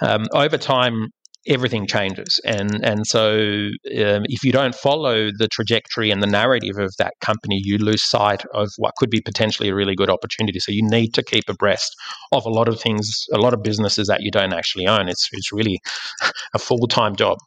um, 0.00 0.26
over 0.32 0.58
time, 0.58 1.08
everything 1.48 1.86
changes. 1.86 2.40
And, 2.44 2.84
and 2.84 3.06
so 3.06 3.38
um, 3.38 4.24
if 4.28 4.44
you 4.44 4.52
don't 4.52 4.74
follow 4.74 5.30
the 5.36 5.48
trajectory 5.48 6.10
and 6.10 6.22
the 6.22 6.26
narrative 6.26 6.78
of 6.78 6.94
that 6.98 7.14
company, 7.20 7.60
you 7.62 7.78
lose 7.78 8.02
sight 8.02 8.44
of 8.52 8.68
what 8.76 8.94
could 8.96 9.10
be 9.10 9.20
potentially 9.20 9.70
a 9.70 9.74
really 9.74 9.94
good 9.94 10.10
opportunity. 10.10 10.60
So 10.60 10.72
you 10.72 10.82
need 10.82 11.14
to 11.14 11.22
keep 11.22 11.48
abreast 11.48 11.96
of 12.32 12.44
a 12.44 12.50
lot 12.50 12.68
of 12.68 12.80
things, 12.80 13.24
a 13.32 13.38
lot 13.38 13.54
of 13.54 13.62
businesses 13.62 14.08
that 14.08 14.22
you 14.22 14.30
don't 14.30 14.52
actually 14.52 14.86
own. 14.86 15.08
It's, 15.08 15.28
it's 15.32 15.52
really 15.52 15.80
a 16.54 16.58
full 16.58 16.86
time 16.86 17.16
job. 17.16 17.38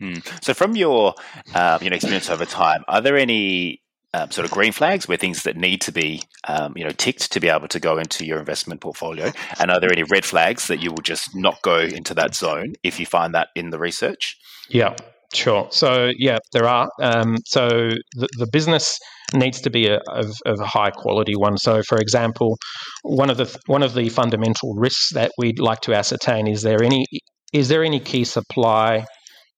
Mm. 0.00 0.44
So, 0.44 0.54
from 0.54 0.76
your 0.76 1.14
um, 1.56 1.82
you 1.82 1.90
know 1.90 1.96
experience 1.96 2.30
over 2.30 2.44
time, 2.44 2.84
are 2.86 3.00
there 3.00 3.16
any 3.16 3.82
um, 4.14 4.30
sort 4.30 4.44
of 4.44 4.50
green 4.50 4.72
flags 4.72 5.06
where 5.06 5.18
things 5.18 5.42
that 5.42 5.56
need 5.56 5.80
to 5.82 5.92
be 5.92 6.22
um, 6.46 6.72
you 6.76 6.84
know 6.84 6.90
ticked 6.90 7.30
to 7.32 7.40
be 7.40 7.48
able 7.48 7.68
to 7.68 7.80
go 7.80 7.98
into 7.98 8.24
your 8.24 8.38
investment 8.38 8.80
portfolio, 8.80 9.32
and 9.58 9.70
are 9.70 9.80
there 9.80 9.92
any 9.92 10.04
red 10.04 10.24
flags 10.24 10.66
that 10.68 10.82
you 10.82 10.90
will 10.90 11.02
just 11.02 11.34
not 11.34 11.60
go 11.62 11.78
into 11.78 12.14
that 12.14 12.34
zone 12.34 12.74
if 12.82 12.98
you 12.98 13.06
find 13.06 13.34
that 13.34 13.48
in 13.54 13.70
the 13.70 13.78
research? 13.78 14.36
Yeah, 14.68 14.96
sure. 15.34 15.68
So 15.70 16.10
yeah, 16.16 16.38
there 16.52 16.66
are. 16.66 16.90
Um, 17.02 17.36
so 17.46 17.68
the, 17.68 18.28
the 18.38 18.48
business 18.52 18.98
needs 19.34 19.60
to 19.60 19.70
be 19.70 19.88
a, 19.88 19.98
of, 20.08 20.32
of, 20.46 20.60
a 20.60 20.66
high 20.66 20.90
quality 20.90 21.36
one. 21.36 21.58
So, 21.58 21.82
for 21.82 21.98
example, 21.98 22.56
one 23.02 23.30
of 23.30 23.36
the 23.36 23.58
one 23.66 23.82
of 23.82 23.94
the 23.94 24.08
fundamental 24.08 24.74
risks 24.74 25.10
that 25.12 25.32
we'd 25.38 25.58
like 25.58 25.80
to 25.82 25.94
ascertain 25.94 26.46
is 26.46 26.62
there 26.62 26.82
any 26.82 27.04
is 27.52 27.68
there 27.68 27.84
any 27.84 28.00
key 28.00 28.24
supply 28.24 29.04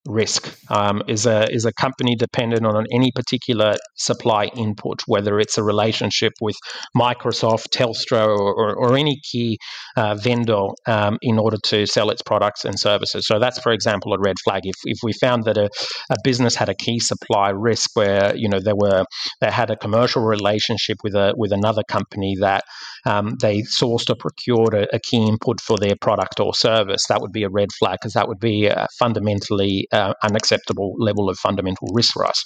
risk? 0.07 0.55
Um, 0.69 1.03
is 1.07 1.25
a 1.25 1.51
is 1.51 1.65
a 1.65 1.73
company 1.73 2.15
dependent 2.15 2.65
on 2.65 2.85
any 2.91 3.11
particular 3.11 3.75
supply 3.95 4.45
input, 4.55 5.01
whether 5.07 5.39
it's 5.39 5.57
a 5.57 5.63
relationship 5.63 6.33
with 6.41 6.55
Microsoft, 6.95 7.69
Telstra, 7.69 8.25
or, 8.25 8.53
or, 8.53 8.75
or 8.75 8.97
any 8.97 9.19
key 9.31 9.57
uh, 9.97 10.15
vendor 10.15 10.67
um, 10.87 11.17
in 11.21 11.37
order 11.37 11.57
to 11.65 11.85
sell 11.85 12.09
its 12.09 12.21
products 12.21 12.65
and 12.65 12.79
services? 12.79 13.25
So 13.27 13.39
that's, 13.39 13.59
for 13.59 13.71
example, 13.71 14.13
a 14.13 14.19
red 14.19 14.37
flag. 14.43 14.61
If 14.65 14.75
if 14.85 14.97
we 15.03 15.13
found 15.13 15.43
that 15.45 15.57
a, 15.57 15.69
a 16.09 16.15
business 16.23 16.55
had 16.55 16.69
a 16.69 16.75
key 16.75 16.99
supply 16.99 17.49
risk 17.49 17.91
where 17.95 18.35
you 18.35 18.49
know 18.49 18.59
they 18.59 18.73
were 18.73 19.05
they 19.39 19.51
had 19.51 19.69
a 19.69 19.75
commercial 19.75 20.23
relationship 20.23 20.97
with 21.03 21.15
a 21.15 21.33
with 21.37 21.51
another 21.51 21.83
company 21.87 22.35
that 22.39 22.63
um, 23.05 23.35
they 23.41 23.61
sourced 23.61 24.09
or 24.09 24.15
procured 24.15 24.73
a, 24.73 24.95
a, 24.95 24.99
key 24.99 25.25
input 25.25 25.59
for 25.59 25.77
their 25.77 25.95
product 25.99 26.39
or 26.39 26.53
service, 26.53 27.05
that 27.07 27.21
would 27.21 27.31
be 27.31 27.43
a 27.43 27.49
red 27.49 27.69
flag 27.79 27.97
because 27.99 28.13
that 28.13 28.27
would 28.27 28.39
be 28.39 28.69
uh, 28.69 28.85
fundamentally 28.99 29.87
uh, 29.91 30.13
unacceptable 30.23 30.93
level 30.97 31.29
of 31.29 31.37
fundamental 31.37 31.87
risk 31.93 32.13
for 32.13 32.25
us. 32.25 32.43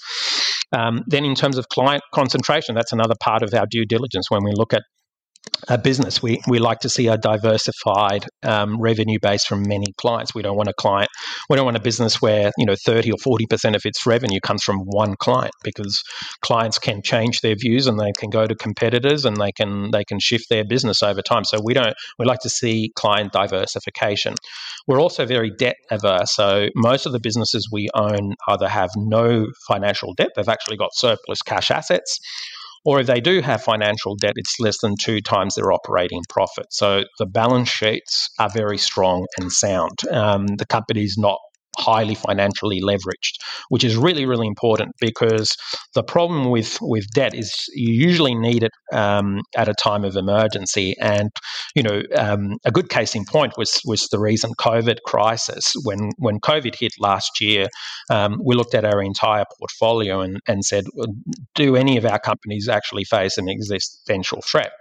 Um, 0.72 1.02
then, 1.08 1.26
in 1.26 1.36
terms 1.36 1.58
of 1.58 1.70
client 1.70 2.04
concentration, 2.14 2.76
that's 2.76 2.92
another 2.92 3.16
part 3.22 3.44
of 3.44 3.54
our 3.54 3.66
due 3.70 3.86
diligence 3.86 4.30
when 4.30 4.44
we 4.44 4.52
look 4.54 4.74
at 4.74 4.82
a 5.68 5.78
business. 5.78 6.22
We, 6.22 6.42
we 6.48 6.60
like 6.60 6.80
to 6.80 6.90
see 6.90 7.08
a 7.08 7.18
diversified 7.18 8.26
um, 8.44 8.80
revenue 8.80 9.18
base 9.22 9.46
from 9.46 9.64
many 9.68 9.88
clients. 9.98 10.36
We 10.36 10.42
don't 10.42 10.58
want 10.58 10.70
a 10.70 10.74
client, 10.74 11.10
we 11.50 11.56
don't 11.56 11.66
want 11.66 11.78
a 11.78 11.82
business 11.82 12.22
where 12.22 12.52
you 12.58 12.66
know 12.66 12.76
thirty 12.86 13.12
or 13.12 13.18
forty 13.18 13.46
percent 13.46 13.76
of 13.76 13.82
its 13.86 14.06
revenue 14.06 14.40
comes 14.40 14.64
from 14.64 14.80
one 14.80 15.16
client 15.20 15.54
because 15.64 16.02
clients 16.42 16.78
can 16.78 17.02
change 17.04 17.42
their 17.42 17.56
views 17.56 17.88
and 17.88 18.00
they 18.00 18.12
can 18.18 18.30
go 18.30 18.48
to 18.48 18.56
competitors 18.56 19.26
and 19.26 19.38
they 19.38 19.52
can 19.52 19.92
they 19.92 20.04
can 20.04 20.20
shift 20.20 20.46
their 20.50 20.66
business 20.66 21.02
over 21.02 21.22
time. 21.22 21.44
So 21.44 21.60
we 21.64 21.74
don't 21.74 21.94
we 22.20 22.26
like 22.26 22.40
to 22.42 22.50
see 22.50 22.92
client 22.96 23.32
diversification. 23.32 24.36
We're 24.88 25.02
also 25.02 25.26
very 25.26 25.52
debt 25.52 25.76
averse. 25.90 26.34
So 26.34 26.68
most 26.76 27.06
of 27.06 27.12
the 27.12 27.20
businesses 27.20 27.70
we 27.72 27.90
own 27.96 28.34
either 28.48 28.68
have 28.68 28.90
no 28.96 29.48
financial 29.68 30.14
debt, 30.14 30.30
they've 30.36 30.48
actually 30.48 30.78
got 30.78 30.90
surplus 30.94 31.42
cash 31.42 31.72
assets 31.72 32.20
or 32.86 33.00
if 33.00 33.08
they 33.08 33.20
do 33.20 33.42
have 33.42 33.64
financial 33.64 34.16
debt, 34.16 34.34
it's 34.36 34.60
less 34.60 34.78
than 34.80 34.94
two 35.02 35.20
times 35.20 35.56
their 35.56 35.74
operating 35.74 36.22
profit. 36.30 36.68
So 36.70 37.04
the 37.18 37.26
balance 37.26 37.68
sheets 37.68 38.30
are 38.40 38.50
very 38.50 38.78
strong 38.78 39.26
and 39.40 39.52
sound. 39.52 40.08
Um, 40.12 40.46
the 40.46 40.68
company's 40.68 41.16
not 41.18 41.40
highly 41.78 42.16
financially 42.16 42.82
leveraged, 42.82 43.36
which 43.70 43.84
is 43.84 43.96
really, 43.96 44.26
really 44.26 44.48
important 44.48 44.92
because 45.00 45.56
the 45.94 46.04
problem 46.04 46.50
with, 46.50 46.78
with 46.82 47.06
debt 47.14 47.34
is 47.34 47.66
you 47.74 47.94
usually 47.94 48.36
need 48.36 48.64
it 48.64 48.72
um, 48.94 49.42
at 49.56 49.68
a 49.68 49.74
time 49.74 50.04
of 50.04 50.16
emergency. 50.16 50.96
And, 51.00 51.30
you 51.76 51.84
know, 51.84 52.02
um, 52.16 52.58
a 52.66 52.72
good 52.72 52.90
case 52.90 53.16
in 53.16 53.26
point 53.26 53.54
was, 53.58 53.82
was 53.86 54.08
the 54.10 54.20
recent 54.20 54.58
COVID 54.58 54.98
crisis. 55.06 55.74
When, 55.84 56.12
when 56.18 56.40
COVID 56.40 56.76
hit 56.76 56.94
last 57.00 57.42
year, 57.42 57.68
um, 58.10 58.40
we 58.44 58.56
looked 58.56 58.76
at 58.76 58.86
our 58.86 59.02
entire 59.02 59.46
portfolio 59.60 60.22
and, 60.22 60.40
and 60.48 60.66
said, 60.66 60.86
do 61.56 61.76
any 61.76 61.98
of 61.98 62.06
our 62.06 62.20
companies 62.20 62.68
actually 62.70 63.04
face 63.04 63.38
an 63.38 63.50
existential 63.50 64.42
threat? 64.42 64.72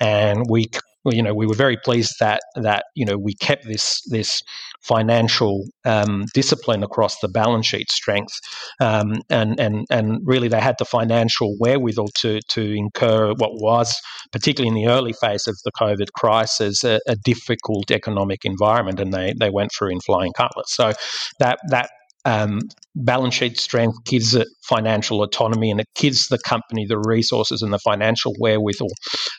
And 0.00 0.44
we 0.48 0.66
you 1.04 1.22
know, 1.22 1.34
we 1.34 1.46
were 1.46 1.54
very 1.54 1.76
pleased 1.76 2.14
that 2.20 2.40
that 2.56 2.84
you 2.94 3.04
know 3.04 3.18
we 3.18 3.34
kept 3.34 3.66
this 3.66 4.00
this 4.08 4.42
financial 4.82 5.64
um, 5.84 6.24
discipline 6.34 6.82
across 6.82 7.18
the 7.20 7.28
balance 7.28 7.66
sheet 7.66 7.90
strength, 7.90 8.38
um, 8.80 9.22
and 9.28 9.58
and 9.58 9.84
and 9.90 10.20
really 10.24 10.48
they 10.48 10.60
had 10.60 10.76
the 10.78 10.84
financial 10.84 11.56
wherewithal 11.58 12.08
to 12.20 12.40
to 12.50 12.72
incur 12.72 13.32
what 13.34 13.52
was 13.54 13.94
particularly 14.32 14.68
in 14.68 14.74
the 14.74 14.90
early 14.90 15.12
phase 15.12 15.46
of 15.46 15.56
the 15.64 15.72
COVID 15.72 16.12
crisis 16.14 16.84
a, 16.84 17.00
a 17.06 17.16
difficult 17.16 17.90
economic 17.90 18.44
environment, 18.44 19.00
and 19.00 19.12
they 19.12 19.34
they 19.38 19.50
went 19.50 19.70
through 19.76 19.90
in 19.90 20.00
flying 20.00 20.32
colours. 20.32 20.66
So 20.66 20.92
that 21.38 21.58
that 21.68 21.90
um, 22.24 22.60
balance 22.94 23.34
sheet 23.34 23.58
strength 23.58 23.96
gives 24.04 24.34
it 24.34 24.46
financial 24.62 25.22
autonomy 25.22 25.70
and 25.70 25.80
it 25.80 25.88
gives 25.96 26.28
the 26.28 26.38
company 26.38 26.86
the 26.86 26.98
resources 26.98 27.62
and 27.62 27.72
the 27.72 27.78
financial 27.78 28.34
wherewithal 28.38 28.88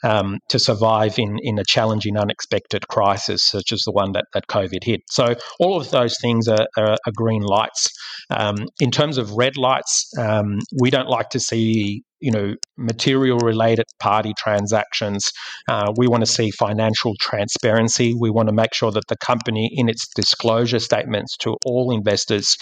um, 0.03 0.39
to 0.49 0.59
survive 0.59 1.17
in, 1.17 1.37
in 1.41 1.57
a 1.57 1.63
challenging, 1.63 2.17
unexpected 2.17 2.87
crisis 2.89 3.43
such 3.43 3.71
as 3.71 3.83
the 3.83 3.91
one 3.91 4.11
that, 4.11 4.25
that 4.33 4.47
COVID 4.47 4.83
hit. 4.83 5.01
So, 5.09 5.35
all 5.59 5.79
of 5.79 5.91
those 5.91 6.17
things 6.21 6.47
are, 6.47 6.67
are, 6.77 6.97
are 7.05 7.13
green 7.15 7.41
lights. 7.41 7.89
Um, 8.29 8.67
in 8.79 8.91
terms 8.91 9.17
of 9.17 9.31
red 9.31 9.57
lights, 9.57 10.11
um, 10.17 10.59
we 10.81 10.89
don't 10.89 11.09
like 11.09 11.29
to 11.29 11.39
see 11.39 12.03
you 12.23 12.31
know 12.31 12.55
material 12.77 13.37
related 13.39 13.85
party 13.99 14.33
transactions. 14.37 15.31
Uh, 15.67 15.91
we 15.97 16.07
want 16.07 16.21
to 16.21 16.31
see 16.31 16.49
financial 16.51 17.13
transparency. 17.19 18.15
We 18.17 18.29
want 18.31 18.47
to 18.47 18.55
make 18.55 18.73
sure 18.73 18.91
that 18.91 19.07
the 19.09 19.17
company, 19.17 19.69
in 19.73 19.89
its 19.89 20.07
disclosure 20.15 20.79
statements 20.79 21.35
to 21.37 21.57
all 21.65 21.91
investors, 21.91 22.55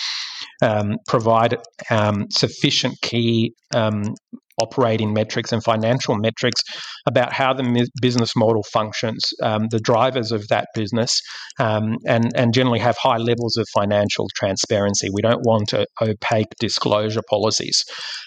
um, 0.63 0.97
provide 1.07 1.57
um, 1.91 2.25
sufficient 2.31 2.99
key 3.01 3.53
um, 3.75 4.15
operating 4.61 5.13
metrics 5.13 5.51
and 5.51 5.63
financial 5.63 6.15
metrics 6.15 6.61
about 7.07 7.33
how 7.33 7.53
the 7.53 7.87
business 8.01 8.35
model 8.35 8.63
functions, 8.71 9.23
um, 9.41 9.67
the 9.71 9.79
drivers 9.79 10.31
of 10.31 10.47
that 10.49 10.67
business, 10.75 11.19
um, 11.59 11.97
and 12.07 12.31
and 12.35 12.53
generally 12.53 12.79
have 12.79 12.97
high 12.97 13.17
levels 13.17 13.57
of 13.57 13.65
financial 13.73 14.27
transparency. 14.35 15.09
We 15.11 15.21
don't 15.21 15.41
want 15.45 15.73
opaque 16.01 16.53
disclosure 16.59 17.23
policies. 17.29 17.83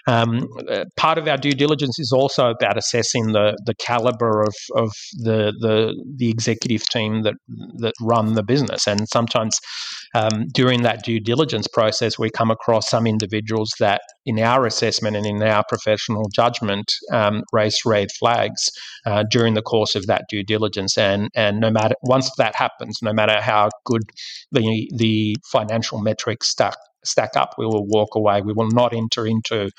Um, 0.06 0.46
uh, 0.70 0.84
part 0.96 1.18
of 1.18 1.28
our 1.28 1.36
due 1.36 1.52
diligence 1.52 1.98
is 1.98 2.12
also 2.12 2.50
about 2.50 2.76
assessing 2.76 3.32
the 3.32 3.56
the 3.64 3.74
caliber 3.86 4.42
of, 4.42 4.54
of 4.76 4.90
the, 5.22 5.52
the 5.60 5.94
the 6.16 6.28
executive 6.30 6.82
team 6.90 7.22
that 7.22 7.34
that 7.78 7.94
run 8.00 8.34
the 8.34 8.42
business, 8.42 8.86
and 8.86 9.08
sometimes 9.08 9.58
um, 10.14 10.46
during 10.52 10.82
that 10.82 11.02
due 11.02 11.20
diligence 11.20 11.66
process, 11.66 12.18
we 12.18 12.30
come 12.30 12.50
across 12.50 12.88
some 12.88 13.06
individuals 13.06 13.70
that, 13.80 14.00
in 14.24 14.38
our 14.38 14.64
assessment 14.64 15.16
and 15.16 15.26
in 15.26 15.42
our 15.42 15.64
professional 15.68 16.28
judgment, 16.32 16.92
um, 17.12 17.42
raise 17.52 17.84
red 17.84 18.08
flags 18.12 18.70
uh, 19.06 19.24
during 19.30 19.54
the 19.54 19.62
course 19.62 19.94
of 19.94 20.06
that 20.06 20.22
due 20.30 20.44
diligence. 20.44 20.96
And 20.96 21.28
and 21.34 21.60
no 21.60 21.70
matter 21.70 21.96
once 22.02 22.30
that 22.38 22.54
happens, 22.54 23.00
no 23.02 23.12
matter 23.12 23.40
how 23.40 23.70
good 23.84 24.02
the 24.52 24.90
the 24.96 25.36
financial 25.50 26.00
metrics 26.00 26.48
stack 26.48 26.76
stack 27.04 27.36
up, 27.36 27.54
we 27.58 27.66
will 27.66 27.86
walk 27.86 28.14
away. 28.14 28.40
We 28.40 28.52
will 28.54 28.70
not 28.70 28.94
enter 28.94 29.26
into 29.26 29.70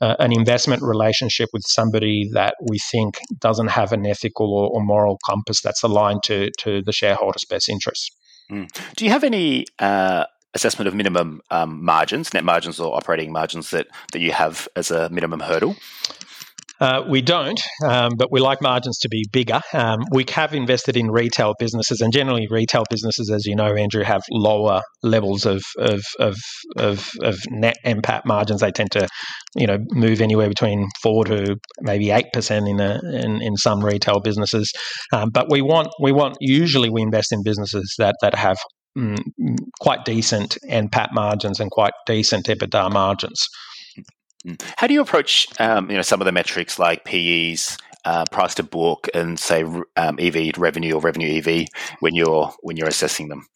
uh, 0.00 0.16
an 0.18 0.32
investment 0.32 0.82
relationship 0.82 1.48
with 1.52 1.62
somebody 1.66 2.28
that 2.32 2.54
we 2.70 2.78
think 2.78 3.18
doesn't 3.38 3.68
have 3.68 3.92
an 3.92 4.06
ethical 4.06 4.52
or, 4.54 4.70
or 4.70 4.84
moral 4.84 5.18
compass 5.26 5.60
that's 5.62 5.82
aligned 5.82 6.22
to 6.24 6.50
to 6.58 6.82
the 6.82 6.92
shareholders' 6.92 7.44
best 7.48 7.68
interests. 7.68 8.10
Mm. 8.50 8.94
Do 8.96 9.04
you 9.04 9.10
have 9.10 9.24
any 9.24 9.66
uh, 9.78 10.24
assessment 10.54 10.88
of 10.88 10.94
minimum 10.94 11.40
um, 11.50 11.84
margins, 11.84 12.34
net 12.34 12.44
margins 12.44 12.80
or 12.80 12.94
operating 12.96 13.32
margins 13.32 13.70
that, 13.70 13.86
that 14.12 14.18
you 14.18 14.32
have 14.32 14.68
as 14.76 14.90
a 14.90 15.08
minimum 15.10 15.40
hurdle? 15.40 15.76
Uh, 16.80 17.02
we 17.06 17.20
don't, 17.20 17.60
um, 17.86 18.12
but 18.16 18.32
we 18.32 18.40
like 18.40 18.62
margins 18.62 18.98
to 18.98 19.08
be 19.08 19.26
bigger. 19.32 19.60
Um, 19.74 19.98
we 20.12 20.24
have 20.30 20.54
invested 20.54 20.96
in 20.96 21.10
retail 21.10 21.54
businesses, 21.58 22.00
and 22.00 22.10
generally, 22.12 22.46
retail 22.50 22.84
businesses, 22.88 23.30
as 23.30 23.44
you 23.44 23.54
know, 23.54 23.74
Andrew, 23.74 24.02
have 24.02 24.22
lower 24.30 24.80
levels 25.02 25.44
of 25.44 25.62
of 25.78 26.02
of, 26.18 26.36
of, 26.78 27.10
of 27.22 27.38
net 27.50 27.76
NPAT 27.84 28.24
margins. 28.24 28.62
They 28.62 28.70
tend 28.70 28.92
to, 28.92 29.08
you 29.54 29.66
know, 29.66 29.78
move 29.90 30.22
anywhere 30.22 30.48
between 30.48 30.88
four 31.02 31.26
to 31.26 31.56
maybe 31.80 32.10
eight 32.10 32.32
percent 32.32 32.66
in, 32.66 32.80
a, 32.80 32.98
in 33.12 33.42
in 33.42 33.56
some 33.56 33.84
retail 33.84 34.20
businesses. 34.20 34.72
Um, 35.12 35.28
but 35.32 35.50
we 35.50 35.60
want 35.60 35.88
we 36.00 36.12
want 36.12 36.36
usually 36.40 36.88
we 36.88 37.02
invest 37.02 37.32
in 37.32 37.42
businesses 37.42 37.94
that 37.98 38.14
that 38.22 38.34
have 38.34 38.56
mm, 38.96 39.18
quite 39.80 40.04
decent 40.06 40.56
NPAT 40.68 41.08
margins 41.12 41.60
and 41.60 41.70
quite 41.70 41.92
decent 42.06 42.46
EBITDA 42.46 42.90
margins. 42.90 43.46
Mm. 44.46 44.62
How 44.76 44.86
do 44.86 44.94
you 44.94 45.00
approach 45.00 45.48
um, 45.60 45.90
you 45.90 45.96
know 45.96 46.02
some 46.02 46.20
of 46.20 46.24
the 46.24 46.32
metrics 46.32 46.78
like 46.78 47.04
PEs, 47.04 47.76
uh, 48.04 48.24
price 48.30 48.54
to 48.56 48.62
book, 48.62 49.08
and 49.14 49.38
say 49.38 49.62
um, 49.62 50.18
EV 50.18 50.56
revenue 50.56 50.94
or 50.94 51.00
revenue 51.00 51.38
EV 51.38 51.66
when 52.00 52.14
you're 52.14 52.52
when 52.62 52.76
you're 52.76 52.88
assessing 52.88 53.28
them? 53.28 53.46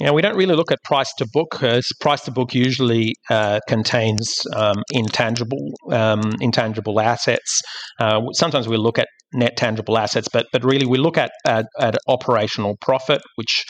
Yeah, 0.00 0.12
we 0.12 0.22
don't 0.22 0.36
really 0.36 0.54
look 0.56 0.72
at 0.72 0.82
price 0.82 1.12
to 1.18 1.26
book. 1.30 1.48
because 1.52 1.86
price 2.00 2.22
to 2.22 2.30
book 2.30 2.54
usually 2.54 3.14
uh, 3.28 3.60
contains 3.68 4.32
um, 4.56 4.82
intangible 4.92 5.72
um, 5.90 6.22
intangible 6.40 7.00
assets. 7.00 7.60
Uh, 7.98 8.20
sometimes 8.32 8.66
we 8.66 8.78
look 8.78 8.98
at 8.98 9.08
net 9.34 9.56
tangible 9.56 9.98
assets, 9.98 10.28
but 10.32 10.46
but 10.52 10.64
really 10.64 10.86
we 10.86 10.96
look 10.96 11.18
at 11.18 11.30
at, 11.44 11.66
at 11.78 11.96
operational 12.08 12.76
profit, 12.80 13.20
which 13.36 13.64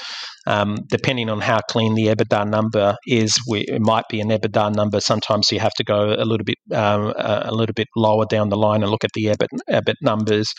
um, 0.47 0.78
depending 0.89 1.28
on 1.28 1.41
how 1.41 1.61
clean 1.68 1.95
the 1.95 2.07
EBITDA 2.07 2.49
number 2.49 2.97
is, 3.07 3.37
we, 3.49 3.64
it 3.68 3.81
might 3.81 4.05
be 4.09 4.20
an 4.20 4.28
EBITDA 4.28 4.74
number. 4.74 5.01
Sometimes 5.01 5.51
you 5.51 5.59
have 5.59 5.74
to 5.74 5.85
go 5.85 6.14
a 6.14 6.24
little 6.24 6.45
bit 6.45 6.59
um, 6.72 7.12
a 7.16 7.53
little 7.53 7.74
bit 7.74 7.89
lower 7.97 8.24
down 8.24 8.51
the 8.51 8.57
line 8.57 8.83
and 8.83 8.91
look 8.91 9.05
at 9.05 9.11
the 9.14 9.26
EBIT, 9.26 9.49
EBIT 9.68 9.97
numbers. 10.01 10.53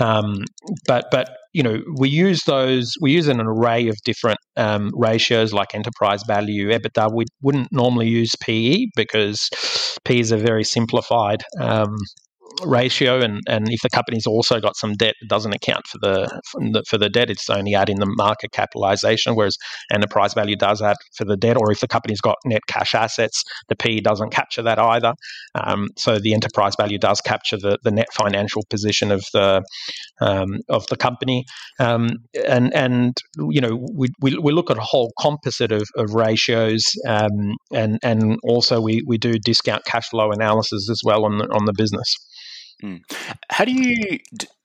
Um, 0.00 0.42
but 0.86 1.06
but 1.12 1.30
you 1.52 1.62
know 1.62 1.82
we 1.96 2.08
use 2.08 2.44
those 2.44 2.92
we 3.00 3.12
use 3.12 3.28
an 3.28 3.40
array 3.40 3.88
of 3.88 3.96
different 4.04 4.38
um, 4.56 4.90
ratios 4.94 5.52
like 5.52 5.74
enterprise 5.74 6.22
value, 6.26 6.68
EBITDA. 6.68 7.14
We 7.14 7.24
wouldn't 7.42 7.72
normally 7.72 8.08
use 8.08 8.34
PE 8.40 8.86
because 8.96 9.48
PE 10.04 10.20
is 10.20 10.32
a 10.32 10.36
very 10.36 10.64
simplified 10.64 11.42
um, 11.60 11.96
ratio, 12.64 13.20
and, 13.20 13.40
and 13.48 13.66
if 13.70 13.80
the 13.82 13.90
company's 13.90 14.26
also 14.26 14.60
got 14.60 14.76
some 14.76 14.94
debt, 14.94 15.14
it 15.20 15.28
doesn't 15.28 15.52
account 15.52 15.86
for 15.86 15.98
the 15.98 16.82
for 16.88 16.98
the 16.98 17.08
debt. 17.08 17.30
It's 17.30 17.48
only 17.50 17.74
adding 17.74 17.98
the 17.98 18.12
market 18.16 18.52
capitalization, 18.52 19.34
whereas 19.34 19.56
enterprise 19.92 20.34
value 20.34 20.56
does 20.56 20.82
add 20.82 20.96
for 21.16 21.24
the 21.24 21.36
debt. 21.36 21.56
Or 21.56 21.70
if 21.70 21.80
the 21.80 21.88
company's 21.88 22.20
got 22.20 22.36
net 22.44 22.62
cash 22.68 22.94
assets, 22.94 23.42
the 23.68 23.76
PE 23.76 24.00
doesn't 24.00 24.30
capture 24.30 24.62
that 24.62 24.78
either. 24.78 25.14
Um, 25.54 25.88
so 25.96 26.18
the 26.18 26.34
enterprise 26.34 26.74
value 26.76 26.98
does 26.98 27.20
capture 27.20 27.56
the, 27.56 27.78
the 27.82 27.90
net 27.90 28.08
financial 28.12 28.62
position 28.70 29.10
of 29.10 29.24
the 29.32 29.62
um, 30.20 30.58
of 30.68 30.86
the 30.86 30.96
company, 30.96 31.44
um, 31.80 32.10
and 32.46 32.74
and 32.74 33.16
you 33.50 33.60
know 33.60 33.78
we, 33.94 34.08
we, 34.20 34.38
we 34.38 34.52
look 34.52 34.70
at 34.70 34.78
a 34.78 34.82
whole 34.82 35.12
composite 35.18 35.72
of, 35.72 35.84
of 35.96 36.14
ratios, 36.14 36.84
um, 37.06 37.54
and 37.72 37.98
and 38.02 38.38
also 38.44 38.80
we, 38.80 39.02
we 39.06 39.18
do 39.18 39.34
discount 39.38 39.84
cash 39.84 40.08
flow 40.08 40.30
analysis 40.30 40.88
as 40.90 41.00
well 41.04 41.24
on 41.24 41.38
the 41.38 41.44
on 41.52 41.64
the 41.64 41.72
business. 41.72 42.14
Mm. 42.82 43.02
How 43.48 43.64
do 43.64 43.72
you 43.72 44.18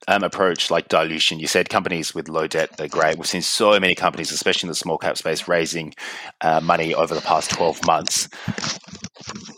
um, 0.08 0.24
approach 0.24 0.70
like 0.70 0.88
dilution? 0.88 1.38
You 1.38 1.46
said 1.46 1.68
companies 1.68 2.14
with 2.14 2.28
low 2.28 2.48
debt 2.48 2.76
they're 2.76 2.88
great. 2.88 3.16
We've 3.16 3.26
seen 3.26 3.42
so 3.42 3.78
many 3.78 3.94
companies, 3.94 4.32
especially 4.32 4.66
in 4.66 4.70
the 4.70 4.74
small 4.74 4.98
cap 4.98 5.16
space, 5.16 5.46
raising 5.46 5.94
uh, 6.40 6.60
money 6.60 6.94
over 6.94 7.14
the 7.14 7.20
past 7.20 7.50
twelve 7.50 7.84
months. 7.86 8.28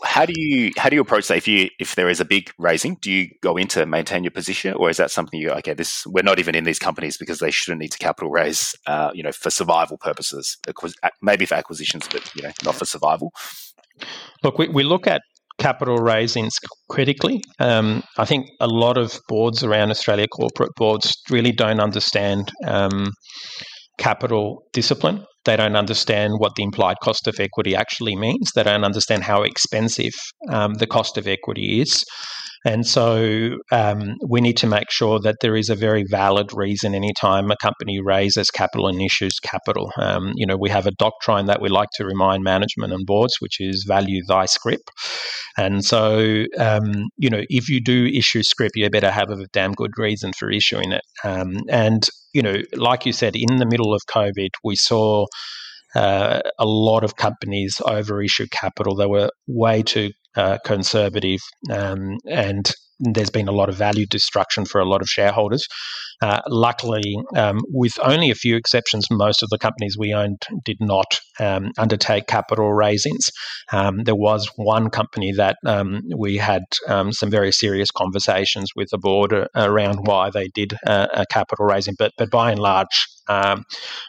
How 0.03 0.25
do 0.25 0.33
you 0.35 0.71
how 0.77 0.89
do 0.89 0.95
you 0.95 1.01
approach 1.01 1.27
that? 1.29 1.37
If 1.37 1.47
you 1.47 1.69
if 1.79 1.95
there 1.95 2.09
is 2.09 2.19
a 2.19 2.25
big 2.25 2.51
raising, 2.59 2.95
do 3.01 3.11
you 3.11 3.29
go 3.41 3.57
in 3.57 3.67
to 3.69 3.85
maintain 3.87 4.23
your 4.23 4.31
position, 4.31 4.73
or 4.75 4.89
is 4.89 4.97
that 4.97 5.09
something 5.09 5.39
you 5.39 5.49
okay? 5.51 5.73
This 5.73 6.05
we're 6.05 6.23
not 6.23 6.37
even 6.37 6.53
in 6.53 6.63
these 6.63 6.79
companies 6.79 7.17
because 7.17 7.39
they 7.39 7.51
shouldn't 7.51 7.81
need 7.81 7.91
to 7.93 7.97
capital 7.97 8.29
raise, 8.29 8.75
uh, 8.85 9.09
you 9.13 9.23
know, 9.23 9.31
for 9.31 9.49
survival 9.49 9.97
purposes. 9.97 10.57
Maybe 11.21 11.45
for 11.45 11.55
acquisitions, 11.55 12.07
but 12.11 12.29
you 12.35 12.43
know, 12.43 12.51
not 12.63 12.75
for 12.75 12.85
survival. 12.85 13.33
Look, 14.43 14.57
we, 14.57 14.67
we 14.67 14.83
look 14.83 15.07
at 15.07 15.21
capital 15.61 15.97
raisings 15.97 16.53
critically. 16.89 17.39
Um, 17.59 18.03
I 18.17 18.25
think 18.25 18.47
a 18.59 18.67
lot 18.67 18.97
of 18.97 19.19
boards 19.27 19.63
around 19.63 19.91
Australia, 19.91 20.25
corporate 20.27 20.71
boards, 20.75 21.13
really 21.29 21.51
don't 21.51 21.79
understand 21.79 22.51
um, 22.65 23.11
capital 23.99 24.63
discipline. 24.73 25.23
They 25.45 25.55
don't 25.55 25.75
understand 25.75 26.33
what 26.39 26.53
the 26.55 26.63
implied 26.63 26.97
cost 27.03 27.27
of 27.27 27.39
equity 27.39 27.75
actually 27.75 28.15
means. 28.15 28.51
They 28.55 28.63
don't 28.63 28.83
understand 28.83 29.23
how 29.23 29.43
expensive 29.43 30.13
um, 30.49 30.73
the 30.75 30.87
cost 30.87 31.17
of 31.17 31.27
equity 31.27 31.81
is. 31.81 32.03
And 32.63 32.85
so 32.85 33.57
um, 33.71 34.15
we 34.27 34.39
need 34.39 34.57
to 34.57 34.67
make 34.67 34.91
sure 34.91 35.19
that 35.21 35.37
there 35.41 35.55
is 35.55 35.69
a 35.69 35.75
very 35.75 36.03
valid 36.07 36.53
reason 36.53 36.93
anytime 36.93 37.49
a 37.49 37.55
company 37.57 37.99
raises 37.99 38.51
capital 38.51 38.87
and 38.87 39.01
issues 39.01 39.39
capital. 39.39 39.91
Um, 39.97 40.33
you 40.35 40.45
know, 40.45 40.57
we 40.57 40.69
have 40.69 40.85
a 40.85 40.91
doctrine 40.91 41.47
that 41.47 41.61
we 41.61 41.69
like 41.69 41.89
to 41.95 42.05
remind 42.05 42.43
management 42.43 42.93
and 42.93 43.05
boards, 43.05 43.33
which 43.39 43.59
is 43.59 43.85
value 43.87 44.21
thy 44.27 44.45
scrip. 44.45 44.81
And 45.57 45.83
so, 45.83 46.45
um, 46.59 47.09
you 47.17 47.29
know, 47.29 47.41
if 47.49 47.67
you 47.67 47.81
do 47.81 48.05
issue 48.05 48.43
scrip, 48.43 48.71
you 48.75 48.89
better 48.89 49.11
have 49.11 49.31
a 49.31 49.47
damn 49.51 49.73
good 49.73 49.91
reason 49.97 50.31
for 50.33 50.51
issuing 50.51 50.91
it. 50.91 51.01
Um, 51.23 51.57
and, 51.67 52.07
you 52.33 52.43
know, 52.43 52.57
like 52.75 53.05
you 53.05 53.11
said, 53.11 53.35
in 53.35 53.57
the 53.57 53.65
middle 53.65 53.93
of 53.93 54.01
COVID, 54.07 54.49
we 54.63 54.75
saw 54.75 55.25
uh, 55.95 56.41
a 56.57 56.65
lot 56.65 57.03
of 57.03 57.15
companies 57.15 57.81
overissue 57.83 58.49
capital. 58.51 58.95
They 58.95 59.07
were 59.07 59.29
way 59.47 59.81
too 59.83 60.11
uh, 60.35 60.57
conservative, 60.65 61.39
um, 61.69 62.17
and 62.29 62.71
there's 62.99 63.31
been 63.31 63.47
a 63.47 63.51
lot 63.51 63.69
of 63.69 63.75
value 63.75 64.05
destruction 64.05 64.65
for 64.65 64.79
a 64.79 64.85
lot 64.85 65.01
of 65.01 65.09
shareholders. 65.09 65.67
Uh, 66.21 66.39
luckily, 66.47 67.15
um, 67.35 67.59
with 67.69 67.97
only 68.03 68.29
a 68.29 68.35
few 68.35 68.55
exceptions, 68.55 69.07
most 69.09 69.41
of 69.41 69.49
the 69.49 69.57
companies 69.57 69.97
we 69.97 70.13
owned 70.13 70.43
did 70.63 70.77
not 70.79 71.19
um, 71.39 71.71
undertake 71.79 72.27
capital 72.27 72.71
raisings. 72.71 73.31
Um, 73.71 74.03
there 74.03 74.15
was 74.15 74.47
one 74.55 74.91
company 74.91 75.31
that 75.31 75.57
um, 75.65 76.01
we 76.15 76.37
had 76.37 76.61
um, 76.87 77.11
some 77.11 77.31
very 77.31 77.51
serious 77.51 77.89
conversations 77.89 78.69
with 78.75 78.89
the 78.91 78.99
board 78.99 79.33
uh, 79.33 79.47
around 79.55 80.05
why 80.05 80.29
they 80.29 80.49
did 80.49 80.75
uh, 80.85 81.07
a 81.11 81.25
capital 81.25 81.65
raising, 81.65 81.95
but 81.97 82.11
but 82.19 82.29
by 82.29 82.51
and 82.51 82.59
large, 82.59 83.07
um, 83.31 83.63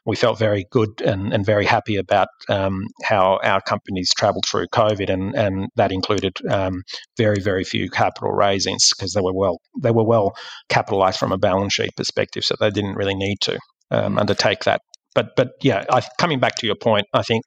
we 0.06 0.16
felt 0.16 0.38
very 0.38 0.64
good 0.70 1.00
and, 1.00 1.32
and 1.32 1.46
very 1.46 1.64
happy 1.64 1.96
about 1.96 2.28
um, 2.48 2.86
how 3.04 3.38
our 3.42 3.60
companies 3.60 4.10
travelled 4.16 4.44
through 4.46 4.66
COVID, 4.68 5.08
and, 5.10 5.34
and 5.34 5.68
that 5.76 5.92
included 5.92 6.32
um, 6.50 6.82
very 7.16 7.40
very 7.40 7.64
few 7.64 7.88
capital 7.88 8.32
raisings 8.32 8.90
because 8.90 9.12
they 9.12 9.20
were 9.20 9.34
well 9.34 9.58
they 9.82 9.90
were 9.90 10.04
well 10.04 10.32
capitalised 10.68 11.18
from 11.18 11.32
a 11.32 11.38
balance 11.38 11.74
sheet 11.74 11.90
perspective, 11.96 12.44
so 12.44 12.54
they 12.58 12.70
didn't 12.70 12.96
really 12.96 13.14
need 13.14 13.38
to 13.42 13.58
um, 13.90 14.18
undertake 14.18 14.64
that. 14.64 14.80
But 15.14 15.36
but 15.36 15.48
yeah, 15.62 15.84
I, 15.90 16.02
coming 16.18 16.40
back 16.40 16.56
to 16.56 16.66
your 16.66 16.76
point, 16.76 17.06
I 17.12 17.22
think 17.22 17.44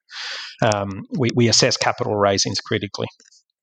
um, 0.62 1.04
we, 1.18 1.30
we 1.36 1.50
assess 1.50 1.78
capital 1.78 2.16
raisings 2.16 2.60
critically. 2.60 3.08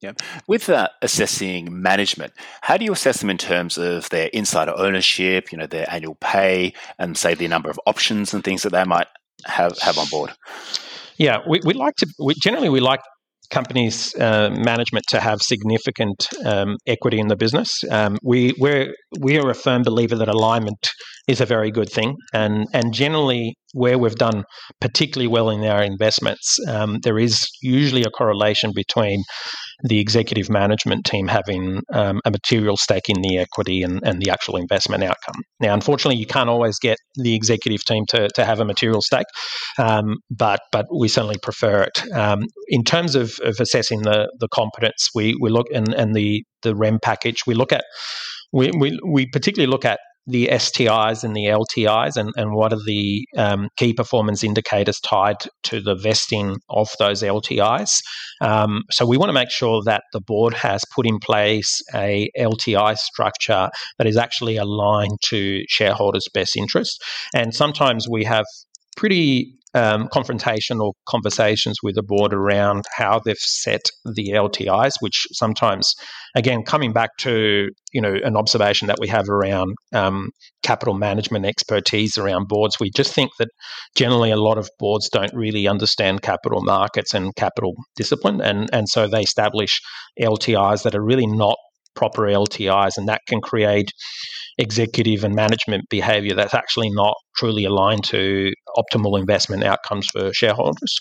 Yeah. 0.03 0.13
With 0.49 0.69
uh, 0.69 0.89
assessing 1.01 1.81
management, 1.81 2.33
how 2.63 2.77
do 2.77 2.85
you 2.85 2.93
assess 2.93 3.21
them 3.21 3.31
in 3.31 3.39
terms 3.39 3.79
of 3.79 4.11
their 4.11 4.27
insider 4.33 4.75
ownership, 4.77 5.53
you 5.53 5.59
know, 5.59 5.69
their 5.69 5.87
annual 5.89 6.17
pay, 6.17 6.75
and 6.99 7.17
say 7.17 7.35
the 7.35 7.47
number 7.47 7.71
of 7.71 7.79
options 7.87 8.35
and 8.35 8.43
things 8.43 8.63
that 8.63 8.73
they 8.73 8.85
might 8.85 9.07
have 9.47 9.79
have 9.79 9.99
on 9.99 10.09
board? 10.09 10.33
Yeah, 11.19 11.39
we, 11.49 11.61
we 11.65 11.75
like 11.75 11.95
to 11.99 12.07
we, 12.19 12.35
generally 12.43 12.69
we 12.69 12.81
like 12.81 13.01
companies' 13.51 14.13
uh, 14.17 14.51
management 14.51 15.05
to 15.11 15.21
have 15.21 15.41
significant 15.41 16.27
um, 16.45 16.79
equity 16.89 17.21
in 17.21 17.29
the 17.29 17.37
business. 17.37 17.71
Um, 17.89 18.19
we 18.25 18.55
we're 18.59 18.93
we 19.21 19.39
are 19.39 19.51
a 19.51 19.55
firm 19.55 19.83
believer 19.83 20.17
that 20.17 20.29
alignment 20.29 20.89
is 21.29 21.41
a 21.41 21.47
very 21.47 21.71
good 21.71 21.91
thing, 21.91 22.17
and 22.33 22.67
and 22.73 22.93
generally 22.93 23.55
where 23.73 23.99
we've 23.99 24.17
done 24.17 24.45
particularly 24.81 25.29
well 25.29 25.49
in 25.49 25.65
our 25.65 25.83
investments, 25.83 26.59
um, 26.69 26.99
there 27.05 27.19
is 27.19 27.47
usually 27.63 28.03
a 28.03 28.11
correlation 28.11 28.73
between 28.75 29.23
the 29.83 30.01
executive 30.01 30.49
management 30.49 31.05
team 31.05 31.29
having 31.29 31.81
um, 31.93 32.21
a 32.25 32.31
material 32.31 32.77
stake 32.77 33.09
in 33.09 33.21
the 33.21 33.39
equity 33.39 33.83
and, 33.83 34.01
and 34.05 34.21
the 34.21 34.31
actual 34.31 34.57
investment 34.57 35.03
outcome. 35.03 35.43
Now, 35.61 35.75
unfortunately, 35.75 36.19
you 36.19 36.27
can't 36.27 36.49
always 36.49 36.79
get 36.79 36.99
the 37.17 37.35
executive 37.35 37.85
team 37.85 38.07
to, 38.07 38.29
to 38.35 38.45
have 38.45 38.61
a 38.61 38.65
material 38.65 39.03
stake, 39.03 39.27
um, 39.79 40.17
but 40.31 40.61
but 40.71 40.87
we 40.97 41.09
certainly 41.09 41.39
prefer 41.43 41.83
it. 41.83 42.15
Um, 42.15 42.47
in 42.69 42.85
terms 42.85 43.15
of, 43.15 43.39
of 43.43 43.57
assessing 43.61 44.03
the 44.03 44.31
the 44.39 44.49
competence, 44.49 45.09
we 45.15 45.37
we 45.41 45.51
look 45.51 45.67
and, 45.73 45.93
and 45.95 46.15
the 46.15 46.45
the 46.63 46.75
REM 46.75 46.99
package, 47.03 47.43
we 47.47 47.55
look 47.55 47.73
at 47.73 47.85
we, 48.53 48.71
we, 48.79 48.99
we 49.05 49.27
particularly 49.27 49.71
look 49.71 49.85
at 49.85 49.99
the 50.27 50.49
STIs 50.53 51.25
and 51.25 51.35
the 51.35 51.47
LTIs, 51.47 52.17
and, 52.17 52.31
and 52.37 52.55
what 52.55 52.73
are 52.73 52.83
the 52.85 53.27
um, 53.37 53.69
key 53.77 53.93
performance 53.93 54.45
indicators 54.45 55.01
tied 55.01 55.39
to 55.65 55.81
the 55.81 55.95
vesting 55.95 56.57
of 56.69 56.89
those 56.99 57.23
LTIs. 57.23 58.01
Um, 58.41 58.83
so 58.91 59.05
we 59.05 59.17
want 59.17 59.31
to 59.31 59.35
make 59.35 59.51
sure 59.51 59.83
that 59.85 60.05
the 60.13 60.21
board 60.21 60.55
has 60.55 60.85
put 60.95 61.07
in 61.07 61.19
place 61.19 61.81
a 61.95 62.31
LTI 62.39 62.97
structure 62.97 63.69
that 63.99 64.07
is 64.07 64.17
actually 64.17 64.57
aligned 64.57 65.19
to 65.29 65.63
shareholders' 65.69 66.29
best 66.33 66.57
interest. 66.57 67.03
And 67.35 67.55
sometimes 67.55 68.09
we 68.09 68.25
have 68.25 68.45
pretty 68.97 69.59
um, 69.75 70.09
confrontational 70.09 70.93
conversations 71.07 71.79
with 71.83 71.95
the 71.95 72.03
board 72.03 72.35
around 72.35 72.85
how 72.97 73.21
they've 73.25 73.37
set 73.39 73.83
the 74.05 74.31
LTIs, 74.31 74.93
which 75.01 75.27
sometimes, 75.33 75.95
again, 76.35 76.63
coming 76.63 76.93
back 76.93 77.11
to 77.19 77.69
you 77.93 78.01
know 78.01 78.15
an 78.25 78.37
observation 78.37 78.89
that 78.89 78.99
we 79.01 79.09
have 79.09 79.29
around 79.29 79.75
um, 79.93 80.31
capital 80.63 80.95
management 80.95 81.47
expertise 81.47 82.19
around 82.19 82.49
boards, 82.49 82.77
we 82.81 82.91
just 82.91 83.15
think 83.15 83.31
that 83.39 83.49
generally 83.97 84.31
a 84.31 84.37
lot 84.37 84.59
of 84.59 84.69
boards 84.79 85.09
don't 85.09 85.33
really 85.35 85.67
understand 85.67 86.23
capital 86.23 86.63
markets 86.63 87.15
and 87.15 87.35
capital 87.37 87.73
discipline, 87.97 88.41
and 88.41 88.69
and 88.73 88.89
so 88.89 89.07
they 89.07 89.23
establish 89.23 89.81
LTIs 90.21 90.83
that 90.83 90.95
are 90.95 91.05
really 91.05 91.27
not 91.27 91.57
proper 91.95 92.23
LTIs, 92.23 92.97
and 92.97 93.09
that 93.09 93.21
can 93.27 93.41
create 93.41 93.91
executive 94.59 95.25
and 95.25 95.35
management 95.35 95.89
behavior 95.89 96.35
that's 96.35 96.55
actually 96.55 96.91
not 96.91 97.15
truly 97.37 97.65
aligned 97.65 98.05
to 98.05 98.53
optimal 98.77 99.19
investment 99.19 99.65
outcomes 99.65 100.07
for 100.13 100.33
shareholders. 100.33 100.99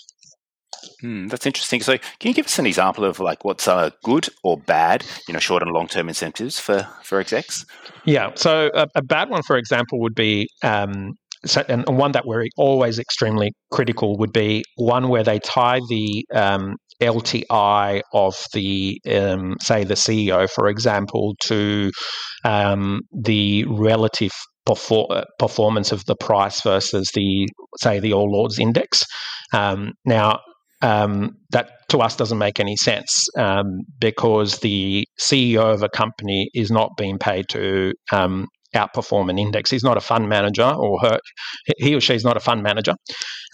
Hmm, 1.00 1.28
that's 1.28 1.46
interesting. 1.46 1.80
So, 1.80 1.98
can 1.98 2.28
you 2.28 2.34
give 2.34 2.46
us 2.46 2.58
an 2.58 2.66
example 2.66 3.04
of 3.04 3.20
like 3.20 3.44
what's 3.44 3.68
uh, 3.68 3.90
good 4.02 4.28
or 4.42 4.56
bad, 4.56 5.04
you 5.28 5.34
know, 5.34 5.40
short 5.40 5.62
and 5.62 5.72
long 5.72 5.86
term 5.86 6.08
incentives 6.08 6.58
for 6.58 6.86
for 7.02 7.20
execs? 7.20 7.64
Yeah. 8.04 8.30
So, 8.34 8.70
a, 8.74 8.86
a 8.96 9.02
bad 9.02 9.28
one, 9.28 9.42
for 9.42 9.56
example, 9.56 10.00
would 10.00 10.14
be 10.14 10.48
um, 10.62 11.14
so, 11.44 11.64
and 11.68 11.84
one 11.88 12.12
that 12.12 12.26
we're 12.26 12.46
always 12.56 12.98
extremely 12.98 13.52
critical 13.72 14.16
would 14.18 14.32
be 14.32 14.62
one 14.76 15.08
where 15.08 15.24
they 15.24 15.40
tie 15.40 15.80
the 15.88 16.24
um, 16.34 16.76
LTI 17.02 18.02
of 18.12 18.34
the, 18.52 19.00
um, 19.10 19.56
say, 19.60 19.84
the 19.84 19.94
CEO, 19.94 20.48
for 20.50 20.68
example, 20.68 21.34
to 21.44 21.90
um, 22.44 23.00
the 23.12 23.64
relative 23.64 24.32
perfor- 24.66 25.24
performance 25.38 25.92
of 25.92 26.04
the 26.06 26.16
price 26.16 26.62
versus 26.62 27.08
the, 27.14 27.48
say, 27.78 28.00
the 28.00 28.12
All 28.12 28.34
Ords 28.34 28.58
Index. 28.58 29.04
Um, 29.52 29.92
now, 30.04 30.40
um, 30.82 31.36
that 31.50 31.70
to 31.88 31.98
us 31.98 32.16
doesn't 32.16 32.38
make 32.38 32.58
any 32.58 32.76
sense 32.76 33.26
um, 33.36 33.80
because 34.00 34.58
the 34.58 35.06
CEO 35.20 35.72
of 35.72 35.82
a 35.82 35.88
company 35.88 36.48
is 36.54 36.70
not 36.70 36.90
being 36.96 37.18
paid 37.18 37.48
to 37.50 37.92
um, 38.10 38.46
outperform 38.74 39.30
an 39.30 39.38
index. 39.38 39.70
He's 39.70 39.84
not 39.84 39.96
a 39.96 40.00
fund 40.00 40.28
manager, 40.28 40.64
or 40.64 40.98
her, 41.00 41.18
he 41.78 41.94
or 41.94 42.00
she 42.00 42.14
is 42.14 42.24
not 42.24 42.36
a 42.36 42.40
fund 42.40 42.62
manager, 42.62 42.94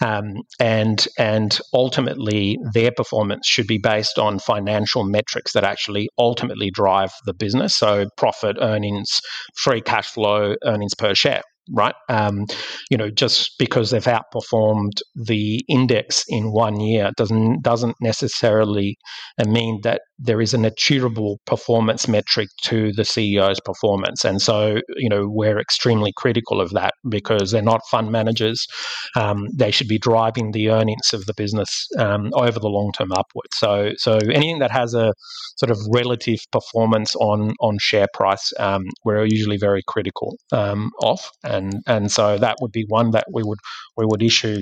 um, 0.03 0.33
and 0.59 1.05
and 1.17 1.59
ultimately 1.73 2.57
their 2.73 2.91
performance 2.91 3.47
should 3.47 3.67
be 3.67 3.77
based 3.77 4.17
on 4.17 4.39
financial 4.39 5.03
metrics 5.03 5.53
that 5.53 5.63
actually 5.63 6.09
ultimately 6.17 6.69
drive 6.71 7.11
the 7.25 7.33
business. 7.33 7.77
So 7.77 8.07
profit, 8.17 8.57
earnings, 8.59 9.19
free 9.55 9.81
cash 9.81 10.09
flow, 10.09 10.55
earnings 10.63 10.95
per 10.95 11.13
share 11.15 11.41
right? 11.71 11.95
Um, 12.09 12.45
you 12.89 12.97
know, 12.97 13.09
just 13.09 13.51
because 13.59 13.91
they've 13.91 14.03
outperformed 14.03 15.01
the 15.15 15.63
index 15.67 16.23
in 16.27 16.51
one 16.51 16.79
year 16.79 17.11
doesn't 17.17 17.61
doesn't 17.61 17.95
necessarily 18.01 18.97
mean 19.45 19.79
that 19.83 20.01
there 20.19 20.41
is 20.41 20.53
an 20.53 20.65
achievable 20.65 21.39
performance 21.45 22.07
metric 22.07 22.49
to 22.63 22.91
the 22.93 23.03
CEO's 23.03 23.59
performance. 23.61 24.25
And 24.25 24.41
so, 24.41 24.79
you 24.97 25.09
know, 25.09 25.27
we're 25.27 25.59
extremely 25.59 26.11
critical 26.15 26.59
of 26.59 26.71
that 26.71 26.93
because 27.09 27.51
they're 27.51 27.61
not 27.61 27.81
fund 27.89 28.11
managers. 28.11 28.67
Um, 29.15 29.47
they 29.55 29.71
should 29.71 29.87
be 29.87 29.97
driving 29.97 30.51
the 30.51 30.69
earnings 30.69 31.13
of 31.13 31.25
the 31.25 31.33
business 31.37 31.87
um, 31.97 32.31
over 32.33 32.59
the 32.59 32.67
long 32.67 32.91
term 32.97 33.11
upwards. 33.13 33.55
So, 33.55 33.91
so 33.95 34.17
anything 34.17 34.59
that 34.59 34.71
has 34.71 34.93
a 34.93 35.13
sort 35.57 35.71
of 35.71 35.77
relative 35.93 36.39
performance 36.51 37.15
on 37.15 37.53
on 37.61 37.77
share 37.79 38.07
price, 38.13 38.51
um, 38.59 38.83
we're 39.05 39.25
usually 39.25 39.57
very 39.57 39.81
critical 39.87 40.37
um, 40.51 40.89
of, 41.01 41.19
and 41.43 41.58
and 41.87 42.11
so 42.11 42.37
that 42.37 42.57
would 42.61 42.71
be 42.71 42.85
one 42.87 43.11
that 43.11 43.25
we 43.31 43.43
would 43.43 43.59
we 43.97 44.05
would 44.05 44.23
issue. 44.23 44.61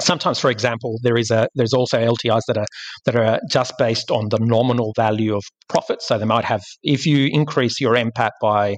Sometimes 0.00 0.38
for 0.38 0.50
example 0.50 0.98
there 1.02 1.18
is 1.18 1.30
a 1.30 1.46
there's 1.54 1.74
also 1.74 1.98
ltis 1.98 2.40
that 2.48 2.56
are 2.56 2.66
that 3.04 3.16
are 3.16 3.40
just 3.50 3.74
based 3.78 4.10
on 4.10 4.28
the 4.30 4.38
nominal 4.40 4.92
value 4.96 5.36
of 5.36 5.44
profit 5.68 6.00
so 6.00 6.18
they 6.18 6.24
might 6.24 6.44
have 6.44 6.62
if 6.82 7.04
you 7.06 7.28
increase 7.30 7.80
your 7.80 7.94
NPAT 7.94 8.30
by 8.40 8.76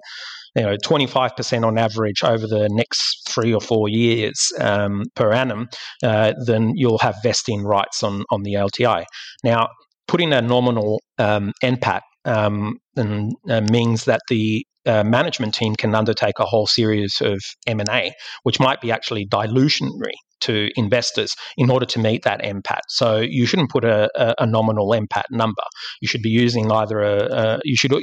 you 0.56 0.62
know 0.62 0.76
25% 0.84 1.64
on 1.64 1.78
average 1.78 2.22
over 2.24 2.46
the 2.46 2.68
next 2.72 3.28
three 3.28 3.54
or 3.54 3.60
four 3.60 3.88
years 3.88 4.52
um, 4.60 5.04
per 5.14 5.32
annum 5.32 5.68
uh, 6.02 6.32
then 6.44 6.72
you'll 6.74 6.98
have 6.98 7.16
vesting 7.22 7.62
rights 7.62 8.02
on 8.02 8.24
on 8.30 8.42
the 8.42 8.54
lti 8.54 9.04
now 9.44 9.68
putting 10.08 10.32
a 10.32 10.42
nominal 10.42 11.00
um, 11.18 11.52
NPAT 11.62 12.00
um, 12.24 12.78
and, 12.96 13.32
uh, 13.48 13.62
means 13.70 14.04
that 14.04 14.20
the 14.28 14.64
uh, 14.86 15.04
management 15.04 15.54
team 15.54 15.74
can 15.74 15.94
undertake 15.94 16.38
a 16.38 16.44
whole 16.44 16.66
series 16.66 17.20
of 17.20 17.40
M&A, 17.66 18.12
which 18.42 18.60
might 18.60 18.80
be 18.80 18.90
actually 18.90 19.24
dilutionary 19.24 20.14
to 20.42 20.70
investors 20.76 21.34
in 21.56 21.70
order 21.70 21.86
to 21.86 21.98
meet 21.98 22.24
that 22.24 22.42
NPAT. 22.42 22.80
So 22.88 23.18
you 23.18 23.46
shouldn't 23.46 23.70
put 23.70 23.84
a, 23.84 24.10
a, 24.16 24.34
a 24.40 24.46
nominal 24.46 24.88
NPAT 24.88 25.24
number. 25.30 25.62
You 26.00 26.08
should 26.08 26.22
be 26.22 26.30
using 26.30 26.70
either 26.70 27.00
a, 27.00 27.24
a 27.24 27.60
you 27.64 27.76
should 27.76 27.94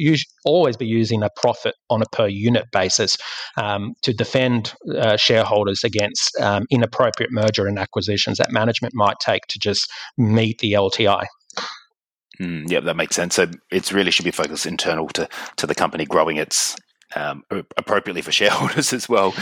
always 0.46 0.78
be 0.78 0.88
using 0.88 1.22
a 1.22 1.30
profit 1.36 1.76
on 1.90 2.02
a 2.02 2.06
per 2.12 2.28
unit 2.28 2.66
basis 2.72 3.18
um, 3.58 3.94
to 4.02 4.14
defend 4.14 4.74
uh, 4.98 5.18
shareholders 5.18 5.84
against 5.84 6.32
um, 6.40 6.64
inappropriate 6.72 7.32
merger 7.32 7.68
and 7.68 7.78
acquisitions 7.78 8.38
that 8.38 8.52
management 8.52 8.94
might 8.96 9.18
take 9.20 9.42
to 9.50 9.60
just 9.60 9.92
meet 10.18 10.60
the 10.60 10.74
LTI. 10.74 11.26
Mm, 12.42 12.70
yeah, 12.70 12.80
that 12.80 12.96
makes 12.96 13.16
sense. 13.16 13.36
So 13.36 13.48
it 13.70 13.92
really 13.92 14.12
should 14.12 14.26
be 14.26 14.32
focused 14.32 14.66
internal 14.66 15.08
to 15.10 15.28
to 15.58 15.68
the 15.68 15.76
company 15.76 16.06
growing 16.06 16.38
its 16.38 16.76
um, 17.16 17.44
appropriately 17.78 18.22
for 18.22 18.32
shareholders 18.40 18.94
as 18.94 19.10
well. 19.10 19.34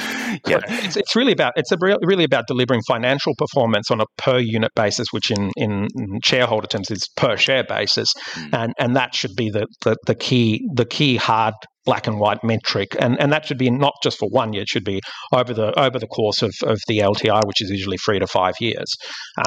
Yeah, 0.48 0.60
it's, 0.68 0.98
it's, 0.98 1.16
really 1.16 1.32
about 1.32 1.54
it's 1.56 1.72
re- 1.80 1.98
really 2.02 2.24
about 2.24 2.48
delivering 2.48 2.82
financial 2.88 3.34
performance 3.36 3.92
on 3.92 4.02
a 4.02 4.06
per 4.18 4.40
unit 4.40 4.72
basis, 4.76 5.08
which 5.12 5.32
in, 5.32 5.52
in 5.56 5.88
shareholder 6.24 6.68
terms 6.68 6.92
is 6.92 7.08
per 7.16 7.38
share 7.38 7.64
basis, 7.64 8.12
mm. 8.34 8.54
and 8.54 8.74
and 8.80 8.96
that 8.96 9.16
should 9.16 9.36
be 9.36 9.50
the, 9.50 9.68
the, 9.82 9.96
the 10.06 10.16
key 10.16 10.68
the 10.74 10.86
key 10.86 11.18
hard 11.18 11.54
black 11.88 12.06
and 12.06 12.20
white 12.20 12.44
metric, 12.44 12.90
and 13.00 13.20
and 13.20 13.32
that 13.32 13.46
should 13.46 13.58
be 13.58 13.72
not 13.72 13.94
just 14.04 14.20
for 14.20 14.28
one 14.30 14.54
year; 14.54 14.62
it 14.64 14.70
should 14.70 14.84
be 14.84 15.02
over 15.34 15.54
the 15.54 15.68
over 15.80 15.98
the 15.98 16.08
course 16.08 16.44
of, 16.44 16.54
of 16.64 16.80
the 16.88 17.00
LTI, 17.00 17.42
which 17.48 17.62
is 17.62 17.72
usually 17.72 17.98
three 17.98 18.20
to 18.20 18.28
five 18.28 18.54
years, 18.60 18.94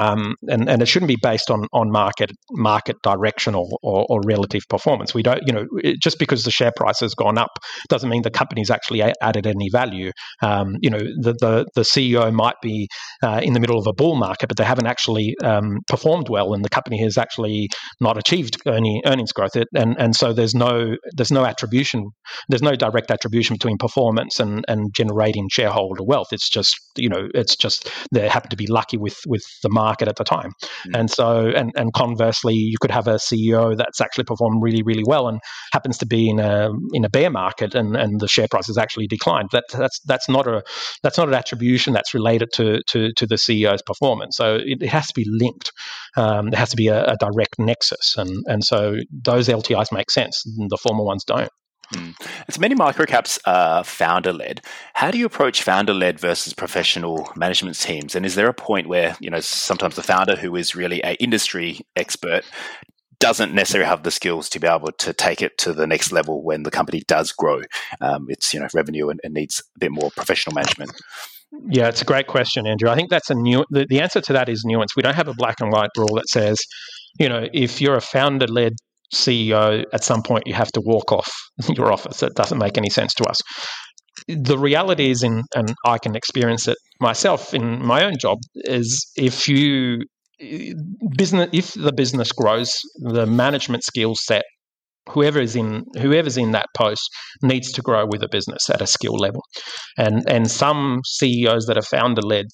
um, 0.01 0.35
and 0.49 0.67
and 0.67 0.81
it 0.81 0.87
shouldn't 0.87 1.07
be 1.07 1.17
based 1.21 1.49
on 1.49 1.67
on 1.71 1.91
market 1.91 2.31
market 2.51 2.97
directional 3.03 3.79
or, 3.83 4.05
or 4.09 4.19
relative 4.25 4.63
performance. 4.69 5.13
We 5.13 5.23
don't, 5.23 5.41
you 5.45 5.53
know, 5.53 5.65
just 6.01 6.19
because 6.19 6.43
the 6.43 6.51
share 6.51 6.71
price 6.75 6.99
has 6.99 7.13
gone 7.13 7.37
up 7.37 7.51
doesn't 7.89 8.09
mean 8.09 8.23
the 8.23 8.31
company's 8.31 8.71
actually 8.71 9.03
added 9.21 9.45
any 9.47 9.69
value. 9.71 10.11
Um, 10.41 10.75
you 10.81 10.89
know, 10.89 10.99
the, 10.99 11.33
the 11.39 11.65
the 11.75 11.83
CEO 11.83 12.33
might 12.33 12.55
be 12.61 12.87
uh, 13.23 13.39
in 13.43 13.53
the 13.53 13.59
middle 13.59 13.77
of 13.77 13.85
a 13.87 13.93
bull 13.93 14.15
market, 14.15 14.47
but 14.47 14.57
they 14.57 14.63
haven't 14.63 14.87
actually 14.87 15.35
um, 15.43 15.77
performed 15.87 16.27
well, 16.27 16.53
and 16.53 16.65
the 16.65 16.69
company 16.69 17.01
has 17.03 17.17
actually 17.17 17.69
not 17.99 18.17
achieved 18.17 18.57
any 18.67 19.01
earnings 19.05 19.31
growth. 19.31 19.55
It, 19.55 19.67
and 19.75 19.95
and 19.99 20.15
so 20.15 20.33
there's 20.33 20.55
no 20.55 20.95
there's 21.15 21.31
no 21.31 21.45
attribution 21.45 22.09
there's 22.49 22.61
no 22.61 22.75
direct 22.75 23.11
attribution 23.11 23.55
between 23.55 23.77
performance 23.77 24.39
and, 24.39 24.65
and 24.67 24.93
generating 24.95 25.47
shareholder 25.49 26.03
wealth. 26.03 26.27
It's 26.31 26.49
just 26.49 26.75
you 26.95 27.09
know 27.09 27.29
it's 27.33 27.55
just 27.55 27.89
they 28.11 28.27
happen 28.27 28.49
to 28.49 28.57
be 28.57 28.67
lucky 28.67 28.97
with 28.97 29.17
with 29.27 29.43
the 29.63 29.69
market 29.69 30.07
at 30.07 30.15
the 30.15 30.23
time, 30.23 30.51
mm. 30.87 30.99
and 30.99 31.09
so 31.09 31.47
and 31.47 31.71
and 31.75 31.93
conversely, 31.93 32.53
you 32.53 32.77
could 32.79 32.91
have 32.91 33.07
a 33.07 33.15
CEO 33.15 33.75
that's 33.77 34.01
actually 34.01 34.25
performed 34.25 34.61
really 34.61 34.83
really 34.83 35.03
well 35.05 35.27
and 35.27 35.39
happens 35.73 35.97
to 35.99 36.05
be 36.05 36.29
in 36.29 36.39
a 36.39 36.69
in 36.93 37.05
a 37.05 37.09
bear 37.09 37.29
market 37.29 37.75
and, 37.75 37.95
and 37.95 38.19
the 38.19 38.27
share 38.27 38.47
price 38.49 38.67
has 38.67 38.77
actually 38.77 39.07
declined. 39.07 39.49
That 39.51 39.65
that's 39.71 39.99
that's 40.05 40.29
not 40.29 40.47
a 40.47 40.63
that's 41.03 41.17
not 41.17 41.27
an 41.27 41.33
attribution 41.33 41.93
that's 41.93 42.13
related 42.13 42.49
to 42.53 42.81
to, 42.89 43.11
to 43.13 43.25
the 43.25 43.35
CEO's 43.35 43.81
performance. 43.81 44.37
So 44.37 44.55
it, 44.55 44.81
it 44.81 44.89
has 44.89 45.07
to 45.07 45.13
be 45.15 45.25
linked. 45.27 45.71
Um, 46.17 46.49
there 46.49 46.59
has 46.59 46.69
to 46.71 46.77
be 46.77 46.87
a, 46.87 47.03
a 47.05 47.17
direct 47.17 47.55
nexus, 47.59 48.15
and 48.17 48.43
and 48.47 48.63
so 48.63 48.95
those 49.11 49.47
LTIs 49.47 49.91
make 49.91 50.11
sense. 50.11 50.43
the 50.43 50.77
former 50.81 51.03
ones 51.03 51.23
don't. 51.23 51.49
Mm. 51.93 52.15
As 52.47 52.59
many 52.59 52.75
microcaps 52.75 53.39
are 53.45 53.83
founder 53.83 54.33
led. 54.33 54.61
How 54.93 55.11
do 55.11 55.17
you 55.17 55.25
approach 55.25 55.63
founder 55.63 55.93
led 55.93 56.19
versus 56.19 56.53
professional 56.53 57.31
management 57.35 57.79
teams? 57.79 58.15
And 58.15 58.25
is 58.25 58.35
there 58.35 58.47
a 58.47 58.53
point 58.53 58.87
where 58.87 59.15
you 59.19 59.29
know 59.29 59.39
sometimes 59.39 59.95
the 59.95 60.03
founder, 60.03 60.35
who 60.35 60.55
is 60.55 60.75
really 60.75 61.01
a 61.03 61.15
industry 61.15 61.81
expert, 61.95 62.43
doesn't 63.19 63.53
necessarily 63.53 63.87
have 63.87 64.03
the 64.03 64.11
skills 64.11 64.49
to 64.49 64.59
be 64.59 64.67
able 64.67 64.91
to 64.93 65.13
take 65.13 65.41
it 65.41 65.57
to 65.59 65.73
the 65.73 65.85
next 65.85 66.11
level 66.11 66.43
when 66.43 66.63
the 66.63 66.71
company 66.71 67.03
does 67.07 67.31
grow 67.31 67.61
um, 68.01 68.25
its 68.29 68.53
you 68.53 68.59
know 68.59 68.67
revenue 68.73 69.09
and, 69.09 69.19
and, 69.23 69.33
needs 69.33 69.61
a 69.75 69.79
bit 69.79 69.91
more 69.91 70.09
professional 70.11 70.55
management? 70.55 70.91
Yeah, 71.69 71.87
it's 71.87 72.01
a 72.01 72.05
great 72.05 72.27
question, 72.27 72.65
Andrew. 72.65 72.89
I 72.89 72.95
think 72.95 73.09
that's 73.09 73.29
a 73.29 73.35
new. 73.35 73.65
The, 73.69 73.85
the 73.85 73.99
answer 73.99 74.21
to 74.21 74.33
that 74.33 74.49
is 74.49 74.63
nuance. 74.65 74.95
We 74.95 75.03
don't 75.03 75.15
have 75.15 75.27
a 75.27 75.33
black 75.33 75.59
and 75.59 75.71
white 75.71 75.89
rule 75.97 76.15
that 76.15 76.29
says, 76.29 76.57
you 77.19 77.27
know, 77.29 77.47
if 77.53 77.81
you're 77.81 77.95
a 77.95 78.01
founder 78.01 78.47
led 78.47 78.73
CEO, 79.13 79.83
at 79.93 80.03
some 80.03 80.21
point 80.23 80.43
you 80.47 80.53
have 80.53 80.71
to 80.71 80.81
walk 80.83 81.11
off 81.11 81.29
your 81.75 81.91
office. 81.91 82.23
It 82.23 82.35
doesn't 82.35 82.57
make 82.57 82.77
any 82.77 82.89
sense 82.89 83.13
to 83.15 83.23
us. 83.25 83.39
The 84.27 84.57
reality 84.57 85.09
is, 85.09 85.23
in, 85.23 85.43
and 85.55 85.73
I 85.85 85.97
can 85.97 86.15
experience 86.15 86.67
it 86.67 86.77
myself 86.99 87.53
in 87.53 87.83
my 87.83 88.03
own 88.03 88.13
job, 88.19 88.37
is 88.55 89.11
if 89.15 89.47
you 89.47 90.01
business 91.17 91.49
if 91.51 91.73
the 91.73 91.93
business 91.93 92.31
grows, 92.31 92.71
the 92.99 93.25
management 93.25 93.83
skill 93.83 94.13
set, 94.15 94.43
whoever 95.09 95.39
is 95.39 95.55
in 95.55 95.83
whoever's 95.97 96.37
in 96.37 96.51
that 96.51 96.67
post 96.75 97.01
needs 97.41 97.71
to 97.73 97.81
grow 97.81 98.05
with 98.05 98.21
a 98.23 98.29
business 98.31 98.69
at 98.69 98.81
a 98.81 98.87
skill 98.87 99.15
level, 99.15 99.43
and 99.97 100.23
and 100.27 100.51
some 100.51 101.01
CEOs 101.05 101.65
that 101.65 101.77
are 101.77 101.83
founder 101.83 102.21
led 102.21 102.45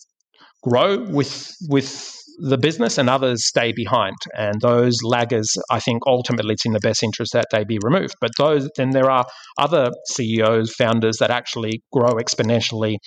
grow 0.63 1.03
with 1.09 1.51
with 1.69 2.16
the 2.37 2.57
business 2.57 2.97
and 2.97 3.09
others 3.09 3.45
stay 3.45 3.71
behind. 3.71 4.15
And 4.35 4.61
those 4.61 4.97
laggers, 5.03 5.57
I 5.69 5.79
think 5.79 6.03
ultimately 6.05 6.53
it's 6.53 6.65
in 6.65 6.73
the 6.73 6.79
best 6.79 7.03
interest 7.03 7.33
that 7.33 7.47
they 7.51 7.63
be 7.63 7.79
removed. 7.83 8.15
But 8.21 8.31
those 8.37 8.69
then 8.77 8.91
there 8.91 9.09
are 9.09 9.25
other 9.57 9.89
CEOs, 10.11 10.73
founders 10.73 11.17
that 11.17 11.31
actually 11.31 11.81
grow 11.91 12.13
exponentially 12.15 12.97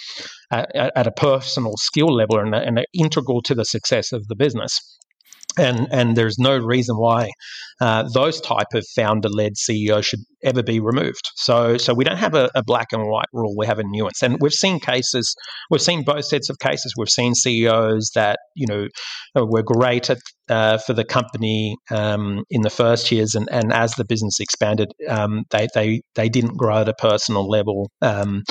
at, 0.51 0.70
at 0.74 1.07
a 1.07 1.12
personal 1.12 1.74
skill 1.76 2.12
level 2.12 2.39
and, 2.39 2.55
and 2.55 2.78
are 2.78 2.85
integral 2.93 3.41
to 3.43 3.55
the 3.55 3.64
success 3.64 4.12
of 4.12 4.26
the 4.26 4.37
business 4.37 4.81
and 5.59 5.89
and 5.91 6.16
there's 6.16 6.39
no 6.39 6.57
reason 6.57 6.97
why 6.97 7.31
uh, 7.81 8.09
those 8.14 8.41
type 8.41 8.68
of 8.74 8.85
founder-led 8.95 9.57
CEOs 9.57 10.07
should 10.07 10.20
ever 10.43 10.62
be 10.62 10.80
removed. 10.80 11.30
So 11.36 11.76
so 11.76 11.95
we 11.95 12.05
don't 12.05 12.16
have 12.16 12.34
a, 12.34 12.51
a, 12.55 12.62
black 12.62 12.88
and 12.93 13.07
white 13.07 13.28
rule. 13.32 13.55
We 13.57 13.66
have 13.66 13.78
a 13.78 13.84
nuance, 13.84 14.22
and 14.22 14.36
we've 14.41 14.53
seen 14.53 14.80
cases. 14.80 15.34
We've 15.70 15.80
seen 15.80 16.05
both 16.05 16.24
sets 16.24 16.51
of 16.51 16.59
cases. 16.59 16.95
We've 16.97 17.09
seen 17.09 17.34
CEOs 17.34 18.11
that 18.14 18.38
you 18.55 18.66
know 18.66 18.88
were 19.34 19.62
great 19.62 20.11
at 20.11 20.18
uh, 20.49 20.78
for 20.78 20.93
the 20.93 21.05
company 21.05 21.76
um, 21.91 22.43
in 22.51 22.62
the 22.62 22.70
first 22.70 23.11
years, 23.12 23.34
and, 23.34 23.49
and 23.53 23.72
as 23.72 23.95
the 23.95 24.05
business 24.05 24.41
expanded, 24.41 24.93
um, 25.09 25.45
they 25.51 25.68
they 25.74 26.03
they 26.14 26.28
didn't 26.28 26.57
grow 26.57 26.78
at 26.78 26.88
a 26.88 26.95
personal 26.95 27.49
level 27.49 27.91
um, 28.03 28.43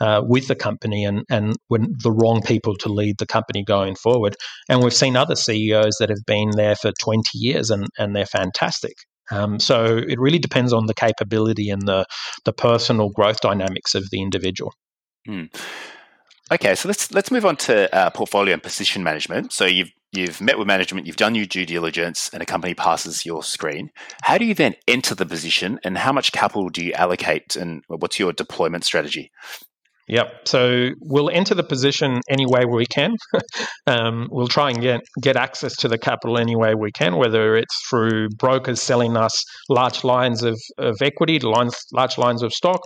uh, 0.00 0.20
with 0.24 0.48
the 0.48 0.56
company, 0.56 1.04
and 1.04 1.22
and 1.30 1.54
were 1.70 1.78
the 1.78 2.12
wrong 2.12 2.42
people 2.42 2.74
to 2.76 2.88
lead 2.88 3.16
the 3.18 3.26
company 3.26 3.62
going 3.64 3.94
forward. 3.94 4.34
And 4.68 4.82
we've 4.82 4.92
seen 4.92 5.16
other 5.16 5.36
CEOs 5.36 5.96
that 6.00 6.08
have 6.08 6.26
been 6.26 6.50
there 6.56 6.76
for 6.76 6.92
twenty 7.00 7.38
years, 7.38 7.70
and 7.70 7.86
and 7.98 8.14
they're 8.14 8.26
fantastic. 8.26 8.94
Um, 9.30 9.58
so 9.58 9.96
it 9.96 10.18
really 10.18 10.38
depends 10.38 10.72
on 10.72 10.86
the 10.86 10.94
capability 10.94 11.70
and 11.70 11.82
the 11.82 12.06
the 12.44 12.52
personal 12.52 13.10
growth 13.10 13.40
dynamics 13.40 13.94
of 13.94 14.10
the 14.10 14.20
individual. 14.20 14.74
Hmm. 15.26 15.44
Okay, 16.52 16.74
so 16.74 16.88
let's 16.88 17.10
let's 17.12 17.30
move 17.30 17.46
on 17.46 17.56
to 17.56 17.94
uh, 17.94 18.10
portfolio 18.10 18.52
and 18.52 18.62
position 18.62 19.02
management. 19.02 19.52
So 19.52 19.64
you've 19.64 19.90
you've 20.12 20.40
met 20.40 20.58
with 20.58 20.68
management, 20.68 21.06
you've 21.06 21.16
done 21.16 21.34
your 21.34 21.46
due 21.46 21.64
diligence, 21.64 22.30
and 22.32 22.42
a 22.42 22.46
company 22.46 22.74
passes 22.74 23.24
your 23.24 23.42
screen. 23.42 23.90
How 24.22 24.36
do 24.36 24.44
you 24.44 24.54
then 24.54 24.74
enter 24.86 25.14
the 25.14 25.26
position, 25.26 25.80
and 25.84 25.96
how 25.96 26.12
much 26.12 26.32
capital 26.32 26.68
do 26.68 26.84
you 26.84 26.92
allocate, 26.92 27.56
and 27.56 27.82
what's 27.88 28.18
your 28.18 28.32
deployment 28.32 28.84
strategy? 28.84 29.30
Yep. 30.08 30.46
So 30.46 30.90
we'll 31.00 31.30
enter 31.30 31.54
the 31.54 31.62
position 31.62 32.20
any 32.28 32.44
way 32.46 32.64
we 32.66 32.84
can. 32.84 33.16
um, 33.86 34.28
we'll 34.30 34.48
try 34.48 34.70
and 34.70 34.80
get, 34.80 35.00
get 35.22 35.36
access 35.36 35.74
to 35.76 35.88
the 35.88 35.96
capital 35.96 36.38
any 36.38 36.56
way 36.56 36.74
we 36.74 36.90
can, 36.92 37.16
whether 37.16 37.56
it's 37.56 37.74
through 37.88 38.28
brokers 38.38 38.82
selling 38.82 39.16
us 39.16 39.42
large 39.70 40.04
lines 40.04 40.42
of, 40.42 40.60
of 40.76 40.96
equity, 41.00 41.38
lines, 41.38 41.74
large 41.92 42.18
lines 42.18 42.42
of 42.42 42.52
stock, 42.52 42.80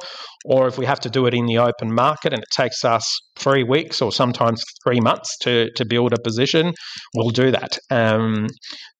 or 0.44 0.68
if 0.68 0.78
we 0.78 0.86
have 0.86 1.00
to 1.00 1.10
do 1.10 1.26
it 1.26 1.34
in 1.34 1.46
the 1.46 1.58
open 1.58 1.92
market 1.92 2.32
and 2.32 2.42
it 2.42 2.48
takes 2.56 2.84
us 2.84 3.04
three 3.34 3.64
weeks 3.64 4.00
or 4.00 4.12
sometimes 4.12 4.62
three 4.84 5.00
months 5.00 5.36
to, 5.38 5.70
to 5.74 5.84
build 5.84 6.12
a 6.12 6.20
position, 6.22 6.72
we'll 7.16 7.30
do 7.30 7.50
that. 7.50 7.78
Um, 7.90 8.46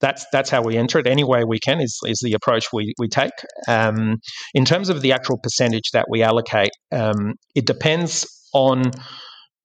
that's 0.00 0.24
that's 0.32 0.50
how 0.50 0.62
we 0.62 0.76
enter 0.76 0.98
it. 0.98 1.06
Any 1.06 1.24
way 1.24 1.42
we 1.44 1.58
can 1.58 1.80
is, 1.80 1.98
is 2.04 2.20
the 2.22 2.32
approach 2.32 2.66
we, 2.72 2.94
we 2.98 3.08
take. 3.08 3.32
Um, 3.66 4.16
in 4.54 4.64
terms 4.64 4.88
of 4.88 5.02
the 5.02 5.12
actual 5.12 5.38
percentage 5.38 5.90
that 5.92 6.06
we 6.08 6.22
allocate, 6.22 6.70
um, 6.92 7.34
it 7.54 7.66
depends 7.66 8.07
on 8.52 8.90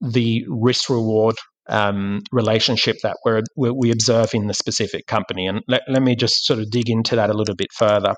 the 0.01 0.43
risk 0.49 0.89
reward 0.89 1.35
um, 1.69 2.21
relationship 2.31 2.97
that 3.03 3.17
we're, 3.25 3.41
we 3.55 3.91
observe 3.91 4.33
in 4.33 4.47
the 4.47 4.53
specific 4.53 5.07
company. 5.07 5.47
And 5.47 5.61
let, 5.67 5.81
let 5.87 6.01
me 6.01 6.15
just 6.15 6.45
sort 6.45 6.59
of 6.59 6.69
dig 6.69 6.89
into 6.89 7.15
that 7.15 7.29
a 7.29 7.33
little 7.33 7.55
bit 7.55 7.71
further. 7.73 8.13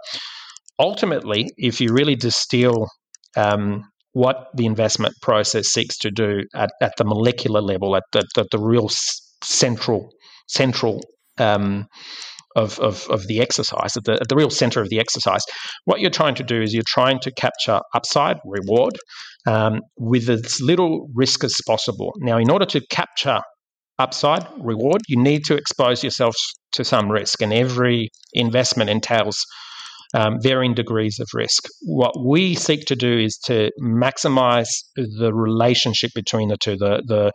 Ultimately, 0.80 1.50
if 1.58 1.80
you 1.80 1.94
really 1.94 2.16
distill 2.16 2.88
um, 3.38 3.84
what 4.14 4.48
the 4.56 4.66
investment 4.66 5.14
process 5.22 5.68
seeks 5.68 5.98
to 6.00 6.10
do 6.10 6.42
at, 6.56 6.72
at 6.82 6.94
the 6.98 7.06
molecular 7.06 7.62
level, 7.62 7.96
at 7.96 8.04
the, 8.14 8.24
the, 8.36 8.48
the 8.52 8.60
real 8.60 8.90
central 9.44 10.10
central 10.48 11.02
um, 11.38 11.86
of, 12.56 12.80
of, 12.80 13.08
of 13.10 13.28
the 13.28 13.42
exercise, 13.42 13.98
at 13.98 14.04
the, 14.06 14.14
at 14.14 14.30
the 14.30 14.36
real 14.36 14.50
center 14.50 14.82
of 14.82 14.90
the 14.90 15.00
exercise. 15.00 15.42
What 15.86 16.00
you're 16.00 16.10
trying 16.10 16.36
to 16.36 16.44
do 16.44 16.62
is 16.62 16.74
you're 16.74 16.84
trying 16.88 17.20
to 17.20 17.32
capture 17.34 17.82
upside, 17.94 18.38
reward, 18.46 18.94
um, 19.46 19.82
with 19.98 20.30
as 20.30 20.60
little 20.62 21.10
risk 21.14 21.44
as 21.44 21.60
possible. 21.68 22.14
Now, 22.18 22.38
in 22.38 22.50
order 22.50 22.66
to 22.66 22.82
capture 22.90 23.42
upside, 24.00 24.46
reward, 24.60 25.02
you 25.08 25.22
need 25.22 25.46
to 25.46 25.56
expose 25.56 26.04
yourself 26.04 26.36
to 26.74 26.84
some 26.84 27.12
risk, 27.12 27.42
and 27.42 27.54
every 27.54 28.10
investment 28.34 28.90
entails 28.90 29.46
um, 30.14 30.38
varying 30.42 30.74
degrees 30.74 31.20
of 31.20 31.28
risk. 31.34 31.66
What 31.82 32.14
we 32.26 32.56
seek 32.56 32.86
to 32.86 32.96
do 32.96 33.18
is 33.18 33.38
to 33.46 33.72
maximize 33.82 34.70
the 34.96 35.32
relationship 35.34 36.12
between 36.16 36.50
the 36.50 36.58
two, 36.58 36.78
the 36.78 37.04
the 37.06 37.32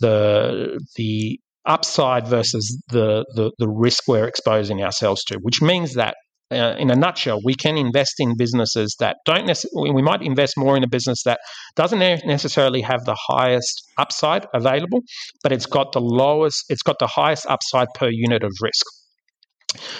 the 0.00 0.80
the 0.96 1.40
upside 1.66 2.26
versus 2.26 2.82
the, 2.88 3.24
the, 3.34 3.50
the 3.58 3.68
risk 3.68 4.04
we're 4.08 4.26
exposing 4.26 4.82
ourselves 4.82 5.22
to, 5.24 5.38
which 5.42 5.60
means 5.60 5.94
that 5.94 6.14
uh, 6.52 6.74
in 6.78 6.90
a 6.90 6.96
nutshell, 6.96 7.40
we 7.44 7.54
can 7.54 7.76
invest 7.76 8.14
in 8.18 8.36
businesses 8.36 8.96
that 8.98 9.18
don't 9.24 9.46
necessarily, 9.46 9.92
we 9.92 10.02
might 10.02 10.20
invest 10.20 10.54
more 10.56 10.76
in 10.76 10.82
a 10.82 10.88
business 10.88 11.22
that 11.24 11.38
doesn't 11.76 12.00
necessarily 12.26 12.80
have 12.80 13.04
the 13.04 13.16
highest 13.28 13.88
upside 13.98 14.46
available, 14.52 15.00
but 15.42 15.52
it's 15.52 15.66
got 15.66 15.92
the 15.92 16.00
lowest, 16.00 16.64
it's 16.68 16.82
got 16.82 16.98
the 16.98 17.06
highest 17.06 17.46
upside 17.46 17.86
per 17.94 18.08
unit 18.10 18.42
of 18.42 18.50
risk. 18.60 18.84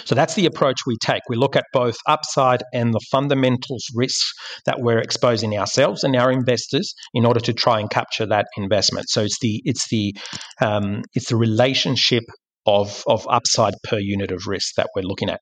So 0.05 0.15
that's 0.15 0.35
the 0.35 0.45
approach 0.45 0.81
we 0.85 0.97
take. 0.97 1.21
We 1.29 1.35
look 1.35 1.55
at 1.55 1.65
both 1.73 1.97
upside 2.07 2.63
and 2.73 2.93
the 2.93 2.99
fundamentals 3.11 3.85
risks 3.95 4.33
that 4.65 4.79
we're 4.79 4.99
exposing 4.99 5.57
ourselves 5.57 6.03
and 6.03 6.15
our 6.15 6.31
investors 6.31 6.93
in 7.13 7.25
order 7.25 7.39
to 7.39 7.53
try 7.53 7.79
and 7.79 7.89
capture 7.89 8.25
that 8.25 8.47
investment. 8.57 9.09
So 9.09 9.21
it's 9.21 9.39
the 9.39 9.61
it's 9.65 9.89
the 9.89 10.15
um, 10.61 11.03
it's 11.13 11.29
the 11.29 11.37
relationship 11.37 12.23
of 12.65 13.03
of 13.07 13.25
upside 13.29 13.73
per 13.83 13.99
unit 13.99 14.31
of 14.31 14.47
risk 14.47 14.75
that 14.75 14.87
we're 14.95 15.03
looking 15.03 15.29
at. 15.29 15.39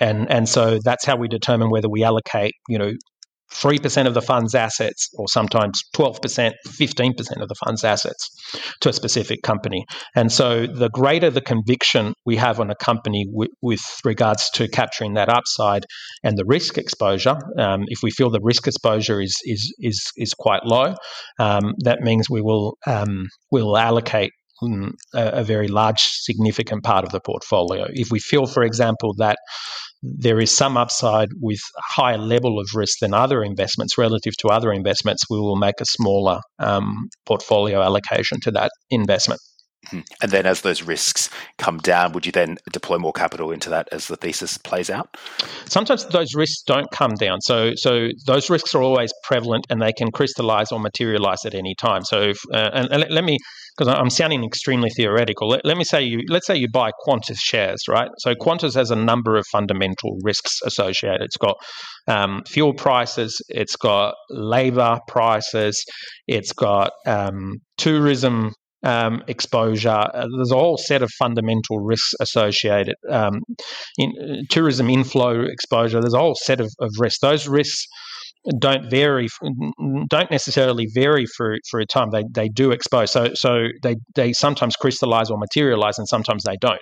And 0.00 0.30
and 0.30 0.48
so 0.48 0.78
that's 0.84 1.04
how 1.04 1.16
we 1.16 1.28
determine 1.28 1.70
whether 1.70 1.88
we 1.88 2.04
allocate, 2.04 2.52
you 2.68 2.78
know, 2.78 2.92
3% 3.52 4.06
of 4.06 4.14
the 4.14 4.22
fund's 4.22 4.54
assets, 4.54 5.08
or 5.14 5.26
sometimes 5.28 5.82
12%, 5.94 6.52
15% 6.66 7.42
of 7.42 7.48
the 7.48 7.54
fund's 7.64 7.84
assets 7.84 8.28
to 8.80 8.88
a 8.88 8.92
specific 8.92 9.42
company. 9.42 9.84
And 10.14 10.30
so 10.30 10.66
the 10.66 10.90
greater 10.90 11.30
the 11.30 11.40
conviction 11.40 12.14
we 12.26 12.36
have 12.36 12.60
on 12.60 12.70
a 12.70 12.74
company 12.76 13.26
w- 13.30 13.50
with 13.62 13.80
regards 14.04 14.50
to 14.50 14.68
capturing 14.68 15.14
that 15.14 15.28
upside 15.28 15.84
and 16.22 16.36
the 16.36 16.44
risk 16.46 16.78
exposure, 16.78 17.36
um, 17.58 17.84
if 17.88 18.00
we 18.02 18.10
feel 18.10 18.30
the 18.30 18.40
risk 18.42 18.66
exposure 18.66 19.20
is, 19.20 19.34
is, 19.44 19.74
is, 19.78 20.02
is 20.16 20.34
quite 20.34 20.64
low, 20.64 20.94
um, 21.38 21.74
that 21.84 22.00
means 22.00 22.28
we 22.28 22.42
will, 22.42 22.76
um, 22.86 23.26
will 23.50 23.76
allocate 23.76 24.32
mm, 24.62 24.90
a, 25.14 25.40
a 25.40 25.44
very 25.44 25.68
large, 25.68 26.00
significant 26.00 26.84
part 26.84 27.04
of 27.04 27.12
the 27.12 27.20
portfolio. 27.20 27.86
If 27.90 28.10
we 28.10 28.20
feel, 28.20 28.46
for 28.46 28.62
example, 28.62 29.14
that 29.18 29.38
there 30.02 30.40
is 30.40 30.54
some 30.54 30.76
upside 30.76 31.28
with 31.40 31.60
a 31.76 32.00
higher 32.00 32.18
level 32.18 32.58
of 32.58 32.68
risk 32.74 32.98
than 33.00 33.14
other 33.14 33.42
investments 33.42 33.98
relative 33.98 34.36
to 34.38 34.48
other 34.48 34.72
investments, 34.72 35.24
we 35.28 35.38
will 35.38 35.56
make 35.56 35.80
a 35.80 35.84
smaller 35.84 36.40
um, 36.58 37.08
portfolio 37.26 37.82
allocation 37.82 38.38
to 38.40 38.50
that 38.52 38.70
investment. 38.90 39.40
Hmm. 39.86 40.00
And 40.20 40.30
then, 40.30 40.44
as 40.44 40.62
those 40.62 40.82
risks 40.82 41.30
come 41.56 41.78
down, 41.78 42.12
would 42.12 42.26
you 42.26 42.32
then 42.32 42.58
deploy 42.72 42.98
more 42.98 43.12
capital 43.12 43.52
into 43.52 43.70
that 43.70 43.88
as 43.92 44.08
the 44.08 44.16
thesis 44.16 44.58
plays 44.58 44.90
out? 44.90 45.16
Sometimes 45.66 46.04
those 46.06 46.34
risks 46.34 46.62
don't 46.66 46.90
come 46.90 47.12
down. 47.14 47.40
So, 47.40 47.72
so 47.76 48.08
those 48.26 48.50
risks 48.50 48.74
are 48.74 48.82
always 48.82 49.12
prevalent, 49.22 49.66
and 49.70 49.80
they 49.80 49.92
can 49.92 50.10
crystallize 50.10 50.72
or 50.72 50.80
materialize 50.80 51.44
at 51.46 51.54
any 51.54 51.74
time. 51.80 52.02
So, 52.04 52.22
if, 52.22 52.38
uh, 52.52 52.70
and, 52.72 52.88
and, 52.90 53.06
let 53.08 53.24
me, 53.24 53.38
because 53.78 53.94
I'm 53.94 54.10
sounding 54.10 54.44
extremely 54.44 54.90
theoretical. 54.90 55.48
Let, 55.48 55.64
let, 55.64 55.76
me 55.76 55.84
say 55.84 56.02
you, 56.02 56.20
let's 56.28 56.46
say 56.46 56.56
you 56.56 56.68
buy 56.68 56.90
Qantas 57.06 57.38
shares, 57.38 57.82
right? 57.88 58.08
So, 58.18 58.34
Qantas 58.34 58.74
has 58.74 58.90
a 58.90 58.96
number 58.96 59.36
of 59.36 59.44
fundamental 59.52 60.18
risks 60.22 60.58
associated. 60.64 61.22
It's 61.22 61.36
got 61.36 61.56
um, 62.08 62.42
fuel 62.46 62.74
prices, 62.74 63.40
it's 63.48 63.76
got 63.76 64.14
labor 64.30 64.98
prices, 65.06 65.84
it's 66.26 66.52
got 66.52 66.90
um, 67.06 67.58
tourism 67.76 68.52
um, 68.82 69.22
exposure. 69.28 69.90
Uh, 69.90 70.26
there's 70.36 70.52
a 70.52 70.56
whole 70.56 70.78
set 70.78 71.02
of 71.02 71.10
fundamental 71.18 71.78
risks 71.78 72.14
associated. 72.20 72.94
Um, 73.10 73.40
in 73.96 74.12
uh, 74.20 74.36
tourism 74.50 74.90
inflow 74.90 75.42
exposure, 75.42 76.00
there's 76.00 76.14
a 76.14 76.18
whole 76.18 76.36
set 76.36 76.60
of, 76.60 76.70
of 76.80 76.90
risks. 76.98 77.20
Those 77.20 77.46
risks 77.46 77.86
don't 78.58 78.90
vary, 78.90 79.28
don't 80.08 80.30
necessarily 80.30 80.86
vary 80.94 81.26
for 81.26 81.56
for 81.70 81.80
a 81.80 81.86
time. 81.86 82.10
They 82.10 82.24
they 82.30 82.48
do 82.48 82.70
expose. 82.70 83.10
So 83.10 83.30
so 83.34 83.68
they 83.82 83.96
they 84.14 84.32
sometimes 84.32 84.74
crystallize 84.76 85.30
or 85.30 85.38
materialize, 85.38 85.98
and 85.98 86.08
sometimes 86.08 86.44
they 86.44 86.56
don't. 86.60 86.80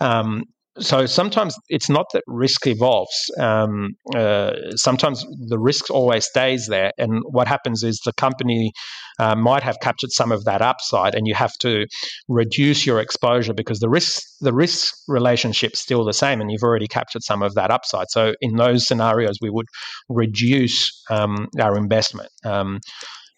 Um, 0.00 0.44
so 0.78 1.04
sometimes 1.04 1.56
it's 1.68 1.90
not 1.90 2.06
that 2.12 2.22
risk 2.26 2.66
evolves. 2.66 3.16
Um, 3.38 3.90
uh, 4.14 4.52
sometimes 4.76 5.24
the 5.48 5.58
risk 5.58 5.90
always 5.90 6.26
stays 6.26 6.68
there, 6.68 6.92
and 6.96 7.22
what 7.24 7.48
happens 7.48 7.82
is 7.82 8.00
the 8.04 8.12
company 8.12 8.72
uh, 9.18 9.34
might 9.34 9.62
have 9.62 9.80
captured 9.80 10.12
some 10.12 10.30
of 10.30 10.44
that 10.44 10.62
upside, 10.62 11.14
and 11.14 11.26
you 11.26 11.34
have 11.34 11.52
to 11.60 11.86
reduce 12.28 12.86
your 12.86 13.00
exposure 13.00 13.52
because 13.52 13.80
the 13.80 13.88
risk 13.88 14.22
the 14.40 14.52
risk 14.52 14.94
relationship's 15.08 15.80
still 15.80 16.04
the 16.04 16.12
same, 16.12 16.40
and 16.40 16.52
you've 16.52 16.62
already 16.62 16.88
captured 16.88 17.22
some 17.24 17.42
of 17.42 17.54
that 17.54 17.70
upside. 17.70 18.06
So 18.10 18.34
in 18.40 18.56
those 18.56 18.86
scenarios, 18.86 19.38
we 19.42 19.50
would 19.50 19.66
reduce 20.08 21.02
um, 21.10 21.48
our 21.60 21.76
investment. 21.76 22.30
Um, 22.44 22.78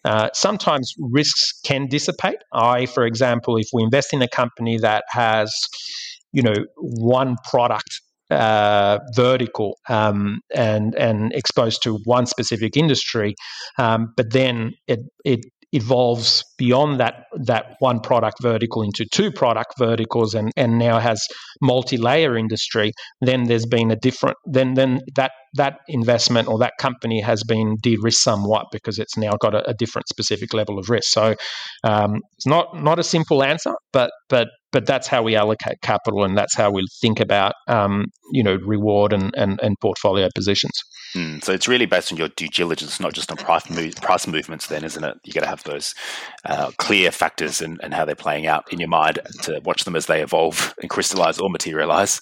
uh, 0.05 0.29
sometimes 0.33 0.93
risks 0.99 1.53
can 1.63 1.87
dissipate. 1.87 2.37
I, 2.53 2.85
for 2.85 3.05
example, 3.05 3.57
if 3.57 3.67
we 3.73 3.83
invest 3.83 4.13
in 4.13 4.21
a 4.21 4.27
company 4.27 4.77
that 4.79 5.05
has 5.09 5.53
you 6.33 6.41
know 6.41 6.55
one 6.77 7.35
product 7.49 8.01
uh, 8.29 8.99
vertical 9.15 9.77
um, 9.89 10.39
and 10.55 10.95
and 10.95 11.33
exposed 11.33 11.83
to 11.83 11.99
one 12.05 12.25
specific 12.25 12.75
industry, 12.75 13.35
um, 13.77 14.13
but 14.17 14.31
then 14.31 14.73
it 14.87 14.99
it 15.23 15.41
evolves 15.73 16.43
beyond 16.57 16.99
that 16.99 17.25
that 17.33 17.75
one 17.79 17.99
product 17.99 18.37
vertical 18.41 18.83
into 18.83 19.05
two 19.11 19.31
product 19.31 19.73
verticals 19.77 20.35
and 20.35 20.51
and 20.55 20.77
now 20.77 20.99
has 20.99 21.19
multi-layer 21.61 22.37
industry 22.37 22.91
then 23.21 23.45
there's 23.45 23.65
been 23.65 23.89
a 23.89 23.95
different 23.95 24.37
then 24.45 24.75
then 24.75 24.99
that 25.15 25.31
that 25.55 25.79
investment 25.87 26.47
or 26.47 26.59
that 26.59 26.73
company 26.79 27.21
has 27.21 27.43
been 27.43 27.75
de-risked 27.81 28.23
somewhat 28.23 28.67
because 28.71 28.99
it's 28.99 29.17
now 29.17 29.31
got 29.39 29.55
a, 29.55 29.67
a 29.69 29.73
different 29.73 30.07
specific 30.07 30.53
level 30.53 30.79
of 30.79 30.89
risk. 30.89 31.11
So 31.11 31.35
um, 31.83 32.21
it's 32.37 32.47
not 32.47 32.67
not 32.75 32.99
a 32.99 33.03
simple 33.03 33.43
answer 33.43 33.73
but 33.91 34.11
but 34.29 34.49
but 34.73 34.87
that's 34.87 35.07
how 35.07 35.23
we 35.23 35.35
allocate 35.35 35.79
capital 35.81 36.25
and 36.25 36.37
that's 36.37 36.55
how 36.55 36.69
we 36.71 36.85
think 36.99 37.21
about 37.21 37.53
um, 37.67 38.07
you 38.31 38.43
know 38.43 38.55
reward 38.65 39.13
and, 39.13 39.33
and, 39.37 39.59
and 39.61 39.79
portfolio 39.79 40.27
positions. 40.35 40.73
Mm, 41.15 41.41
so 41.43 41.53
it's 41.53 41.67
really 41.67 41.85
based 41.85 42.11
on 42.11 42.17
your 42.17 42.29
due 42.29 42.49
diligence, 42.49 42.99
not 42.99 43.13
just 43.13 43.31
on 43.31 43.37
price 43.37 43.69
move, 43.69 43.95
price 43.97 44.27
movements. 44.27 44.67
Then, 44.67 44.83
isn't 44.83 45.03
it? 45.03 45.15
You 45.23 45.31
got 45.31 45.41
to 45.41 45.47
have 45.47 45.63
those 45.63 45.93
uh, 46.43 46.71
clear 46.77 47.11
factors 47.11 47.61
and, 47.61 47.79
and 47.83 47.93
how 47.93 48.03
they're 48.03 48.15
playing 48.15 48.47
out 48.47 48.65
in 48.73 48.79
your 48.79 48.89
mind 48.89 49.19
to 49.43 49.61
watch 49.63 49.85
them 49.85 49.95
as 49.95 50.07
they 50.07 50.21
evolve 50.21 50.73
and 50.81 50.89
crystallize 50.89 51.39
or 51.39 51.49
materialize. 51.49 52.19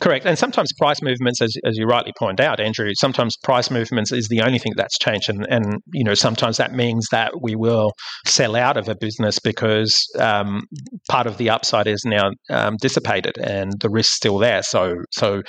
Correct. 0.00 0.24
And 0.24 0.38
sometimes 0.38 0.72
price 0.78 1.02
movements, 1.02 1.42
as, 1.42 1.54
as 1.66 1.76
you 1.76 1.84
rightly 1.84 2.12
point 2.18 2.40
out, 2.40 2.58
Andrew, 2.58 2.90
sometimes 2.94 3.36
price 3.36 3.70
movements 3.70 4.12
is 4.12 4.28
the 4.28 4.40
only 4.40 4.58
thing 4.58 4.72
that's 4.74 4.96
changed. 4.98 5.28
And, 5.28 5.46
and 5.50 5.76
you 5.92 6.04
know, 6.04 6.14
sometimes 6.14 6.56
that 6.56 6.72
means 6.72 7.06
that 7.12 7.32
we 7.42 7.54
will 7.54 7.92
sell 8.26 8.56
out 8.56 8.78
of 8.78 8.88
a 8.88 8.94
business 8.96 9.38
because 9.38 9.94
um, 10.18 10.62
part 11.10 11.26
of 11.26 11.36
the 11.36 11.50
upside 11.50 11.86
is 11.86 12.02
now 12.06 12.30
um, 12.48 12.76
dissipated 12.80 13.36
and 13.38 13.72
the 13.80 13.90
risk's 13.90 14.16
still 14.16 14.38
there. 14.38 14.62
So, 14.62 14.94
so 15.10 15.42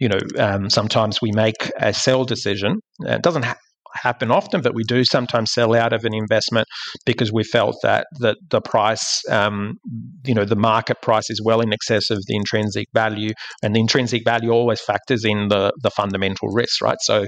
you 0.00 0.08
know, 0.08 0.20
um, 0.38 0.70
sometimes 0.70 1.20
we 1.20 1.30
make 1.32 1.70
a 1.78 1.92
sell 1.92 2.24
decision. 2.24 2.76
It 3.00 3.20
doesn't 3.22 3.44
happen 4.02 4.30
often, 4.30 4.60
but 4.60 4.74
we 4.74 4.84
do 4.84 5.04
sometimes 5.04 5.52
sell 5.52 5.74
out 5.74 5.92
of 5.92 6.04
an 6.04 6.14
investment 6.14 6.66
because 7.04 7.32
we 7.32 7.44
felt 7.44 7.76
that 7.82 8.06
that 8.20 8.36
the 8.50 8.60
price, 8.60 9.22
um, 9.30 9.74
you 10.24 10.34
know, 10.34 10.44
the 10.44 10.56
market 10.56 11.00
price 11.02 11.30
is 11.30 11.40
well 11.44 11.60
in 11.60 11.72
excess 11.72 12.10
of 12.10 12.18
the 12.26 12.36
intrinsic 12.36 12.86
value, 12.94 13.32
and 13.62 13.74
the 13.74 13.80
intrinsic 13.80 14.24
value 14.24 14.50
always 14.50 14.80
factors 14.80 15.24
in 15.24 15.48
the 15.48 15.72
the 15.82 15.90
fundamental 15.90 16.48
risk, 16.48 16.82
right? 16.82 16.98
So, 17.00 17.26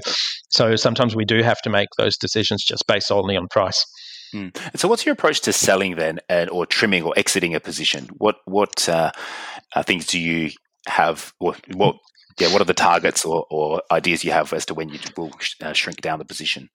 so 0.49 0.75
sometimes 0.75 1.15
we 1.15 1.25
do 1.25 1.41
have 1.43 1.61
to 1.61 1.69
make 1.69 1.89
those 1.97 2.17
decisions 2.17 2.63
just 2.63 2.85
based 2.87 3.07
solely 3.07 3.35
on 3.35 3.47
price. 3.49 3.85
Mm. 4.33 4.55
So, 4.77 4.87
what's 4.87 5.05
your 5.05 5.13
approach 5.13 5.41
to 5.41 5.53
selling 5.53 5.95
then, 5.95 6.19
and, 6.29 6.49
or 6.49 6.65
trimming 6.65 7.03
or 7.03 7.13
exiting 7.17 7.53
a 7.53 7.59
position? 7.59 8.07
What 8.17 8.35
what 8.45 8.87
uh, 8.87 9.11
uh 9.75 9.83
things 9.83 10.05
do 10.07 10.19
you 10.19 10.51
have? 10.87 11.33
What 11.39 11.59
what 11.75 11.95
yeah, 12.39 12.51
what 12.51 12.61
are 12.61 12.65
the 12.65 12.73
targets 12.73 13.25
or, 13.25 13.45
or 13.49 13.81
ideas 13.91 14.23
you 14.23 14.31
have 14.31 14.53
as 14.53 14.65
to 14.65 14.73
when 14.73 14.89
you 14.89 14.99
will 15.17 15.31
uh, 15.61 15.73
shrink 15.73 16.01
down 16.01 16.19
the 16.19 16.25
position? 16.25 16.67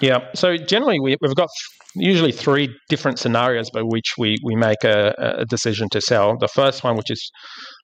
Yeah, 0.00 0.28
so 0.34 0.56
generally 0.56 1.00
we, 1.00 1.16
have 1.22 1.34
got 1.34 1.48
usually 1.94 2.32
three 2.32 2.74
different 2.88 3.18
scenarios 3.18 3.70
by 3.70 3.82
which 3.82 4.14
we, 4.18 4.36
we 4.44 4.54
make 4.54 4.82
a, 4.84 5.36
a 5.38 5.44
decision 5.44 5.88
to 5.90 6.00
sell. 6.00 6.36
The 6.38 6.48
first 6.48 6.84
one, 6.84 6.96
which 6.96 7.10
is 7.10 7.30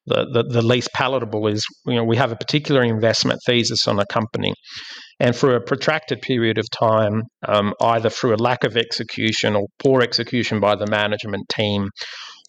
the, 0.06 0.26
the, 0.32 0.44
the, 0.44 0.62
least 0.62 0.90
palatable, 0.94 1.46
is 1.46 1.64
you 1.86 1.96
know 1.96 2.04
we 2.04 2.16
have 2.16 2.32
a 2.32 2.36
particular 2.36 2.82
investment 2.82 3.40
thesis 3.44 3.86
on 3.88 3.98
a 3.98 4.06
company, 4.06 4.54
and 5.20 5.34
for 5.34 5.56
a 5.56 5.60
protracted 5.60 6.22
period 6.22 6.58
of 6.58 6.64
time, 6.70 7.22
um, 7.46 7.74
either 7.80 8.08
through 8.08 8.34
a 8.34 8.36
lack 8.36 8.64
of 8.64 8.76
execution 8.76 9.56
or 9.56 9.66
poor 9.78 10.00
execution 10.00 10.60
by 10.60 10.76
the 10.76 10.86
management 10.86 11.42
team, 11.48 11.88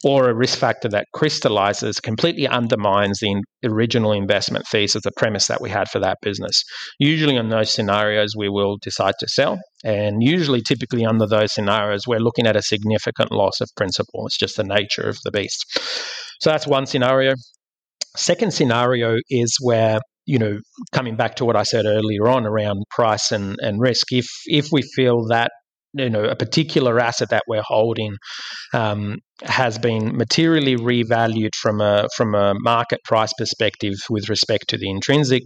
or 0.04 0.30
a 0.30 0.36
risk 0.36 0.60
factor 0.60 0.88
that 0.90 1.08
crystallizes 1.14 2.00
completely 2.00 2.48
undermines 2.48 3.20
the 3.20 3.42
original 3.64 4.12
investment 4.12 4.66
thesis, 4.68 5.02
the 5.04 5.12
premise 5.18 5.48
that 5.48 5.62
we 5.62 5.70
had 5.70 5.90
for 5.90 6.00
that 6.00 6.18
business. 6.22 6.64
Usually, 7.00 7.36
in 7.36 7.50
those 7.50 7.72
scenarios, 7.72 8.34
we 8.38 8.50
will 8.50 8.78
decide 8.82 9.16
to 9.20 9.28
sell. 9.28 9.58
And 9.84 10.22
usually, 10.22 10.62
typically, 10.62 11.06
under 11.06 11.28
those 11.28 11.54
scenarios, 11.54 12.08
we're 12.08 12.20
looking 12.20 12.48
at 12.48 12.56
a 12.56 12.62
significant 12.62 13.32
loss 13.32 13.60
of 13.60 13.70
principal. 13.76 14.28
It's 14.28 14.38
just 14.38 14.58
the 14.58 14.64
nature 14.64 15.08
of 15.08 15.18
the 15.24 15.32
beast. 15.32 15.66
So, 16.42 16.52
that's 16.52 16.68
one 16.68 16.86
scenario. 16.86 17.34
Second 18.16 18.54
scenario 18.54 19.18
is 19.30 19.56
where 19.62 20.00
you 20.28 20.38
know, 20.38 20.60
coming 20.92 21.16
back 21.16 21.38
to 21.38 21.46
what 21.46 21.56
I 21.56 21.64
said 21.64 21.86
earlier 21.86 22.28
on 22.28 22.46
around 22.46 22.84
price 22.92 23.32
and, 23.32 23.56
and 23.62 23.80
risk, 23.80 24.12
if 24.12 24.28
if 24.46 24.68
we 24.74 24.82
feel 24.82 25.26
that 25.28 25.52
you 25.98 26.10
know 26.10 26.24
a 26.24 26.36
particular 26.36 27.00
asset 27.00 27.30
that 27.30 27.44
we're 27.48 27.64
holding 27.64 28.16
um, 28.74 29.18
has 29.44 29.78
been 29.78 30.16
materially 30.16 30.76
revalued 30.76 31.56
from 31.56 31.82
a 31.82 32.08
from 32.16 32.36
a 32.36 32.54
market 32.60 33.04
price 33.04 33.34
perspective 33.38 33.94
with 34.10 34.30
respect 34.30 34.68
to 34.70 34.78
the 34.78 34.90
intrinsic 34.90 35.44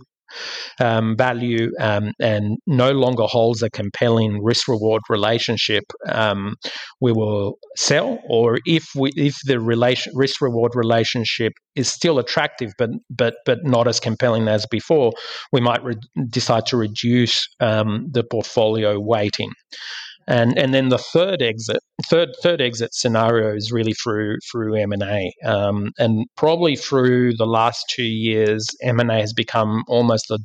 um, 0.79 1.15
value 1.17 1.71
um, 1.79 2.11
and 2.19 2.57
no 2.67 2.91
longer 2.91 3.23
holds 3.23 3.61
a 3.61 3.69
compelling 3.69 4.43
risk 4.43 4.67
reward 4.67 5.01
relationship, 5.09 5.83
um, 6.09 6.55
we 6.99 7.11
will 7.11 7.57
sell. 7.77 8.19
Or 8.27 8.59
if 8.65 8.85
we 8.95 9.11
if 9.15 9.35
the 9.45 9.59
relation 9.59 10.13
risk 10.15 10.41
reward 10.41 10.71
relationship 10.75 11.53
is 11.75 11.91
still 11.91 12.19
attractive 12.19 12.71
but 12.77 12.89
but 13.09 13.35
but 13.45 13.59
not 13.63 13.87
as 13.87 13.99
compelling 13.99 14.47
as 14.47 14.65
before, 14.65 15.11
we 15.51 15.61
might 15.61 15.83
re- 15.83 15.95
decide 16.29 16.65
to 16.67 16.77
reduce 16.77 17.47
um, 17.59 18.07
the 18.11 18.23
portfolio 18.23 18.99
weighting 18.99 19.51
and 20.31 20.57
and 20.57 20.73
then 20.73 20.89
the 20.89 20.97
third 20.97 21.41
exit 21.41 21.79
third 22.09 22.29
third 22.41 22.61
exit 22.61 22.93
scenario 22.93 23.53
is 23.53 23.71
really 23.71 23.93
through 23.93 24.37
through 24.49 24.75
M 24.75 24.93
and 24.93 25.03
A, 25.03 25.31
um, 25.45 25.91
and 25.99 26.25
probably 26.37 26.75
through 26.75 27.33
the 27.35 27.45
last 27.45 27.83
two 27.89 28.03
years, 28.03 28.65
M 28.81 28.99
and 28.99 29.11
A 29.11 29.19
has 29.19 29.33
become 29.33 29.83
almost 29.87 30.25
the 30.29 30.39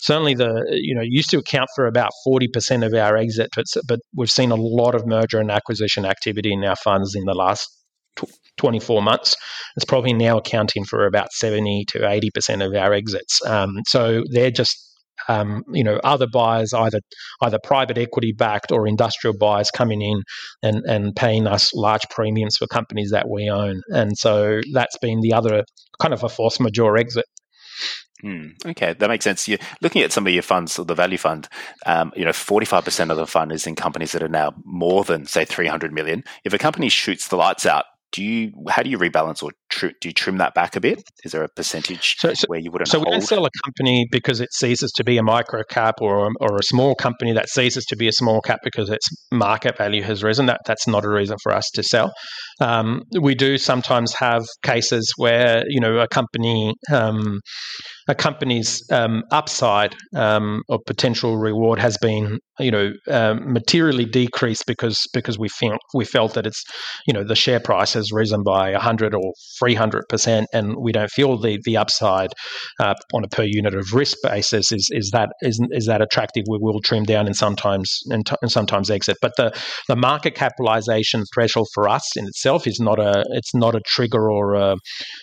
certainly 0.00 0.34
the 0.34 0.66
you 0.70 0.94
know 0.94 1.02
used 1.04 1.30
to 1.30 1.38
account 1.38 1.68
for 1.76 1.86
about 1.86 2.10
40% 2.26 2.84
of 2.84 2.94
our 2.94 3.16
exit 3.16 3.48
but, 3.54 3.66
but 3.86 4.00
we've 4.16 4.30
seen 4.30 4.50
a 4.50 4.56
lot 4.56 4.96
of 4.96 5.06
merger 5.06 5.38
and 5.38 5.52
acquisition 5.52 6.04
activity 6.04 6.52
in 6.52 6.64
our 6.64 6.74
funds 6.74 7.14
in 7.14 7.24
the 7.26 7.34
last 7.34 7.68
24 8.56 9.02
months. 9.02 9.36
It's 9.76 9.84
probably 9.84 10.14
now 10.14 10.38
accounting 10.38 10.84
for 10.84 11.06
about 11.06 11.32
70 11.32 11.84
to 11.88 11.98
80% 12.00 12.66
of 12.66 12.74
our 12.74 12.92
exits. 12.92 13.44
Um, 13.44 13.82
so 13.86 14.22
they're 14.30 14.50
just 14.50 14.85
um, 15.28 15.62
you 15.72 15.84
know 15.84 15.98
other 16.04 16.26
buyers, 16.26 16.72
either 16.72 17.00
either 17.42 17.58
private 17.62 17.98
equity 17.98 18.32
backed 18.32 18.72
or 18.72 18.86
industrial 18.86 19.36
buyers 19.38 19.70
coming 19.70 20.02
in 20.02 20.22
and 20.62 20.84
and 20.86 21.16
paying 21.16 21.46
us 21.46 21.74
large 21.74 22.02
premiums 22.10 22.56
for 22.56 22.66
companies 22.66 23.10
that 23.10 23.28
we 23.28 23.50
own, 23.50 23.82
and 23.88 24.16
so 24.16 24.60
that's 24.72 24.98
been 24.98 25.20
the 25.20 25.32
other 25.32 25.64
kind 26.00 26.14
of 26.14 26.22
a 26.22 26.28
force 26.28 26.60
majeure 26.60 26.96
exit. 26.96 27.24
Hmm. 28.22 28.48
okay, 28.64 28.94
that 28.94 29.08
makes 29.08 29.24
sense. 29.24 29.46
You're 29.46 29.58
looking 29.82 30.00
at 30.00 30.10
some 30.10 30.26
of 30.26 30.32
your 30.32 30.42
funds, 30.42 30.78
or 30.78 30.86
the 30.86 30.94
value 30.94 31.18
fund. 31.18 31.48
Um, 31.84 32.12
you 32.16 32.24
know, 32.24 32.32
forty-five 32.32 32.84
percent 32.84 33.10
of 33.10 33.18
the 33.18 33.26
fund 33.26 33.52
is 33.52 33.66
in 33.66 33.74
companies 33.74 34.12
that 34.12 34.22
are 34.22 34.28
now 34.28 34.54
more 34.64 35.04
than 35.04 35.26
say 35.26 35.44
three 35.44 35.66
hundred 35.66 35.92
million. 35.92 36.24
If 36.44 36.54
a 36.54 36.58
company 36.58 36.88
shoots 36.88 37.28
the 37.28 37.36
lights 37.36 37.66
out, 37.66 37.84
do 38.12 38.24
you 38.24 38.52
how 38.70 38.82
do 38.82 38.88
you 38.88 38.98
rebalance 38.98 39.42
or 39.42 39.52
tr- 39.76 39.94
do 40.00 40.08
you 40.08 40.12
trim 40.12 40.38
that 40.38 40.54
back 40.54 40.74
a 40.76 40.80
bit? 40.80 41.02
Is 41.24 41.32
there 41.32 41.44
a 41.44 41.48
percentage 41.48 42.16
so, 42.18 42.32
so, 42.34 42.46
where 42.48 42.58
you 42.58 42.70
wouldn't? 42.70 42.88
So 42.88 42.98
hold? 42.98 43.08
we 43.08 43.12
don't 43.12 43.20
sell 43.22 43.44
a 43.44 43.50
company 43.64 44.06
because 44.10 44.40
it 44.40 44.52
ceases 44.52 44.90
to 44.96 45.04
be 45.04 45.18
a 45.18 45.22
micro 45.22 45.62
cap, 45.68 45.96
or 46.00 46.30
or 46.40 46.56
a 46.56 46.62
small 46.62 46.94
company 46.94 47.32
that 47.32 47.48
ceases 47.48 47.84
to 47.86 47.96
be 47.96 48.08
a 48.08 48.12
small 48.12 48.40
cap 48.40 48.60
because 48.64 48.88
its 48.88 49.08
market 49.32 49.76
value 49.76 50.02
has 50.02 50.22
risen. 50.22 50.46
That 50.46 50.60
that's 50.66 50.88
not 50.88 51.04
a 51.04 51.10
reason 51.10 51.36
for 51.42 51.52
us 51.52 51.68
to 51.74 51.82
sell. 51.82 52.12
Um, 52.60 53.02
we 53.20 53.34
do 53.34 53.58
sometimes 53.58 54.14
have 54.18 54.42
cases 54.62 55.12
where 55.16 55.62
you 55.68 55.80
know 55.80 55.98
a 55.98 56.08
company. 56.08 56.74
Um, 56.90 57.40
a 58.08 58.14
company's 58.14 58.82
um, 58.92 59.22
upside 59.32 59.96
um, 60.14 60.62
or 60.68 60.78
potential 60.86 61.36
reward 61.36 61.78
has 61.80 61.98
been, 61.98 62.38
you 62.60 62.70
know, 62.70 62.92
um, 63.10 63.52
materially 63.52 64.04
decreased 64.04 64.64
because 64.66 64.98
because 65.12 65.38
we 65.38 65.48
felt 65.48 65.80
we 65.92 66.04
felt 66.04 66.34
that 66.34 66.46
it's, 66.46 66.62
you 67.06 67.12
know, 67.12 67.24
the 67.24 67.34
share 67.34 67.58
price 67.58 67.94
has 67.94 68.12
risen 68.12 68.42
by 68.44 68.72
hundred 68.74 69.14
or 69.14 69.32
three 69.66 69.74
hundred 69.74 70.04
percent, 70.08 70.46
and 70.52 70.76
we 70.76 70.92
don't 70.92 71.10
feel 71.10 71.36
the 71.36 71.58
the 71.64 71.76
upside 71.76 72.30
uh, 72.78 72.94
on 73.12 73.24
a 73.24 73.28
per 73.28 73.42
unit 73.42 73.74
of 73.74 73.92
risk 73.92 74.16
basis 74.22 74.70
is 74.70 74.88
is 74.92 75.10
that 75.12 75.30
is 75.42 75.60
is 75.72 75.86
that 75.86 76.00
attractive. 76.00 76.44
We 76.48 76.58
will 76.60 76.80
trim 76.80 77.02
down 77.02 77.26
and 77.26 77.34
sometimes 77.34 77.98
and, 78.10 78.24
t- 78.24 78.36
and 78.42 78.52
sometimes 78.52 78.90
exit, 78.90 79.16
but 79.20 79.32
the 79.36 79.52
the 79.88 79.96
market 79.96 80.36
capitalization 80.36 81.24
threshold 81.34 81.66
for 81.74 81.88
us 81.88 82.16
in 82.16 82.26
itself 82.26 82.68
is 82.68 82.78
not 82.78 83.00
a 83.00 83.24
it's 83.30 83.54
not 83.54 83.74
a 83.74 83.80
trigger 83.86 84.30
or 84.30 84.54
a 84.54 84.76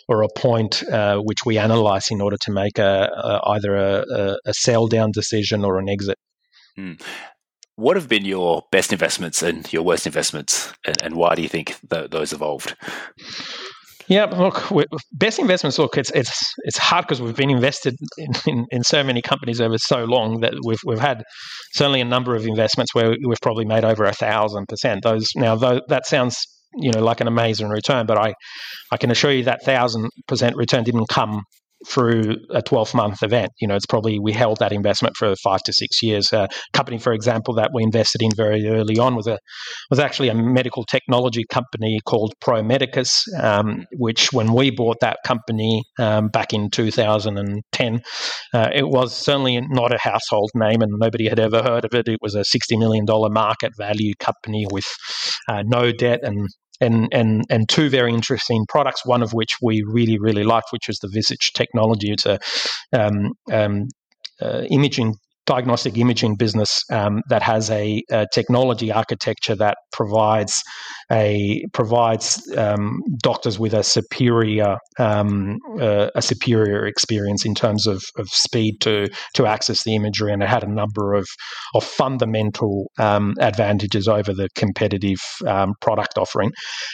or 0.09 0.23
a 0.23 0.27
point 0.35 0.83
uh, 0.91 1.19
which 1.19 1.45
we 1.45 1.57
analyze 1.57 2.11
in 2.11 2.19
order 2.19 2.37
to 2.41 2.51
make 2.51 2.77
a, 2.77 3.09
a 3.15 3.51
either 3.51 3.77
a, 3.77 4.35
a, 4.45 4.53
sell 4.53 4.87
down 4.87 5.11
decision 5.13 5.63
or 5.63 5.79
an 5.79 5.87
exit. 5.87 6.17
Hmm. 6.75 6.93
What 7.75 7.95
have 7.95 8.07
been 8.07 8.25
your 8.25 8.63
best 8.71 8.91
investments 8.91 9.41
and 9.41 9.71
your 9.73 9.83
worst 9.83 10.05
investments, 10.05 10.71
and, 10.85 11.01
and 11.01 11.15
why 11.15 11.33
do 11.35 11.41
you 11.41 11.49
think 11.49 11.77
th- 11.89 12.11
those 12.11 12.33
evolved? 12.33 12.75
Yeah, 14.07 14.25
look, 14.25 14.69
best 15.13 15.39
investments. 15.39 15.79
Look, 15.79 15.97
it's 15.97 16.11
it's 16.11 16.53
it's 16.65 16.77
hard 16.77 17.05
because 17.05 17.21
we've 17.21 17.35
been 17.35 17.49
invested 17.49 17.95
in, 18.17 18.31
in, 18.45 18.65
in, 18.71 18.83
so 18.83 19.03
many 19.03 19.21
companies 19.21 19.61
over 19.61 19.77
so 19.77 20.03
long 20.03 20.41
that 20.41 20.53
we've 20.65 20.79
we've 20.85 20.99
had 20.99 21.23
certainly 21.73 22.01
a 22.01 22.05
number 22.05 22.35
of 22.35 22.45
investments 22.45 22.93
where 22.93 23.15
we've 23.25 23.41
probably 23.41 23.65
made 23.65 23.85
over 23.85 24.03
a 24.03 24.13
thousand 24.13 24.67
percent. 24.67 25.03
Those 25.03 25.27
now, 25.35 25.55
though, 25.55 25.81
that 25.87 26.05
sounds 26.05 26.37
you 26.75 26.91
know 26.91 27.01
like 27.01 27.21
an 27.21 27.27
amazing 27.27 27.69
return, 27.69 28.05
but 28.05 28.17
I 28.17 28.33
I 28.91 28.97
can 28.97 29.11
assure 29.11 29.31
you 29.31 29.43
that 29.45 29.63
thousand 29.63 30.09
percent 30.27 30.55
return 30.55 30.83
didn't 30.83 31.07
come 31.07 31.43
through 31.87 32.35
a 32.49 32.61
12 32.61 32.93
month 32.93 33.23
event. 33.23 33.51
You 33.59 33.67
know, 33.67 33.75
it's 33.75 33.85
probably 33.85 34.19
we 34.19 34.31
held 34.31 34.59
that 34.59 34.71
investment 34.71 35.15
for 35.17 35.35
five 35.35 35.61
to 35.63 35.73
six 35.73 36.01
years. 36.01 36.31
A 36.33 36.47
company, 36.73 36.97
for 36.97 37.13
example, 37.13 37.53
that 37.55 37.71
we 37.73 37.83
invested 37.83 38.21
in 38.21 38.31
very 38.35 38.67
early 38.67 38.97
on 38.97 39.15
was 39.15 39.27
a 39.27 39.37
was 39.89 39.99
actually 39.99 40.29
a 40.29 40.35
medical 40.35 40.83
technology 40.85 41.43
company 41.49 41.99
called 42.05 42.33
Pro 42.41 42.63
Medicus, 42.63 43.25
um, 43.39 43.85
which 43.97 44.31
when 44.31 44.53
we 44.53 44.71
bought 44.71 44.97
that 45.01 45.17
company 45.25 45.83
um, 45.99 46.27
back 46.29 46.53
in 46.53 46.69
2010, 46.69 48.01
uh, 48.53 48.69
it 48.73 48.87
was 48.87 49.15
certainly 49.15 49.61
not 49.69 49.93
a 49.93 49.99
household 49.99 50.51
name 50.55 50.81
and 50.81 50.91
nobody 50.97 51.27
had 51.27 51.39
ever 51.39 51.61
heard 51.61 51.85
of 51.85 51.93
it. 51.93 52.07
It 52.07 52.19
was 52.21 52.35
a 52.35 52.41
$60 52.41 52.77
million 52.77 53.05
market 53.31 53.71
value 53.77 54.13
company 54.19 54.65
with 54.71 54.85
uh, 55.47 55.63
no 55.65 55.91
debt 55.91 56.19
and 56.23 56.47
and 56.81 57.07
and 57.11 57.45
and 57.49 57.69
two 57.69 57.89
very 57.89 58.13
interesting 58.13 58.65
products. 58.67 59.05
One 59.05 59.23
of 59.23 59.33
which 59.33 59.57
we 59.61 59.83
really 59.85 60.17
really 60.19 60.43
liked, 60.43 60.67
which 60.71 60.87
was 60.87 60.99
the 60.99 61.09
Visage 61.09 61.51
technology. 61.53 62.11
It's 62.11 62.25
a 62.25 62.39
um, 62.91 63.33
um, 63.51 63.87
uh, 64.41 64.63
imaging 64.69 65.15
diagnostic 65.45 65.97
imaging 65.97 66.35
business 66.35 66.83
um, 66.91 67.21
that 67.29 67.41
has 67.41 67.69
a, 67.69 68.01
a, 68.11 68.25
technology 68.33 68.91
architecture 68.91 69.55
that 69.55 69.77
provides 69.91 70.61
a 71.11 71.63
provides 71.73 72.41
um, 72.57 73.01
doctors 73.21 73.59
with 73.59 73.73
a 73.73 73.83
superior 73.83 74.77
um, 74.99 75.57
uh, 75.81 76.09
a 76.15 76.21
superior 76.21 76.85
experience 76.85 77.45
in 77.45 77.53
terms 77.53 77.85
of, 77.87 78.01
of 78.17 78.29
speed 78.29 78.79
to 78.79 79.07
to 79.33 79.45
access 79.45 79.83
the 79.83 79.95
imagery, 79.95 80.31
and 80.31 80.41
it 80.41 80.49
had 80.49 80.63
a 80.63 80.71
number 80.71 81.13
of 81.13 81.27
of 81.75 81.83
fundamental 81.83 82.89
um, 82.97 83.33
advantages 83.39 84.07
over 84.07 84.33
the 84.33 84.47
competitive 84.55 85.19
um, 85.45 85.73
product 85.81 86.17
offering. 86.17 86.51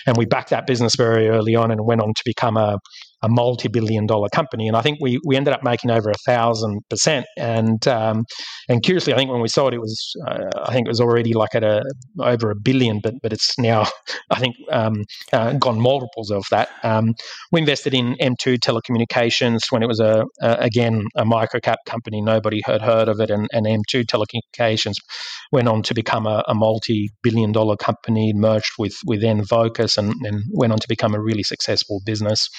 And 0.07 0.17
we 0.17 0.25
backed 0.25 0.49
that 0.49 0.65
business 0.65 0.95
very 0.95 1.29
early 1.29 1.55
on, 1.55 1.69
and 1.71 1.85
went 1.85 2.01
on 2.01 2.13
to 2.15 2.21
become 2.25 2.57
a 2.57 2.77
a 3.21 3.29
multi-billion 3.29 4.05
dollar 4.05 4.29
company. 4.29 4.67
And 4.67 4.77
I 4.77 4.81
think 4.81 4.99
we 5.01 5.19
we 5.25 5.35
ended 5.35 5.53
up 5.53 5.63
making 5.63 5.91
over 5.91 6.09
a 6.09 6.17
thousand 6.25 6.81
percent. 6.89 7.25
And 7.37 7.85
um, 7.87 8.25
and 8.67 8.83
curiously, 8.83 9.13
I 9.13 9.17
think 9.17 9.31
when 9.31 9.41
we 9.41 9.47
sold 9.47 9.73
it, 9.73 9.77
it 9.77 9.79
was 9.79 10.13
uh, 10.27 10.49
I 10.63 10.73
think 10.73 10.87
it 10.87 10.89
was 10.89 11.01
already 11.01 11.33
like 11.33 11.55
at 11.55 11.63
a 11.63 11.83
over 12.19 12.51
a 12.51 12.55
billion, 12.55 12.99
but 13.01 13.15
but 13.21 13.33
it's 13.33 13.57
now 13.57 13.85
I 14.29 14.39
think 14.39 14.55
um, 14.71 15.03
uh, 15.33 15.53
gone 15.53 15.79
multiples 15.79 16.31
of 16.31 16.43
that. 16.51 16.69
Um, 16.83 17.13
we 17.51 17.59
invested 17.59 17.93
in 17.93 18.15
M2 18.21 18.59
Telecommunications 18.59 19.59
when 19.71 19.83
it 19.83 19.87
was 19.87 19.99
a, 19.99 20.25
a 20.41 20.53
again 20.59 21.03
a 21.15 21.25
microcap 21.25 21.77
company. 21.85 22.21
Nobody 22.21 22.61
had 22.65 22.81
heard 22.81 23.09
of 23.09 23.19
it, 23.19 23.29
and, 23.29 23.47
and 23.51 23.65
M2 23.65 24.05
Telecommunications 24.05 24.95
went 25.51 25.67
on 25.67 25.83
to 25.83 25.93
become 25.93 26.25
a, 26.25 26.43
a 26.47 26.53
multi-billion 26.53 27.51
dollar 27.51 27.75
company, 27.75 28.33
merged 28.33 28.73
with 28.77 28.95
with 29.05 29.23
Vocus, 29.49 29.97
and, 29.97 30.13
and 30.23 30.43
went 30.51 30.73
on 30.73 30.79
to 30.79 30.87
become 30.87 31.13
a 31.13 31.21
really 31.21 31.43
successful 31.43 32.01
business 32.05 32.49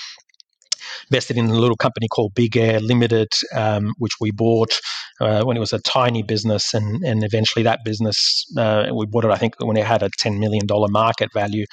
invested 1.10 1.36
in 1.36 1.46
a 1.46 1.54
little 1.54 1.76
company 1.76 2.08
called 2.08 2.34
Big 2.34 2.56
Air 2.56 2.80
Limited, 2.80 3.28
um, 3.54 3.92
which 3.98 4.12
we 4.20 4.30
bought 4.30 4.80
uh, 5.20 5.42
when 5.44 5.56
it 5.56 5.60
was 5.60 5.72
a 5.72 5.80
tiny 5.80 6.22
business, 6.22 6.74
and 6.74 7.04
and 7.04 7.24
eventually 7.24 7.62
that 7.62 7.80
business 7.84 8.44
uh, 8.56 8.86
we 8.94 9.06
bought 9.06 9.24
it. 9.24 9.30
I 9.30 9.36
think 9.36 9.54
when 9.58 9.76
it 9.76 9.86
had 9.86 10.02
a 10.02 10.10
ten 10.18 10.38
million 10.38 10.66
dollar 10.66 10.88
market 10.88 11.30
value. 11.34 11.64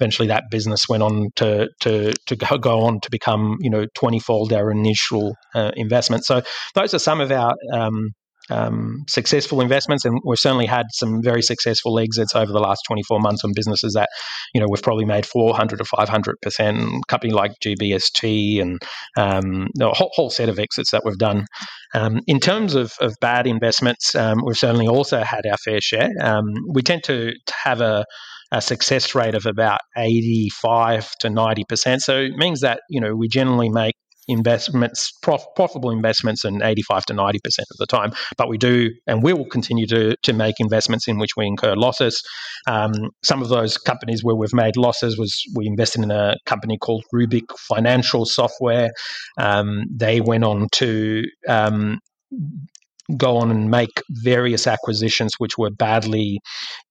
Eventually, 0.00 0.28
that 0.28 0.44
business 0.50 0.88
went 0.88 1.02
on 1.02 1.30
to 1.36 1.68
to 1.80 2.12
to 2.26 2.36
go 2.36 2.80
on 2.80 3.00
to 3.00 3.10
become 3.10 3.56
you 3.60 3.70
know 3.70 3.86
twenty 3.94 4.18
fold 4.18 4.52
our 4.52 4.70
initial 4.70 5.36
uh, 5.54 5.72
investment. 5.76 6.24
So 6.24 6.42
those 6.74 6.94
are 6.94 6.98
some 6.98 7.20
of 7.20 7.30
our 7.30 7.54
um, 7.72 8.10
um, 8.50 9.04
successful 9.08 9.60
investments, 9.60 10.04
and 10.04 10.20
we've 10.24 10.38
certainly 10.38 10.66
had 10.66 10.86
some 10.92 11.22
very 11.22 11.42
successful 11.42 11.98
exits 11.98 12.34
over 12.34 12.52
the 12.52 12.60
last 12.60 12.82
24 12.88 13.20
months 13.20 13.44
on 13.44 13.52
businesses 13.54 13.94
that, 13.94 14.08
you 14.54 14.60
know, 14.60 14.66
we've 14.68 14.82
probably 14.82 15.04
made 15.04 15.26
400 15.26 15.80
or 15.80 15.84
500 15.84 16.36
percent. 16.42 17.06
Company 17.08 17.32
like 17.32 17.52
GBST 17.64 18.60
and 18.60 18.80
um, 19.16 19.68
a 19.80 19.88
whole, 19.88 20.10
whole, 20.14 20.30
set 20.30 20.48
of 20.48 20.58
exits 20.58 20.90
that 20.90 21.02
we've 21.04 21.18
done. 21.18 21.46
Um, 21.94 22.20
in 22.26 22.40
terms 22.40 22.74
of, 22.74 22.92
of 23.00 23.14
bad 23.20 23.46
investments, 23.46 24.14
um, 24.14 24.42
we've 24.44 24.56
certainly 24.56 24.88
also 24.88 25.22
had 25.22 25.46
our 25.46 25.56
fair 25.58 25.80
share. 25.80 26.10
Um, 26.20 26.44
we 26.68 26.82
tend 26.82 27.04
to, 27.04 27.32
to 27.32 27.54
have 27.64 27.80
a 27.80 28.04
a 28.52 28.60
success 28.62 29.14
rate 29.14 29.34
of 29.34 29.44
about 29.44 29.80
85 29.96 31.10
to 31.20 31.28
90%. 31.28 32.00
So 32.00 32.18
it 32.18 32.36
means 32.36 32.60
that, 32.60 32.80
you 32.88 33.00
know, 33.00 33.14
we 33.14 33.28
generally 33.28 33.68
make 33.68 33.94
investments, 34.28 35.12
prof, 35.22 35.42
profitable 35.54 35.90
investments, 35.90 36.44
and 36.44 36.62
85 36.62 37.06
to 37.06 37.14
90% 37.14 37.36
of 37.36 37.76
the 37.78 37.86
time. 37.86 38.12
But 38.36 38.48
we 38.48 38.58
do 38.58 38.90
and 39.06 39.22
we 39.22 39.32
will 39.32 39.46
continue 39.46 39.86
to, 39.88 40.16
to 40.22 40.32
make 40.32 40.56
investments 40.58 41.08
in 41.08 41.18
which 41.18 41.36
we 41.36 41.46
incur 41.46 41.74
losses. 41.74 42.22
Um, 42.66 42.92
some 43.22 43.42
of 43.42 43.48
those 43.48 43.78
companies 43.78 44.22
where 44.22 44.36
we've 44.36 44.54
made 44.54 44.76
losses 44.76 45.18
was 45.18 45.34
we 45.54 45.66
invested 45.66 46.02
in 46.02 46.10
a 46.10 46.34
company 46.46 46.78
called 46.78 47.04
Rubik 47.14 47.56
Financial 47.58 48.24
Software. 48.24 48.90
Um, 49.38 49.84
they 49.90 50.20
went 50.20 50.44
on 50.44 50.68
to 50.72 51.24
um, 51.48 51.98
go 53.16 53.36
on 53.36 53.50
and 53.50 53.70
make 53.70 54.02
various 54.10 54.66
acquisitions 54.66 55.32
which 55.38 55.58
were 55.58 55.70
badly 55.70 56.38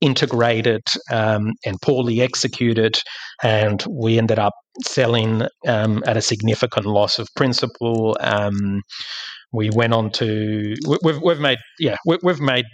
integrated 0.01 0.81
um, 1.11 1.53
and 1.65 1.77
poorly 1.81 2.21
executed. 2.21 2.97
And 3.43 3.83
we 3.89 4.17
ended 4.17 4.39
up 4.39 4.53
selling 4.83 5.43
um, 5.67 6.03
at 6.05 6.17
a 6.17 6.21
significant 6.21 6.85
loss 6.85 7.19
of 7.19 7.27
principal. 7.35 8.17
Um, 8.19 8.81
we 9.51 9.69
went 9.69 9.93
on 9.93 10.11
to 10.11 10.75
we've 11.01 11.21
we've 11.21 11.39
made 11.39 11.59
yeah 11.79 11.95
we've 12.05 12.41
made 12.41 12.65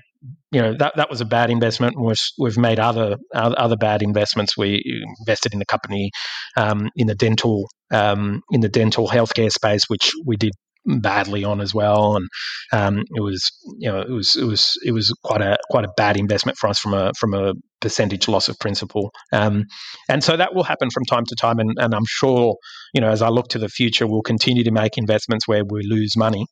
you 0.52 0.62
know 0.62 0.76
that 0.78 0.94
that 0.96 1.10
was 1.10 1.22
a 1.22 1.26
bad 1.26 1.50
investment. 1.50 1.96
We've 2.00 2.16
we've 2.38 2.58
made 2.58 2.80
other 2.80 3.18
other 3.34 3.78
bad 3.78 4.02
investments. 4.02 4.58
We 4.58 4.84
invested 5.20 5.54
in 5.54 5.62
a 5.62 5.66
company 5.66 6.12
um, 6.58 6.90
in 6.96 7.08
the 7.08 7.16
dental 7.16 7.68
um, 7.92 8.42
in 8.52 8.62
the 8.62 8.70
dental 8.70 9.08
healthcare 9.08 9.52
space, 9.52 9.84
which 9.88 10.12
we 10.26 10.38
did 10.38 10.54
badly 10.86 11.44
on 11.44 11.62
as 11.62 11.74
well, 11.74 12.16
and 12.16 12.28
um, 12.72 13.04
it 13.16 13.22
was 13.22 13.52
you 13.78 13.92
know 13.92 14.02
it 14.02 14.10
was 14.10 14.36
it 14.36 14.46
was 14.46 14.74
it 14.86 14.92
was 14.92 15.14
quite 15.24 15.42
a 15.42 15.58
quite 15.70 15.86
a 15.86 15.92
bad 15.98 16.18
investment 16.18 16.58
for 16.58 16.68
us 16.68 16.80
from 16.80 16.94
a 16.94 17.12
from 17.20 17.34
a 17.34 17.54
percentage 17.80 18.28
loss 18.28 18.48
of 18.48 18.58
principal, 18.60 19.12
um, 19.34 19.66
and 20.10 20.24
so 20.24 20.38
that 20.38 20.54
will 20.56 20.64
happen 20.64 20.90
from 20.90 21.06
time 21.06 21.26
to 21.26 21.36
time, 21.36 21.60
and, 21.60 21.72
and 21.78 21.94
I'm 21.94 22.06
sure 22.08 22.56
you 22.94 23.02
know 23.02 23.10
as 23.10 23.22
I 23.22 23.30
look 23.30 23.48
to 23.50 23.60
the 23.60 23.70
future, 23.70 24.08
we'll 24.08 24.22
continue 24.22 24.64
to 24.64 24.72
make 24.72 24.98
investments 24.98 25.48
where 25.48 25.64
we 25.64 25.82
lose 25.84 26.16
money. 26.16 26.46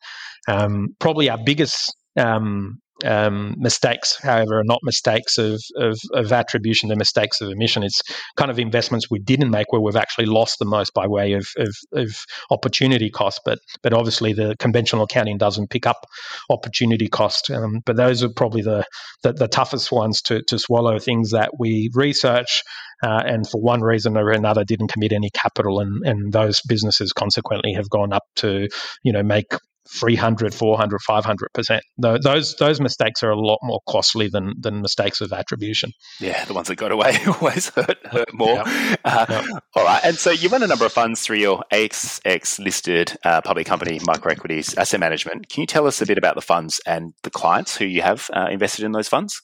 Um, 0.48 0.88
probably 1.00 1.30
our 1.30 1.38
biggest 1.44 1.96
um, 2.18 2.80
um, 3.06 3.56
mistakes, 3.58 4.18
however, 4.22 4.60
are 4.60 4.64
not 4.64 4.80
mistakes 4.84 5.38
of, 5.38 5.62
of, 5.76 5.98
of, 6.14 6.32
attribution, 6.32 6.90
they're 6.90 6.98
mistakes 6.98 7.42
of 7.42 7.50
omission. 7.50 7.84
It's 7.84 8.02
kind 8.36 8.52
of 8.52 8.60
investments 8.60 9.10
we 9.10 9.20
didn't 9.20 9.50
make 9.50 9.72
where 9.72 9.82
we've 9.82 9.96
actually 9.96 10.26
lost 10.26 10.60
the 10.60 10.66
most 10.66 10.94
by 10.94 11.08
way 11.08 11.34
of, 11.34 11.48
of, 11.58 11.76
of 11.94 12.10
opportunity 12.52 13.10
cost. 13.10 13.42
But 13.46 13.60
but 13.84 13.94
obviously 13.94 14.34
the 14.34 14.56
conventional 14.60 15.04
accounting 15.04 15.38
doesn't 15.38 15.70
pick 15.70 15.86
up 15.86 16.06
opportunity 16.50 17.08
cost. 17.08 17.50
Um, 17.50 17.82
but 17.86 17.96
those 17.96 18.24
are 18.24 18.30
probably 18.30 18.62
the, 18.62 18.86
the, 19.24 19.34
the 19.34 19.48
toughest 19.48 19.92
ones 19.92 20.22
to, 20.24 20.42
to 20.48 20.60
swallow, 20.60 21.00
things 21.00 21.32
that 21.32 21.52
we 21.60 21.90
research 21.94 22.64
uh, 23.04 23.22
and 23.26 23.48
for 23.48 23.62
one 23.62 23.82
reason 23.82 24.18
or 24.18 24.30
another 24.32 24.64
didn't 24.64 24.92
commit 24.92 25.14
any 25.14 25.30
capital 25.30 25.80
and, 25.80 26.06
and 26.06 26.34
those 26.34 26.62
businesses 26.68 27.14
consequently 27.14 27.74
have 27.74 27.90
gone 27.90 28.14
up 28.14 28.24
to 28.36 28.68
you 29.04 29.14
know 29.14 29.24
make 29.24 29.52
300 29.88 30.54
400 30.54 31.00
500% 31.08 31.80
those 31.98 32.56
those 32.56 32.80
mistakes 32.80 33.24
are 33.24 33.32
a 33.32 33.40
lot 33.40 33.58
more 33.64 33.80
costly 33.88 34.28
than 34.28 34.54
than 34.60 34.82
mistakes 34.82 35.22
of 35.22 35.34
attribution 35.34 35.92
yeah 36.20 36.46
the 36.46 36.54
ones 36.54 36.68
that 36.68 36.76
got 36.76 36.92
away 36.92 37.18
always 37.42 37.70
hurt, 37.70 37.98
hurt 38.06 38.34
more 38.34 38.56
yep. 38.56 38.68
Uh, 39.04 39.26
yep. 39.30 39.46
all 39.76 39.84
right 39.84 40.02
and 40.04 40.16
so 40.16 40.32
you 40.32 40.50
run 40.50 40.64
a 40.64 40.68
number 40.68 40.86
of 40.86 40.92
funds 40.92 41.22
through 41.22 41.38
your 41.38 41.64
ASX 41.74 42.60
listed 42.60 43.18
uh, 43.24 43.42
public 43.42 43.66
company 43.66 44.00
microequities 44.00 44.78
asset 44.78 45.00
management 45.00 45.50
can 45.50 45.62
you 45.62 45.68
tell 45.68 45.88
us 45.88 46.02
a 46.02 46.06
bit 46.06 46.18
about 46.18 46.36
the 46.36 46.42
funds 46.42 46.80
and 46.86 47.14
the 47.24 47.32
clients 47.32 47.76
who 47.76 47.86
you 47.86 48.02
have 48.02 48.30
uh, 48.36 48.48
invested 48.50 48.86
in 48.86 48.92
those 48.92 49.08
funds 49.08 49.42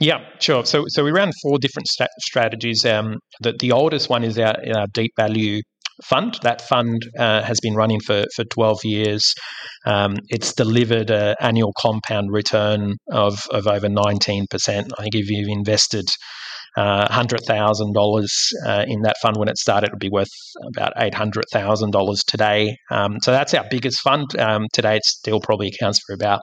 yeah, 0.00 0.24
sure. 0.40 0.64
So, 0.64 0.84
so 0.88 1.04
we 1.04 1.12
ran 1.12 1.30
four 1.40 1.58
different 1.58 1.86
st- 1.86 2.10
strategies. 2.18 2.84
Um, 2.84 3.20
the, 3.40 3.52
the 3.52 3.70
oldest 3.70 4.08
one 4.08 4.24
is 4.24 4.38
our, 4.38 4.56
our 4.76 4.86
deep 4.88 5.12
value 5.16 5.62
fund. 6.02 6.38
That 6.42 6.60
fund 6.60 7.02
uh, 7.18 7.42
has 7.42 7.60
been 7.60 7.74
running 7.74 8.00
for, 8.00 8.24
for 8.34 8.44
12 8.44 8.84
years. 8.84 9.34
Um, 9.86 10.16
it's 10.28 10.52
delivered 10.54 11.10
an 11.10 11.36
annual 11.40 11.72
compound 11.78 12.32
return 12.32 12.96
of, 13.10 13.38
of 13.50 13.66
over 13.66 13.88
19%. 13.88 14.46
I 14.98 15.02
think 15.02 15.14
if 15.14 15.30
you've 15.30 15.48
invested 15.48 16.06
uh, 16.76 17.06
$100,000 17.08 18.26
uh, 18.66 18.84
in 18.88 19.02
that 19.02 19.16
fund 19.22 19.36
when 19.36 19.48
it 19.48 19.58
started, 19.58 19.88
it 19.88 19.92
would 19.92 20.00
be 20.00 20.08
worth 20.08 20.30
about 20.66 20.94
$800,000 20.96 22.24
today. 22.26 22.76
Um, 22.90 23.18
so 23.22 23.30
that's 23.30 23.54
our 23.54 23.64
biggest 23.70 24.00
fund. 24.00 24.36
Um, 24.38 24.66
today, 24.72 24.96
it 24.96 25.04
still 25.04 25.40
probably 25.40 25.68
accounts 25.68 26.00
for 26.04 26.14
about 26.14 26.40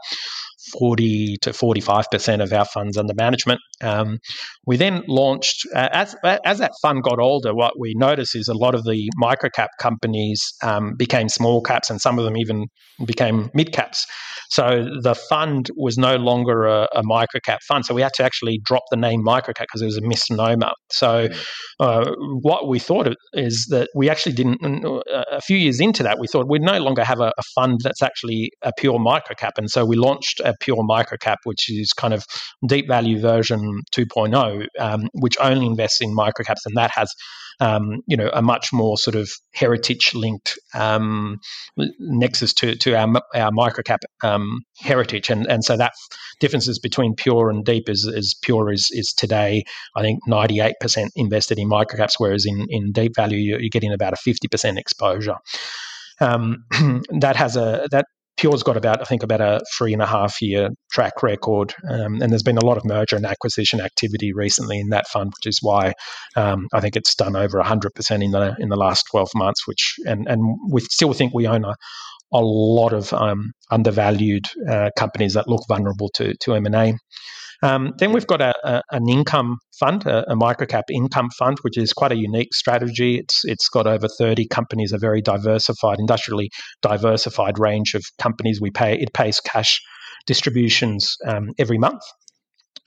40 0.72 1.38
to 1.42 1.52
45% 1.52 2.42
of 2.42 2.54
our 2.54 2.66
funds 2.66 2.98
under 2.98 3.14
management. 3.14 3.60
Um, 3.82 4.20
we 4.66 4.78
then 4.78 5.04
launched, 5.08 5.66
uh, 5.76 5.90
as, 5.92 6.16
as 6.46 6.60
that 6.60 6.72
fund 6.82 7.04
got 7.04 7.20
older, 7.20 7.54
what 7.54 7.74
we 7.80 7.94
noticed 7.96 8.36
is 8.36 8.48
a 8.48 8.54
lot 8.54 8.76
of 8.76 8.84
the 8.84 9.10
microcap 9.22 9.68
companies 9.80 10.42
um, 10.64 10.94
became 10.98 11.30
small 11.30 11.62
caps 11.62 11.90
and 11.90 12.00
some 12.00 12.20
of 12.20 12.26
them 12.26 12.38
even 12.38 12.68
became 13.06 13.50
mid 13.54 13.72
caps. 13.74 14.06
So 14.50 14.86
the 15.02 15.16
fund 15.16 15.70
was 15.78 15.98
no 15.98 16.18
longer 16.18 16.66
a, 16.66 16.88
a 16.94 17.04
microcap 17.04 17.60
fund. 17.68 17.86
So 17.86 17.94
we 17.94 18.02
had 18.02 18.14
to 18.16 18.24
actually 18.24 18.60
drop 18.64 18.84
the 18.92 18.98
name 18.98 19.24
microcap 19.24 19.62
because 19.62 19.82
it 19.82 19.86
was 19.86 19.98
a 19.98 20.02
misnomer. 20.02 20.72
So 20.92 21.30
uh, 21.80 22.12
what 22.42 22.68
we 22.68 22.78
thought 22.78 23.08
is 23.34 23.68
that 23.70 23.90
we 23.96 24.10
actually 24.10 24.34
didn't, 24.34 24.60
a 24.64 25.42
few 25.42 25.58
years 25.58 25.80
into 25.80 26.04
that, 26.04 26.20
we 26.20 26.28
thought 26.28 26.50
we'd 26.50 26.62
no 26.62 26.80
longer 26.80 27.04
have 27.04 27.20
a, 27.20 27.32
a 27.38 27.44
fund 27.56 27.80
that's 27.84 28.02
actually 28.02 28.52
a 28.62 28.72
pure 28.78 29.00
microcap. 29.00 29.52
And 29.58 29.70
so 29.70 29.86
we 29.86 29.96
launched 29.96 30.42
a 30.42 30.54
pure 30.62 30.78
microcap, 30.78 31.38
which 31.44 31.70
is 31.70 31.94
kind 31.94 32.14
of 32.14 32.24
deep 32.68 32.88
value 32.88 33.20
version 33.20 33.82
2.0, 33.96 34.68
um, 34.80 35.10
which 35.14 35.36
only 35.42 35.66
invests 35.66 36.02
in 36.02 36.16
microcaps. 36.16 36.62
And 36.66 36.78
that 36.78 36.92
has 36.92 37.14
um, 37.62 38.02
you 38.08 38.18
know, 38.18 38.30
a 38.34 38.42
much 38.42 38.74
more 38.74 38.98
sort 38.98 39.16
of 39.16 39.30
heritage 39.54 40.14
linked 40.16 40.58
um, 40.74 41.38
nexus 42.00 42.54
to, 42.56 42.76
to 42.76 42.96
our, 42.96 43.08
our 43.36 43.52
microcap 43.52 44.00
um, 44.24 44.62
heritage. 44.80 45.30
And, 45.30 45.46
and 45.46 45.64
so 45.64 45.78
that 45.78 45.94
differences 46.40 46.80
between 46.80 47.14
pure 47.16 47.52
and 47.52 47.64
deep 47.64 47.88
is, 47.88 48.06
is 48.06 48.36
pure 48.42 48.74
is, 48.74 48.90
is 48.92 49.14
today, 49.16 49.64
I 49.96 50.02
think 50.02 50.20
98% 50.28 50.74
invested 51.16 51.60
in 51.60 51.70
microcaps, 51.70 52.16
whereas 52.18 52.46
in, 52.48 52.66
in 52.70 52.92
deep 52.92 53.14
value, 53.16 53.38
you're, 53.38 53.62
getting 53.72 53.94
about 53.94 54.12
a 54.12 54.18
50% 54.18 54.78
exposure. 54.78 55.36
Um, 56.20 56.66
that 57.22 57.38
has 57.38 57.56
a 57.56 57.88
that 57.92 58.06
Pure's 58.42 58.64
got 58.64 58.76
about, 58.76 59.02
I 59.02 59.04
think, 59.04 59.22
about 59.22 59.40
a 59.40 59.62
three 59.78 59.94
and 59.94 60.02
a 60.02 60.08
half 60.08 60.42
year 60.42 60.70
track 60.92 61.22
record, 61.22 61.76
um, 61.88 62.22
and 62.22 62.32
there's 62.32 62.42
been 62.42 62.58
a 62.58 62.66
lot 62.66 62.78
of 62.78 62.84
merger 62.84 63.16
and 63.16 63.26
acquisition 63.26 63.80
activity 63.80 64.34
recently 64.34 64.80
in 64.80 64.90
that 64.90 65.08
fund, 65.08 65.32
which 65.38 65.46
is 65.46 65.60
why 65.62 65.94
um, 66.36 66.68
I 66.74 66.80
think 66.82 66.96
it's 66.96 67.14
done 67.14 67.36
over 67.36 67.62
100% 67.62 68.24
in 68.24 68.32
the 68.32 68.56
in 68.58 68.70
the 68.70 68.76
last 68.76 69.06
12 69.12 69.30
months. 69.36 69.68
Which 69.68 69.94
and 70.08 70.28
and 70.28 70.58
we 70.72 70.82
still 70.82 71.14
think 71.14 71.36
we 71.36 71.46
own 71.46 71.64
a 71.64 71.76
a 72.34 72.42
lot 72.42 72.94
of 72.94 73.14
um, 73.14 73.52
undervalued 73.70 74.46
uh, 74.68 74.90
companies 74.98 75.36
that 75.36 75.48
look 75.48 75.62
vulnerable 75.68 76.10
to 76.16 76.34
to 76.42 76.56
M 76.56 76.66
and 76.66 76.76
A. 76.76 76.94
Um, 77.64 77.94
then 78.00 78.12
we've 78.12 78.28
got 78.28 78.42
a, 78.42 78.54
a, 78.64 78.82
an 78.92 79.08
income 79.08 79.58
fund, 79.80 80.06
a, 80.06 80.32
a 80.32 80.36
microcap 80.36 80.84
income 80.92 81.30
fund, 81.38 81.60
which 81.62 81.78
is 81.78 81.94
quite 81.94 82.12
a 82.12 82.18
unique 82.18 82.54
strategy. 82.54 83.18
It's 83.18 83.42
it's 83.44 83.70
got 83.70 83.88
over 83.88 84.08
thirty 84.08 84.48
companies, 84.48 84.92
a 84.94 84.98
very 84.98 85.22
diversified, 85.22 86.00
industrially 86.00 86.50
diversified 86.82 87.60
range 87.60 87.94
of 87.94 88.04
companies. 88.18 88.60
We 88.60 88.72
pay 88.72 88.96
it 89.00 89.14
pays 89.14 89.40
cash 89.40 89.80
distributions 90.26 91.16
um, 91.28 91.50
every 91.58 91.78
month. 91.78 92.02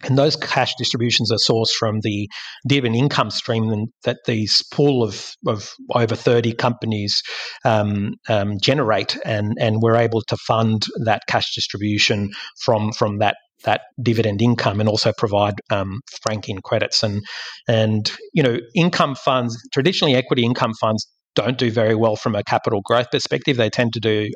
And 0.04 0.18
those 0.18 0.36
cash 0.36 0.74
distributions 0.76 1.30
are 1.30 1.36
sourced 1.36 1.72
from 1.72 2.00
the 2.02 2.28
dividend 2.66 2.96
income 2.96 3.30
stream 3.30 3.86
that 4.04 4.18
these 4.26 4.62
pool 4.72 5.02
of, 5.02 5.32
of 5.46 5.72
over 5.94 6.14
30 6.14 6.52
companies 6.54 7.22
um, 7.64 8.14
um, 8.28 8.58
generate. 8.60 9.16
And, 9.24 9.54
and 9.58 9.80
we're 9.80 9.96
able 9.96 10.22
to 10.28 10.36
fund 10.36 10.86
that 11.04 11.22
cash 11.28 11.54
distribution 11.54 12.32
from, 12.58 12.92
from 12.92 13.18
that 13.18 13.36
that 13.64 13.82
dividend 14.02 14.42
income 14.42 14.78
and 14.78 14.88
also 14.88 15.12
provide 15.16 15.54
um, 15.70 16.00
franking 16.22 16.58
credits 16.62 17.02
and 17.02 17.22
and 17.66 18.12
you 18.34 18.42
know 18.42 18.58
income 18.74 19.14
funds 19.14 19.56
traditionally 19.72 20.14
equity 20.14 20.44
income 20.44 20.74
funds 20.74 21.06
don't 21.34 21.58
do 21.58 21.70
very 21.70 21.94
well 21.94 22.14
from 22.14 22.34
a 22.34 22.42
capital 22.44 22.80
growth 22.84 23.10
perspective 23.10 23.56
they 23.56 23.70
tend 23.70 23.92
to 23.92 24.00
do 24.00 24.28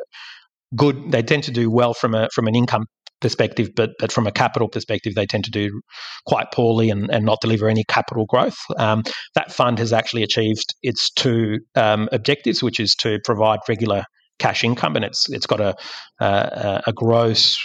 good 0.77 1.11
they 1.11 1.23
tend 1.23 1.43
to 1.45 1.51
do 1.51 1.71
well 1.71 1.95
from 1.95 2.15
a 2.15 2.29
from 2.35 2.47
an 2.47 2.55
income 2.55 2.85
perspective 3.21 3.71
but 3.75 3.91
but 3.99 4.13
from 4.13 4.27
a 4.27 4.33
capital 4.33 4.69
perspective 4.69 5.15
they 5.15 5.27
tend 5.27 5.45
to 5.45 5.51
do 5.51 5.81
quite 6.27 6.51
poorly 6.53 6.91
and, 6.91 7.11
and 7.11 7.25
not 7.25 7.41
deliver 7.41 7.69
any 7.69 7.85
capital 7.85 8.27
growth. 8.27 8.59
Um, 8.77 9.03
that 9.35 9.53
fund 9.53 9.79
has 9.79 9.93
actually 9.93 10.23
achieved 10.23 10.75
its 10.83 11.11
two 11.11 11.61
um, 11.75 12.09
objectives 12.13 12.63
which 12.63 12.81
is 12.81 12.95
to 12.97 13.19
provide 13.25 13.61
regular 13.69 14.05
cash 14.39 14.63
income 14.63 14.95
and 14.95 15.05
it's 15.05 15.29
it's 15.31 15.47
got 15.47 15.61
a 15.61 15.75
a, 16.21 16.83
a 16.87 16.93
gross 16.93 17.59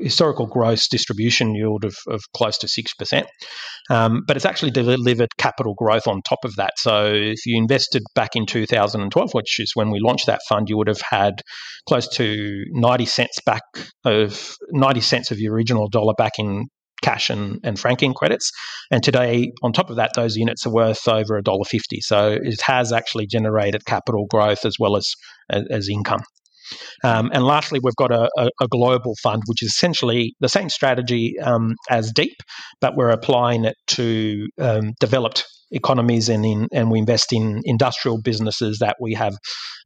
historical 0.00 0.46
gross 0.46 0.88
distribution 0.88 1.54
yield 1.54 1.84
of, 1.84 1.96
of 2.08 2.22
close 2.34 2.58
to 2.58 2.66
6%. 2.66 3.24
Um, 3.88 4.22
but 4.26 4.36
it's 4.36 4.44
actually 4.44 4.70
delivered 4.72 5.28
capital 5.38 5.74
growth 5.74 6.06
on 6.06 6.22
top 6.22 6.44
of 6.44 6.56
that. 6.56 6.72
So 6.78 7.12
if 7.12 7.46
you 7.46 7.56
invested 7.56 8.02
back 8.14 8.34
in 8.34 8.46
2012, 8.46 9.30
which 9.32 9.60
is 9.60 9.72
when 9.74 9.90
we 9.90 10.00
launched 10.00 10.26
that 10.26 10.40
fund, 10.48 10.68
you 10.68 10.76
would 10.76 10.88
have 10.88 11.00
had 11.00 11.42
close 11.88 12.08
to 12.16 12.64
90 12.70 13.06
cents 13.06 13.38
back 13.44 13.62
of 14.04 14.56
90 14.70 15.00
cents 15.00 15.30
of 15.30 15.38
your 15.38 15.54
original 15.54 15.88
dollar 15.88 16.14
back 16.14 16.32
in 16.38 16.66
cash 17.02 17.30
and, 17.30 17.60
and 17.62 17.78
franking 17.78 18.14
credits. 18.14 18.50
And 18.90 19.02
today, 19.02 19.52
on 19.62 19.72
top 19.72 19.90
of 19.90 19.96
that, 19.96 20.12
those 20.14 20.36
units 20.36 20.66
are 20.66 20.72
worth 20.72 21.06
over 21.06 21.40
$1.50. 21.40 21.80
So 22.00 22.38
it 22.42 22.60
has 22.62 22.92
actually 22.92 23.26
generated 23.26 23.84
capital 23.84 24.26
growth 24.28 24.64
as 24.64 24.76
well 24.78 24.96
as, 24.96 25.12
as, 25.50 25.64
as 25.70 25.88
income. 25.88 26.22
Um, 27.04 27.30
and 27.32 27.44
lastly, 27.44 27.80
we've 27.82 27.96
got 27.96 28.12
a, 28.12 28.28
a, 28.38 28.50
a, 28.62 28.68
global 28.68 29.14
fund, 29.22 29.42
which 29.46 29.62
is 29.62 29.70
essentially 29.70 30.34
the 30.40 30.48
same 30.48 30.68
strategy 30.68 31.34
um, 31.42 31.74
as 31.90 32.12
Deep, 32.12 32.36
but 32.80 32.96
we're 32.96 33.10
applying 33.10 33.64
it 33.64 33.76
to 33.88 34.46
um, 34.58 34.92
developed 35.00 35.44
economies 35.70 36.28
and 36.28 36.44
in, 36.44 36.68
and 36.72 36.90
we 36.90 36.98
invest 36.98 37.32
in 37.32 37.60
industrial 37.64 38.20
businesses 38.22 38.78
that 38.78 38.96
we 39.00 39.14
have 39.14 39.34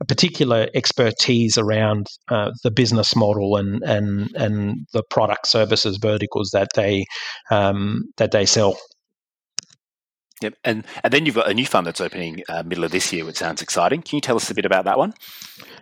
a 0.01 0.05
particular 0.05 0.69
expertise 0.75 1.57
around 1.57 2.07
uh, 2.29 2.51
the 2.65 2.71
business 2.71 3.17
model 3.17 3.57
and 3.57 3.83
and 3.83 4.31
and 4.35 4.87
the 4.93 5.03
product 5.11 5.47
services 5.47 5.99
verticals 6.01 6.51
that 6.53 6.69
they 6.75 7.05
um, 7.51 8.03
that 8.17 8.33
they 8.33 8.47
sell. 8.47 8.79
Yep, 10.41 10.55
and 10.65 10.87
and 11.05 11.13
then 11.13 11.27
you've 11.27 11.35
got 11.35 11.51
a 11.51 11.55
new 11.55 11.67
fund 11.67 11.87
that's 11.87 12.01
opening 12.01 12.43
uh, 12.49 12.63
middle 12.63 12.85
of 12.85 12.91
this 12.91 13.13
year, 13.13 13.27
which 13.27 13.37
sounds 13.37 13.61
exciting. 13.61 14.01
Can 14.01 14.17
you 14.17 14.21
tell 14.23 14.37
us 14.37 14.51
a 14.51 14.55
bit 14.55 14.65
about 14.65 14.87
that 14.87 14.97
one? 14.97 15.13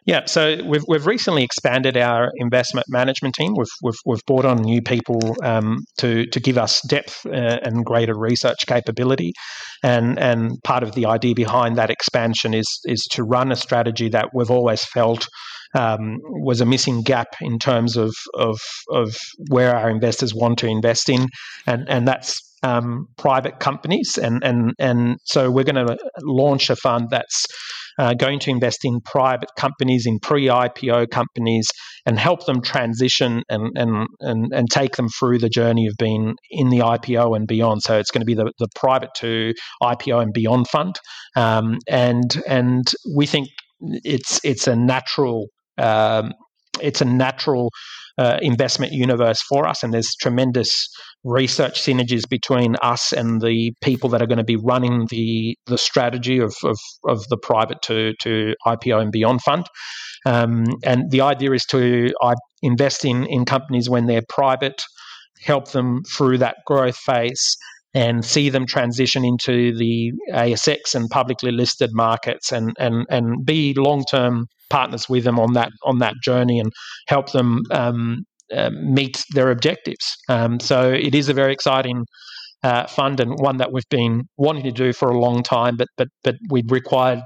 Yeah, 0.05 0.25
so 0.25 0.57
we've 0.65 0.83
we've 0.89 1.07
recently 1.07 1.45
expanded 1.45 1.97
our 1.97 2.33
investment 2.37 2.87
management 2.89 3.35
team. 3.35 3.55
We've 3.57 3.67
we've, 3.83 3.99
we've 4.05 4.25
brought 4.27 4.45
on 4.45 4.63
new 4.63 4.83
people 4.83 5.37
um, 5.45 5.85
to 5.99 6.27
to 6.27 6.41
give 6.41 6.59
us 6.59 6.81
depth 6.89 7.25
uh, 7.27 7.59
and 7.63 7.85
greater 7.85 8.19
research 8.19 8.67
capability, 8.67 9.33
and 9.85 10.19
and 10.19 10.61
part 10.65 10.83
of 10.83 10.93
the 10.93 11.07
idea 11.07 11.35
behind 11.35 11.77
that 11.77 11.91
expansion 11.91 12.53
is 12.53 12.81
is 12.85 13.07
to 13.13 13.23
run 13.23 13.53
a 13.53 13.57
strategy 13.57 14.09
that 14.09 14.31
we've 14.35 14.51
always 14.51 14.83
felt. 14.83 15.27
Um, 15.75 16.17
was 16.23 16.63
a 16.63 16.65
missing 16.65 17.03
gap 17.03 17.27
in 17.43 17.59
terms 17.59 17.99
of, 17.99 18.15
of 18.33 18.59
of 18.91 19.15
where 19.51 19.77
our 19.77 19.91
investors 19.91 20.35
want 20.35 20.59
to 20.61 20.67
invest 20.67 21.11
in, 21.11 21.27
and 21.67 21.87
and 21.91 22.09
that's 22.09 22.41
um, 22.63 23.07
private 23.17 23.61
companies, 23.61 24.19
and 24.21 24.43
and 24.43 24.73
and 24.79 25.17
so 25.25 25.51
we're 25.51 25.65
going 25.65 25.87
to 25.87 25.97
launch 26.23 26.71
a 26.71 26.77
fund 26.77 27.09
that's 27.11 27.47
uh, 27.99 28.15
going 28.15 28.39
to 28.41 28.51
invest 28.51 28.85
in 28.85 29.01
private 29.01 29.51
companies, 29.57 30.07
in 30.07 30.19
pre-IPO 30.21 31.11
companies, 31.11 31.69
and 32.07 32.19
help 32.19 32.47
them 32.47 32.63
transition 32.63 33.43
and 33.49 33.71
and 33.77 34.07
and, 34.21 34.53
and 34.53 34.71
take 34.71 34.97
them 34.97 35.09
through 35.09 35.39
the 35.39 35.49
journey 35.49 35.87
of 35.87 35.95
being 35.99 36.35
in 36.51 36.69
the 36.71 36.79
IPO 36.79 37.37
and 37.37 37.47
beyond. 37.47 37.83
So 37.83 37.99
it's 37.99 38.11
going 38.11 38.23
to 38.23 38.27
be 38.27 38.35
the, 38.35 38.53
the 38.59 38.69
private 38.75 39.11
to 39.17 39.53
IPO 39.83 40.23
and 40.23 40.33
beyond 40.33 40.69
fund, 40.69 40.97
um, 41.37 41.79
and 41.89 42.43
and 42.47 42.91
we 43.15 43.27
think 43.27 43.49
it's 43.81 44.41
it's 44.45 44.67
a 44.67 44.77
natural 44.77 45.47
um, 45.77 46.33
it's 46.83 47.01
a 47.01 47.05
natural 47.05 47.71
uh, 48.19 48.39
investment 48.43 48.93
universe 48.93 49.41
for 49.49 49.67
us, 49.67 49.83
and 49.83 49.95
there's 49.95 50.15
tremendous 50.21 50.89
research 51.25 51.81
synergies 51.81 52.29
between 52.29 52.77
us 52.83 53.13
and 53.13 53.41
the 53.41 53.73
people 53.83 54.09
that 54.11 54.23
are 54.23 54.27
going 54.27 54.39
to 54.39 54.45
be 54.45 54.57
running 54.57 55.07
the 55.11 55.57
the 55.67 55.79
strategy 55.79 56.39
of 56.39 56.55
of, 56.65 56.79
of 57.05 57.27
the 57.29 57.37
private 57.37 57.81
to 57.83 58.13
to 58.21 58.55
IPO 58.67 59.01
and 59.01 59.13
beyond 59.13 59.43
fund. 59.43 59.67
Um, 60.27 60.65
and 60.85 61.11
the 61.11 61.21
idea 61.21 61.53
is 61.53 61.65
to 61.67 62.13
invest 62.63 63.05
in 63.05 63.25
in 63.27 63.45
companies 63.45 63.89
when 63.89 64.07
they're 64.07 64.23
private, 64.29 64.83
help 65.43 65.71
them 65.71 66.03
through 66.05 66.39
that 66.39 66.57
growth 66.67 66.97
phase, 66.97 67.57
and 67.95 68.25
see 68.25 68.49
them 68.51 68.67
transition 68.67 69.25
into 69.25 69.77
the 69.77 70.13
ASX 70.33 70.95
and 70.95 71.09
publicly 71.09 71.51
listed 71.51 71.91
markets 71.93 72.53
and 72.53 72.75
and 72.79 73.07
and 73.09 73.45
be 73.45 73.75
long 73.75 74.05
term 74.11 74.47
partners 74.71 75.09
with 75.09 75.25
them 75.25 75.39
on 75.39 75.55
that 75.55 75.71
on 75.85 75.99
that 75.99 76.15
journey 76.23 76.61
and 76.61 76.73
help 77.07 77.33
them 77.33 77.63
um, 77.71 78.25
uh, 78.55 78.71
meet 78.71 79.25
their 79.35 79.51
objectives. 79.51 80.17
Um, 80.29 80.61
so 80.61 80.91
it 80.91 81.15
is 81.15 81.29
a 81.29 81.35
very 81.35 81.53
exciting 81.53 82.05
uh, 82.63 82.87
fund 82.87 83.21
and 83.21 83.35
one 83.39 83.59
that 83.59 83.73
we've 83.73 83.89
been 83.89 84.23
wanting 84.37 84.65
to 84.65 84.73
do 84.73 84.93
for 84.93 85.09
a 85.09 85.19
long 85.19 85.43
time, 85.43 85.77
but 85.77 85.89
but 85.97 86.09
but 86.25 86.35
we 86.51 86.63
required 86.69 87.21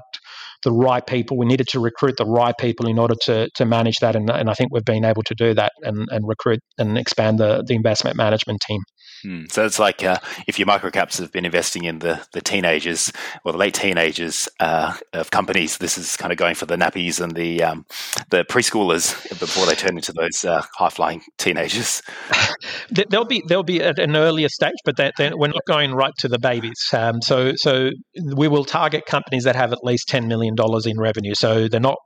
the 0.63 0.71
right 0.71 1.05
people. 1.05 1.37
We 1.37 1.45
needed 1.45 1.67
to 1.69 1.79
recruit 1.79 2.15
the 2.17 2.25
right 2.25 2.55
people 2.57 2.87
in 2.87 2.99
order 2.99 3.15
to 3.23 3.49
to 3.55 3.65
manage 3.65 3.97
that, 4.01 4.15
and, 4.15 4.29
and 4.29 4.49
I 4.49 4.53
think 4.53 4.71
we've 4.71 4.85
been 4.85 5.05
able 5.05 5.23
to 5.23 5.35
do 5.35 5.53
that 5.55 5.71
and, 5.81 6.07
and 6.09 6.27
recruit 6.27 6.59
and 6.77 6.97
expand 6.97 7.39
the 7.39 7.63
the 7.65 7.75
investment 7.75 8.15
management 8.15 8.61
team. 8.67 8.79
Hmm. 9.23 9.45
So 9.49 9.65
it's 9.65 9.79
like 9.79 10.03
uh, 10.03 10.17
if 10.47 10.59
your 10.59 10.67
microcaps 10.67 11.17
have 11.19 11.31
been 11.31 11.45
investing 11.45 11.85
in 11.85 11.99
the, 11.99 12.25
the 12.33 12.41
teenagers 12.41 13.11
or 13.45 13.53
the 13.53 13.57
late 13.57 13.73
teenagers 13.73 14.49
uh, 14.59 14.95
of 15.13 15.31
companies, 15.31 15.77
this 15.77 15.97
is 15.97 16.17
kind 16.17 16.33
of 16.33 16.37
going 16.37 16.55
for 16.55 16.65
the 16.65 16.75
nappies 16.75 17.21
and 17.21 17.33
the 17.33 17.63
um, 17.63 17.85
the 18.29 18.43
preschoolers 18.43 19.13
before 19.39 19.65
they 19.65 19.75
turn 19.75 19.95
into 19.95 20.11
those 20.11 20.43
uh, 20.43 20.61
high 20.75 20.89
flying 20.89 21.21
teenagers. 21.37 22.01
They'll 23.09 23.25
be 23.25 23.43
they'll 23.47 23.63
be 23.63 23.81
at 23.81 23.99
an 23.99 24.15
earlier 24.15 24.49
stage, 24.49 24.75
but 24.85 24.97
they're, 24.97 25.11
they're, 25.17 25.35
we're 25.35 25.47
not 25.47 25.61
going 25.67 25.93
right 25.93 26.13
to 26.19 26.27
the 26.27 26.39
babies. 26.39 26.79
Um, 26.93 27.21
so 27.21 27.53
so 27.55 27.91
we 28.35 28.47
will 28.47 28.65
target 28.65 29.05
companies 29.05 29.43
that 29.45 29.55
have 29.55 29.71
at 29.71 29.83
least 29.83 30.07
ten 30.07 30.27
million 30.27 30.55
dollars 30.55 30.85
in 30.85 30.97
revenue. 30.99 31.33
So 31.35 31.67
they're 31.67 31.79
not 31.79 31.97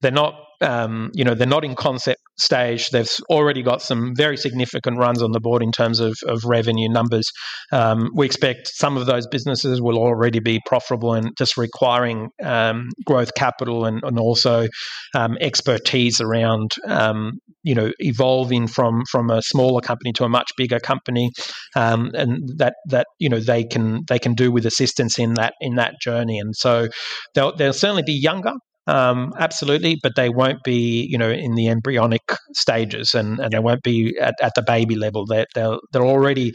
they're 0.00 0.12
not 0.12 0.34
um, 0.60 1.10
you 1.14 1.24
know 1.24 1.34
they're 1.34 1.46
not 1.46 1.64
in 1.64 1.74
concept 1.74 2.20
stage. 2.38 2.88
They've 2.90 3.10
already 3.30 3.62
got 3.62 3.82
some 3.82 4.14
very 4.14 4.36
significant 4.36 4.98
runs 4.98 5.22
on 5.22 5.32
the 5.32 5.40
board 5.40 5.62
in 5.62 5.72
terms 5.72 6.00
of, 6.00 6.16
of 6.26 6.44
revenue 6.44 6.88
numbers. 6.88 7.30
Um, 7.72 8.10
we 8.14 8.26
expect 8.26 8.68
some 8.68 8.96
of 8.96 9.06
those 9.06 9.26
businesses 9.26 9.80
will 9.80 9.98
already 9.98 10.40
be 10.40 10.60
profitable 10.66 11.14
and 11.14 11.30
just 11.38 11.56
requiring 11.56 12.28
um, 12.42 12.88
growth 13.04 13.34
capital 13.34 13.84
and, 13.84 14.00
and 14.02 14.18
also 14.18 14.68
um, 15.14 15.36
expertise 15.40 16.20
around 16.20 16.72
um, 16.86 17.38
you 17.62 17.74
know 17.74 17.90
evolving 17.98 18.66
from 18.66 19.02
from 19.10 19.30
a 19.30 19.42
smaller 19.42 19.80
company 19.80 20.12
to 20.12 20.24
a 20.24 20.28
much 20.28 20.50
bigger 20.56 20.78
company, 20.78 21.30
um, 21.74 22.10
and 22.14 22.42
that 22.58 22.74
that 22.86 23.06
you 23.18 23.28
know 23.28 23.40
they 23.40 23.64
can 23.64 24.02
they 24.08 24.18
can 24.18 24.34
do 24.34 24.52
with 24.52 24.66
assistance 24.66 25.18
in 25.18 25.34
that 25.34 25.54
in 25.60 25.76
that 25.76 25.94
journey. 26.00 26.38
And 26.38 26.54
so 26.54 26.88
they'll 27.34 27.54
they'll 27.56 27.72
certainly 27.72 28.02
be 28.02 28.12
younger 28.12 28.52
um, 28.86 29.32
absolutely, 29.38 29.98
but 30.02 30.14
they 30.16 30.28
won't 30.28 30.62
be, 30.62 31.06
you 31.10 31.18
know, 31.18 31.30
in 31.30 31.54
the 31.54 31.68
embryonic 31.68 32.22
stages, 32.52 33.14
and, 33.14 33.40
and 33.40 33.52
they 33.52 33.58
won't 33.58 33.82
be 33.82 34.16
at, 34.20 34.34
at 34.40 34.54
the 34.54 34.62
baby 34.62 34.94
level. 34.94 35.26
They're 35.26 35.46
they're, 35.54 35.76
they're 35.92 36.04
already 36.06 36.54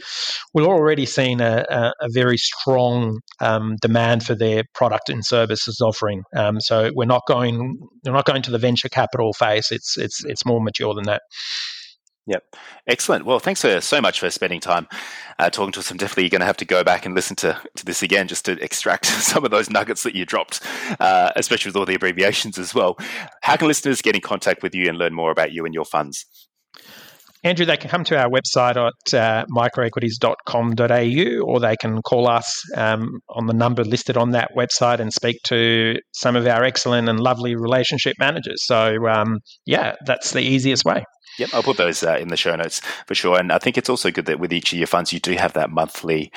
we're 0.54 0.64
already 0.64 1.06
seeing 1.06 1.40
a, 1.40 1.64
a, 1.68 1.92
a 2.00 2.08
very 2.10 2.38
strong 2.38 3.20
um, 3.40 3.76
demand 3.80 4.24
for 4.24 4.34
their 4.34 4.64
product 4.74 5.08
and 5.08 5.24
services 5.24 5.80
offering. 5.80 6.22
Um, 6.34 6.60
so 6.60 6.90
we're 6.94 7.04
not 7.04 7.22
going 7.26 7.78
we're 8.04 8.12
not 8.12 8.26
going 8.26 8.42
to 8.42 8.50
the 8.50 8.58
venture 8.58 8.88
capital 8.88 9.32
phase. 9.32 9.68
It's 9.70 9.98
it's 9.98 10.24
it's 10.24 10.46
more 10.46 10.60
mature 10.62 10.94
than 10.94 11.04
that. 11.04 11.22
Yep. 12.26 12.44
Excellent. 12.86 13.24
Well, 13.26 13.40
thanks 13.40 13.62
for, 13.62 13.80
so 13.80 14.00
much 14.00 14.20
for 14.20 14.30
spending 14.30 14.60
time 14.60 14.86
uh, 15.40 15.50
talking 15.50 15.72
to 15.72 15.80
us. 15.80 15.90
I'm 15.90 15.96
definitely 15.96 16.28
going 16.28 16.40
to 16.40 16.46
have 16.46 16.56
to 16.58 16.64
go 16.64 16.84
back 16.84 17.04
and 17.04 17.16
listen 17.16 17.34
to, 17.36 17.60
to 17.74 17.84
this 17.84 18.02
again 18.02 18.28
just 18.28 18.44
to 18.44 18.52
extract 18.62 19.06
some 19.06 19.44
of 19.44 19.50
those 19.50 19.70
nuggets 19.70 20.04
that 20.04 20.14
you 20.14 20.24
dropped, 20.24 20.60
uh, 21.00 21.32
especially 21.34 21.70
with 21.70 21.76
all 21.76 21.86
the 21.86 21.96
abbreviations 21.96 22.58
as 22.58 22.74
well. 22.74 22.96
How 23.42 23.56
can 23.56 23.66
listeners 23.66 24.02
get 24.02 24.14
in 24.14 24.20
contact 24.20 24.62
with 24.62 24.74
you 24.74 24.88
and 24.88 24.98
learn 24.98 25.14
more 25.14 25.32
about 25.32 25.52
you 25.52 25.64
and 25.64 25.74
your 25.74 25.84
funds? 25.84 26.24
Andrew, 27.44 27.66
they 27.66 27.76
can 27.76 27.90
come 27.90 28.04
to 28.04 28.16
our 28.16 28.30
website 28.30 28.76
at 28.76 29.14
uh, 29.18 29.44
microequities.com.au 29.50 31.44
or 31.44 31.58
they 31.58 31.76
can 31.76 32.00
call 32.02 32.28
us 32.28 32.62
um, 32.76 33.18
on 33.30 33.46
the 33.46 33.52
number 33.52 33.82
listed 33.82 34.16
on 34.16 34.30
that 34.30 34.50
website 34.56 35.00
and 35.00 35.12
speak 35.12 35.38
to 35.46 35.96
some 36.14 36.36
of 36.36 36.46
our 36.46 36.62
excellent 36.62 37.08
and 37.08 37.18
lovely 37.18 37.56
relationship 37.56 38.14
managers. 38.20 38.64
So, 38.64 39.08
um, 39.08 39.40
yeah, 39.66 39.96
that's 40.06 40.30
the 40.30 40.40
easiest 40.40 40.84
way. 40.84 41.02
Yep, 41.38 41.50
I'll 41.52 41.62
put 41.62 41.76
those 41.76 42.02
uh, 42.02 42.16
in 42.16 42.28
the 42.28 42.36
show 42.36 42.54
notes 42.54 42.80
for 43.06 43.14
sure. 43.14 43.38
And 43.38 43.52
I 43.52 43.58
think 43.58 43.78
it's 43.78 43.88
also 43.88 44.10
good 44.10 44.26
that 44.26 44.38
with 44.38 44.52
each 44.52 44.72
of 44.72 44.78
your 44.78 44.86
funds, 44.86 45.12
you 45.12 45.20
do 45.20 45.32
have 45.32 45.54
that 45.54 45.70
monthly, 45.70 46.30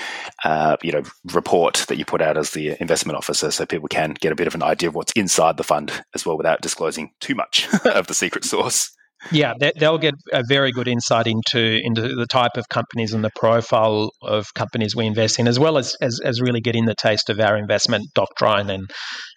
uh, 0.44 0.78
you 0.84 0.92
know, 0.92 1.04
report 1.34 1.86
that 1.88 1.98
you 1.98 2.06
put 2.06 2.22
out 2.22 2.38
as 2.38 2.52
the 2.52 2.80
investment 2.80 3.18
officer, 3.18 3.52
so 3.52 3.66
people 3.66 3.88
can 3.88 4.16
get 4.20 4.32
a 4.32 4.36
bit 4.36 4.48
of 4.48 4.56
an 4.56 4.64
idea 4.64 4.90
of 4.90 4.96
what's 4.96 5.12
inside 5.14 5.58
the 5.58 5.64
fund 5.64 6.04
as 6.14 6.26
well, 6.26 6.38
without 6.38 6.62
disclosing 6.62 7.12
too 7.20 7.36
much 7.36 7.68
of 7.86 8.08
the 8.08 8.14
secret 8.14 8.46
sauce. 8.46 8.92
Yeah, 9.32 9.54
they'll 9.80 9.98
get 9.98 10.14
a 10.32 10.44
very 10.48 10.72
good 10.72 10.88
insight 10.88 11.26
into 11.26 11.80
into 11.84 12.02
the 12.02 12.28
type 12.28 12.58
of 12.58 12.70
companies 12.70 13.14
and 13.14 13.24
the 13.24 13.32
profile 13.36 14.12
of 14.22 14.54
companies 14.54 14.96
we 14.96 15.06
invest 15.06 15.40
in, 15.40 15.48
as 15.48 15.60
well 15.60 15.78
as 15.78 15.96
as, 16.02 16.20
as 16.24 16.42
really 16.42 16.62
getting 16.62 16.86
the 16.86 16.96
taste 16.96 17.30
of 17.30 17.40
our 17.40 17.58
investment 17.58 18.06
doctrine 18.14 18.70
and 18.70 18.90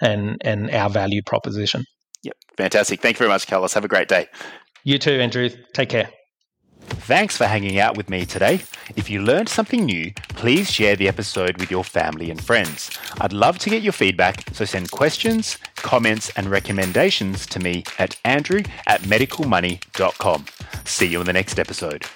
and 0.03 0.37
and 0.45 0.71
our 0.71 0.91
value 0.91 1.23
proposition. 1.25 1.85
Yep, 2.23 2.35
fantastic. 2.57 3.01
Thank 3.01 3.17
you 3.17 3.19
very 3.19 3.31
much, 3.31 3.47
Carlos. 3.47 3.73
Have 3.73 3.85
a 3.85 3.89
great 3.89 4.09
day. 4.09 4.27
You 4.89 4.99
too, 4.99 5.21
Andrew. 5.21 5.51
Take 5.75 5.91
care. 5.91 6.09
Thanks 6.81 7.37
for 7.37 7.45
hanging 7.45 7.79
out 7.79 7.99
with 7.99 8.09
me 8.09 8.25
today. 8.25 8.63
If 8.97 9.11
you 9.11 9.21
learned 9.21 9.51
something 9.51 9.85
new, 9.85 10.13
please 10.31 10.71
share 10.71 10.97
the 10.97 11.09
episode 11.09 11.59
with 11.59 11.71
your 11.71 11.85
family 11.85 12.31
and 12.31 12.43
friends. 12.43 12.91
I'd 13.21 13.35
love 13.35 13.59
to 13.59 13.69
get 13.69 13.83
your 13.83 13.93
feedback, 13.93 14.45
so 14.55 14.65
send 14.65 14.91
questions, 14.91 15.59
comments, 15.77 16.31
and 16.37 16.51
recommendations 16.51 17.45
to 17.49 17.61
me 17.61 17.85
at 17.99 18.19
andrew 18.25 18.63
at 18.87 19.03
medicalmoney.com. 19.03 20.47
See 20.87 21.07
you 21.07 21.21
in 21.21 21.27
the 21.27 21.35
next 21.35 21.59
episode. 21.59 22.07